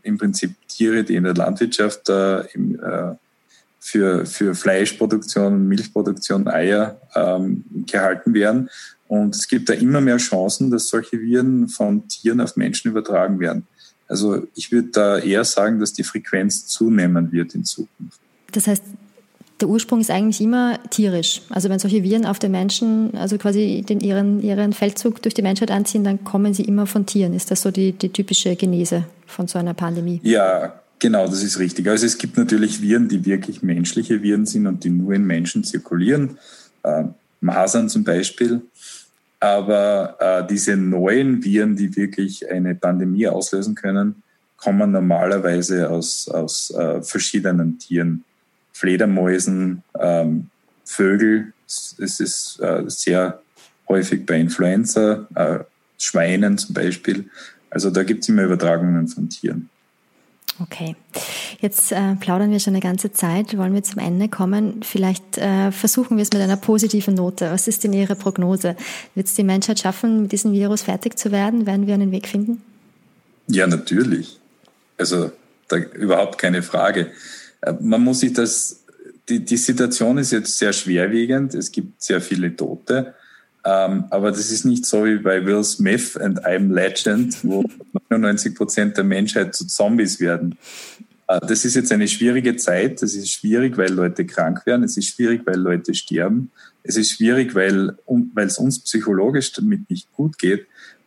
im 0.02 0.18
Prinzip 0.18 0.54
Tiere, 0.68 1.04
die 1.04 1.16
in 1.16 1.24
der 1.24 1.34
Landwirtschaft 1.34 2.08
äh, 2.08 2.40
im, 2.54 2.80
äh, 2.82 3.14
für, 3.86 4.26
für 4.26 4.56
Fleischproduktion, 4.56 5.68
Milchproduktion, 5.68 6.48
Eier 6.48 7.00
ähm, 7.14 7.64
gehalten 7.86 8.34
werden. 8.34 8.68
Und 9.06 9.36
es 9.36 9.46
gibt 9.46 9.68
da 9.68 9.74
immer 9.74 10.00
mehr 10.00 10.16
Chancen, 10.16 10.72
dass 10.72 10.88
solche 10.88 11.20
Viren 11.20 11.68
von 11.68 12.08
Tieren 12.08 12.40
auf 12.40 12.56
Menschen 12.56 12.90
übertragen 12.90 13.38
werden. 13.38 13.64
Also 14.08 14.42
ich 14.56 14.72
würde 14.72 14.88
da 14.88 15.18
eher 15.18 15.44
sagen, 15.44 15.78
dass 15.78 15.92
die 15.92 16.02
Frequenz 16.02 16.66
zunehmen 16.66 17.30
wird 17.30 17.54
in 17.54 17.64
Zukunft. 17.64 18.18
Das 18.50 18.66
heißt, 18.66 18.82
der 19.60 19.68
Ursprung 19.68 20.00
ist 20.00 20.10
eigentlich 20.10 20.40
immer 20.40 20.80
tierisch. 20.90 21.42
Also 21.50 21.70
wenn 21.70 21.78
solche 21.78 22.02
Viren 22.02 22.26
auf 22.26 22.40
den 22.40 22.50
Menschen, 22.50 23.14
also 23.14 23.38
quasi 23.38 23.84
den, 23.88 24.00
ihren, 24.00 24.42
ihren 24.42 24.72
Feldzug 24.72 25.22
durch 25.22 25.34
die 25.34 25.42
Menschheit 25.42 25.70
anziehen, 25.70 26.02
dann 26.02 26.24
kommen 26.24 26.54
sie 26.54 26.64
immer 26.64 26.86
von 26.86 27.06
Tieren. 27.06 27.34
Ist 27.34 27.52
das 27.52 27.62
so 27.62 27.70
die, 27.70 27.92
die 27.92 28.08
typische 28.08 28.56
Genese 28.56 29.04
von 29.26 29.46
so 29.46 29.60
einer 29.60 29.74
Pandemie? 29.74 30.20
Ja, 30.24 30.80
genau, 30.98 31.26
das 31.26 31.42
ist 31.42 31.58
richtig. 31.58 31.88
Also 31.88 32.06
es 32.06 32.18
gibt 32.18 32.36
natürlich 32.36 32.82
Viren, 32.82 33.08
die 33.08 33.24
wirklich 33.24 33.62
menschliche 33.62 34.22
Viren 34.22 34.46
sind 34.46 34.66
und 34.66 34.84
die 34.84 34.90
nur 34.90 35.12
in 35.14 35.24
Menschen 35.24 35.64
zirkulieren. 35.64 36.38
Äh, 36.82 37.04
Masern 37.40 37.88
zum 37.88 38.04
Beispiel. 38.04 38.62
Aber 39.40 40.16
äh, 40.18 40.46
diese 40.46 40.76
neuen 40.76 41.44
Viren, 41.44 41.76
die 41.76 41.94
wirklich 41.96 42.50
eine 42.50 42.74
Pandemie 42.74 43.28
auslösen 43.28 43.74
können, 43.74 44.22
kommen 44.56 44.92
normalerweise 44.92 45.90
aus, 45.90 46.28
aus 46.28 46.70
äh, 46.70 47.02
verschiedenen 47.02 47.78
Tieren. 47.78 48.24
Fledermäusen, 48.72 49.82
ähm, 49.98 50.50
Vögel. 50.84 51.52
Es 51.66 52.20
ist 52.20 52.60
äh, 52.60 52.84
sehr 52.86 53.40
häufig 53.88 54.26
bei 54.26 54.38
Influenza, 54.38 55.26
äh, 55.34 55.60
Schweinen 55.98 56.58
zum 56.58 56.74
Beispiel. 56.74 57.30
Also 57.70 57.90
da 57.90 58.02
gibt 58.02 58.22
es 58.22 58.28
immer 58.28 58.44
Übertragungen 58.44 59.08
von 59.08 59.28
Tieren. 59.28 59.70
Okay, 60.58 60.96
jetzt 61.60 61.92
äh, 61.92 62.14
plaudern 62.14 62.50
wir 62.50 62.60
schon 62.60 62.72
eine 62.72 62.80
ganze 62.80 63.12
Zeit, 63.12 63.56
wollen 63.58 63.74
wir 63.74 63.82
zum 63.82 63.98
Ende 63.98 64.28
kommen. 64.28 64.82
Vielleicht 64.82 65.36
äh, 65.36 65.70
versuchen 65.70 66.16
wir 66.16 66.22
es 66.22 66.32
mit 66.32 66.40
einer 66.40 66.56
positiven 66.56 67.14
Note. 67.14 67.50
Was 67.50 67.68
ist 67.68 67.84
denn 67.84 67.92
Ihre 67.92 68.16
Prognose? 68.16 68.74
Wird 69.14 69.26
es 69.26 69.34
die 69.34 69.42
Menschheit 69.42 69.78
schaffen, 69.80 70.22
mit 70.22 70.32
diesem 70.32 70.52
Virus 70.52 70.82
fertig 70.82 71.18
zu 71.18 71.30
werden? 71.30 71.66
Werden 71.66 71.86
wir 71.86 71.94
einen 71.94 72.10
Weg 72.10 72.26
finden? 72.26 72.62
Ja, 73.48 73.66
natürlich. 73.66 74.38
Also 74.96 75.30
da, 75.68 75.76
überhaupt 75.76 76.38
keine 76.38 76.62
Frage. 76.62 77.10
Äh, 77.60 77.74
man 77.80 78.02
muss 78.02 78.20
sich 78.20 78.32
das, 78.32 78.84
die, 79.28 79.44
die 79.44 79.58
Situation 79.58 80.16
ist 80.16 80.32
jetzt 80.32 80.56
sehr 80.56 80.72
schwerwiegend. 80.72 81.54
Es 81.54 81.70
gibt 81.70 82.02
sehr 82.02 82.22
viele 82.22 82.56
Tote. 82.56 83.14
Ähm, 83.66 84.04
aber 84.10 84.30
das 84.30 84.52
ist 84.52 84.64
nicht 84.64 84.86
so 84.86 85.04
wie 85.04 85.16
bei 85.16 85.44
Will 85.44 85.64
Smith 85.64 86.16
and 86.16 86.46
I'm 86.46 86.72
Legend, 86.72 87.36
wo 87.44 87.64
99 88.10 88.54
Prozent 88.54 88.96
der 88.96 89.04
Menschheit 89.04 89.56
zu 89.56 89.66
Zombies 89.66 90.20
werden. 90.20 90.56
Äh, 91.26 91.40
das 91.40 91.64
ist 91.64 91.74
jetzt 91.74 91.90
eine 91.90 92.06
schwierige 92.06 92.54
Zeit. 92.56 93.02
Das 93.02 93.14
ist 93.14 93.28
schwierig, 93.28 93.76
weil 93.76 93.92
Leute 93.92 94.24
krank 94.24 94.64
werden. 94.66 94.84
Es 94.84 94.96
ist 94.96 95.08
schwierig, 95.08 95.42
weil 95.46 95.56
Leute 95.56 95.94
sterben. 95.94 96.52
Es 96.84 96.96
ist 96.96 97.10
schwierig, 97.10 97.56
weil, 97.56 97.96
weil 98.06 98.46
es 98.46 98.58
uns 98.58 98.78
psychologisch 98.78 99.52
damit 99.52 99.90
nicht 99.90 100.12
gut 100.12 100.38
geht 100.38 100.66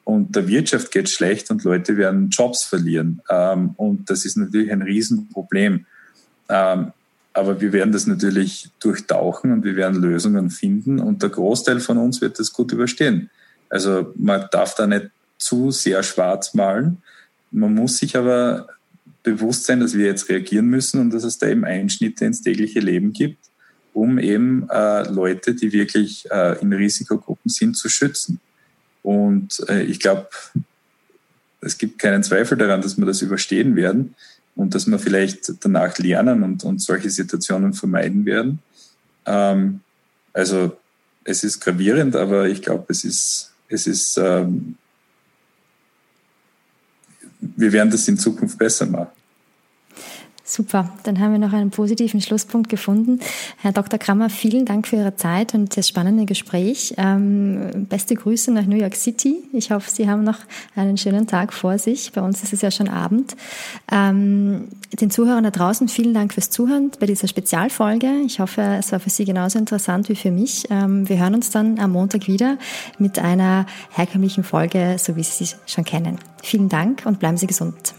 und 0.10 0.36
der 0.36 0.47
Wirtschaft 0.47 0.91
geht 0.91 1.07
schlecht 1.07 1.51
und 1.51 1.64
Leute 1.64 1.95
werden 1.95 2.30
Jobs 2.30 2.64
verlieren. 2.64 3.22
Ähm, 3.30 3.76
und 3.78 4.10
das 4.10 4.26
ist 4.26 4.38
natürlich 4.38 4.72
ein 4.72 4.82
Riesenproblem. 4.82 5.86
Ähm, 6.49 6.91
aber 7.34 7.61
wir 7.61 7.73
werden 7.73 7.91
das 7.91 8.07
natürlich 8.07 8.69
durchtauchen 8.80 9.51
und 9.51 9.63
wir 9.63 9.75
werden 9.75 10.01
Lösungen 10.01 10.49
finden 10.49 10.99
und 10.99 11.21
der 11.21 11.30
Großteil 11.30 11.80
von 11.80 11.97
uns 11.97 12.21
wird 12.21 12.39
das 12.39 12.53
gut 12.53 12.71
überstehen. 12.71 13.30
Also 13.69 14.11
man 14.15 14.47
darf 14.51 14.75
da 14.75 14.88
nicht 14.88 15.09
zu 15.38 15.71
sehr 15.71 16.03
schwarz 16.03 16.53
malen. 16.53 17.01
Man 17.51 17.73
muss 17.73 17.97
sich 17.97 18.17
aber 18.17 18.67
bewusst 19.23 19.65
sein, 19.65 19.80
dass 19.80 19.95
wir 19.95 20.05
jetzt 20.05 20.30
reagieren 20.30 20.67
müssen 20.67 20.99
und 20.99 21.11
dass 21.11 21.23
es 21.23 21.38
da 21.38 21.47
eben 21.47 21.65
Einschnitte 21.65 22.25
ins 22.25 22.41
tägliche 22.41 22.80
Leben 22.80 23.13
gibt, 23.13 23.38
um 23.93 24.17
eben 24.17 24.67
äh, 24.69 25.09
Leute, 25.09 25.53
die 25.53 25.71
wirklich 25.71 26.30
äh, 26.32 26.59
in 26.61 26.73
Risikogruppen 26.73 27.49
sind, 27.49 27.77
zu 27.77 27.89
schützen. 27.89 28.39
Und 29.03 29.63
äh, 29.69 29.84
ich 29.84 29.99
glaube, 29.99 30.30
es 31.61 31.77
gibt 31.77 31.99
keinen 31.99 32.23
Zweifel 32.23 32.57
daran, 32.57 32.82
dass 32.82 32.97
wir 32.97 33.05
das 33.05 33.21
überstehen 33.21 33.75
werden 33.75 34.15
und 34.56 34.76
dass 34.76 34.88
wir 34.88 35.00
vielleicht 35.00 35.54
danach 35.62 35.97
lernen 35.97 36.43
und, 36.43 36.64
und 36.64 36.82
solche 36.82 37.10
Situationen 37.10 37.74
vermeiden 37.74 38.26
werden. 38.26 38.60
Ähm, 39.26 39.82
also 40.34 40.78
es 41.24 41.43
ist 41.43 41.60
gravierend, 41.60 42.16
aber 42.16 42.47
ich 42.47 42.62
glaube, 42.62 42.86
es 42.89 43.04
ist, 43.04 43.54
es 43.68 43.88
ist, 43.88 44.18
ähm, 44.18 44.76
wir 47.39 47.72
werden 47.72 47.89
das 47.89 48.08
in 48.08 48.18
Zukunft 48.18 48.58
besser 48.58 48.86
machen. 48.86 49.18
Super, 50.50 50.89
dann 51.04 51.20
haben 51.20 51.34
wir 51.34 51.38
noch 51.38 51.54
einen 51.54 51.70
positiven 51.70 52.22
Schlusspunkt 52.22 52.70
gefunden. 52.70 53.20
Herr 53.58 53.72
Dr. 53.72 54.00
Krammer, 54.00 54.32
vielen 54.32 54.66
Dank 54.66 54.88
für 54.88 54.95
Ihre 54.95 55.16
Zeit 55.16 55.54
und 55.54 55.78
das 55.78 55.88
spannende 55.88 56.26
Gespräch. 56.26 56.95
Ähm, 56.97 57.86
beste 57.88 58.16
Grüße 58.16 58.52
nach 58.52 58.66
New 58.66 58.76
York 58.76 58.95
City. 58.95 59.43
Ich 59.54 59.70
hoffe, 59.70 59.91
Sie 59.91 60.10
haben 60.10 60.24
noch 60.24 60.39
einen 60.76 60.97
schönen 60.97 61.28
Tag 61.28 61.54
vor 61.54 61.78
sich. 61.78 62.14
Bei 62.14 62.22
uns 62.22 62.41
ist 62.41 62.52
es 62.52 62.64
ja 62.64 62.72
schon 62.72 62.88
Abend. 62.88 63.36
Ähm, 63.91 64.70
den 65.00 65.12
Zuhörern 65.12 65.43
da 65.43 65.52
draußen 65.52 65.88
vielen 65.88 66.16
Dank 66.16 66.34
fürs 66.34 66.50
Zuhören 66.50 66.89
bei 67.00 67.06
dieser 67.06 67.28
Spezialfolge. 67.28 68.10
Ich 68.26 68.39
hoffe, 68.39 68.64
es 68.80 68.91
war 68.91 69.00
für 69.00 69.12
Sie 69.12 69.26
genauso 69.26 69.60
interessant 69.60 70.10
wie 70.10 70.16
für 70.16 70.32
mich. 70.32 70.66
Ähm, 70.72 71.08
wir 71.08 71.20
hören 71.20 71.36
uns 71.36 71.52
dann 71.52 71.78
am 71.80 71.91
Montag 71.91 72.26
wieder 72.26 72.58
mit 72.97 73.20
einer 73.20 73.68
herkömmlichen 73.91 74.43
Folge, 74.43 74.95
so 74.97 75.16
wie 75.16 75.22
Sie 75.22 75.45
sie 75.45 75.56
schon 75.68 75.84
kennen. 75.84 76.18
Vielen 76.41 76.70
Dank 76.70 77.04
und 77.06 77.20
bleiben 77.20 77.38
Sie 77.38 77.45
gesund. 77.45 77.93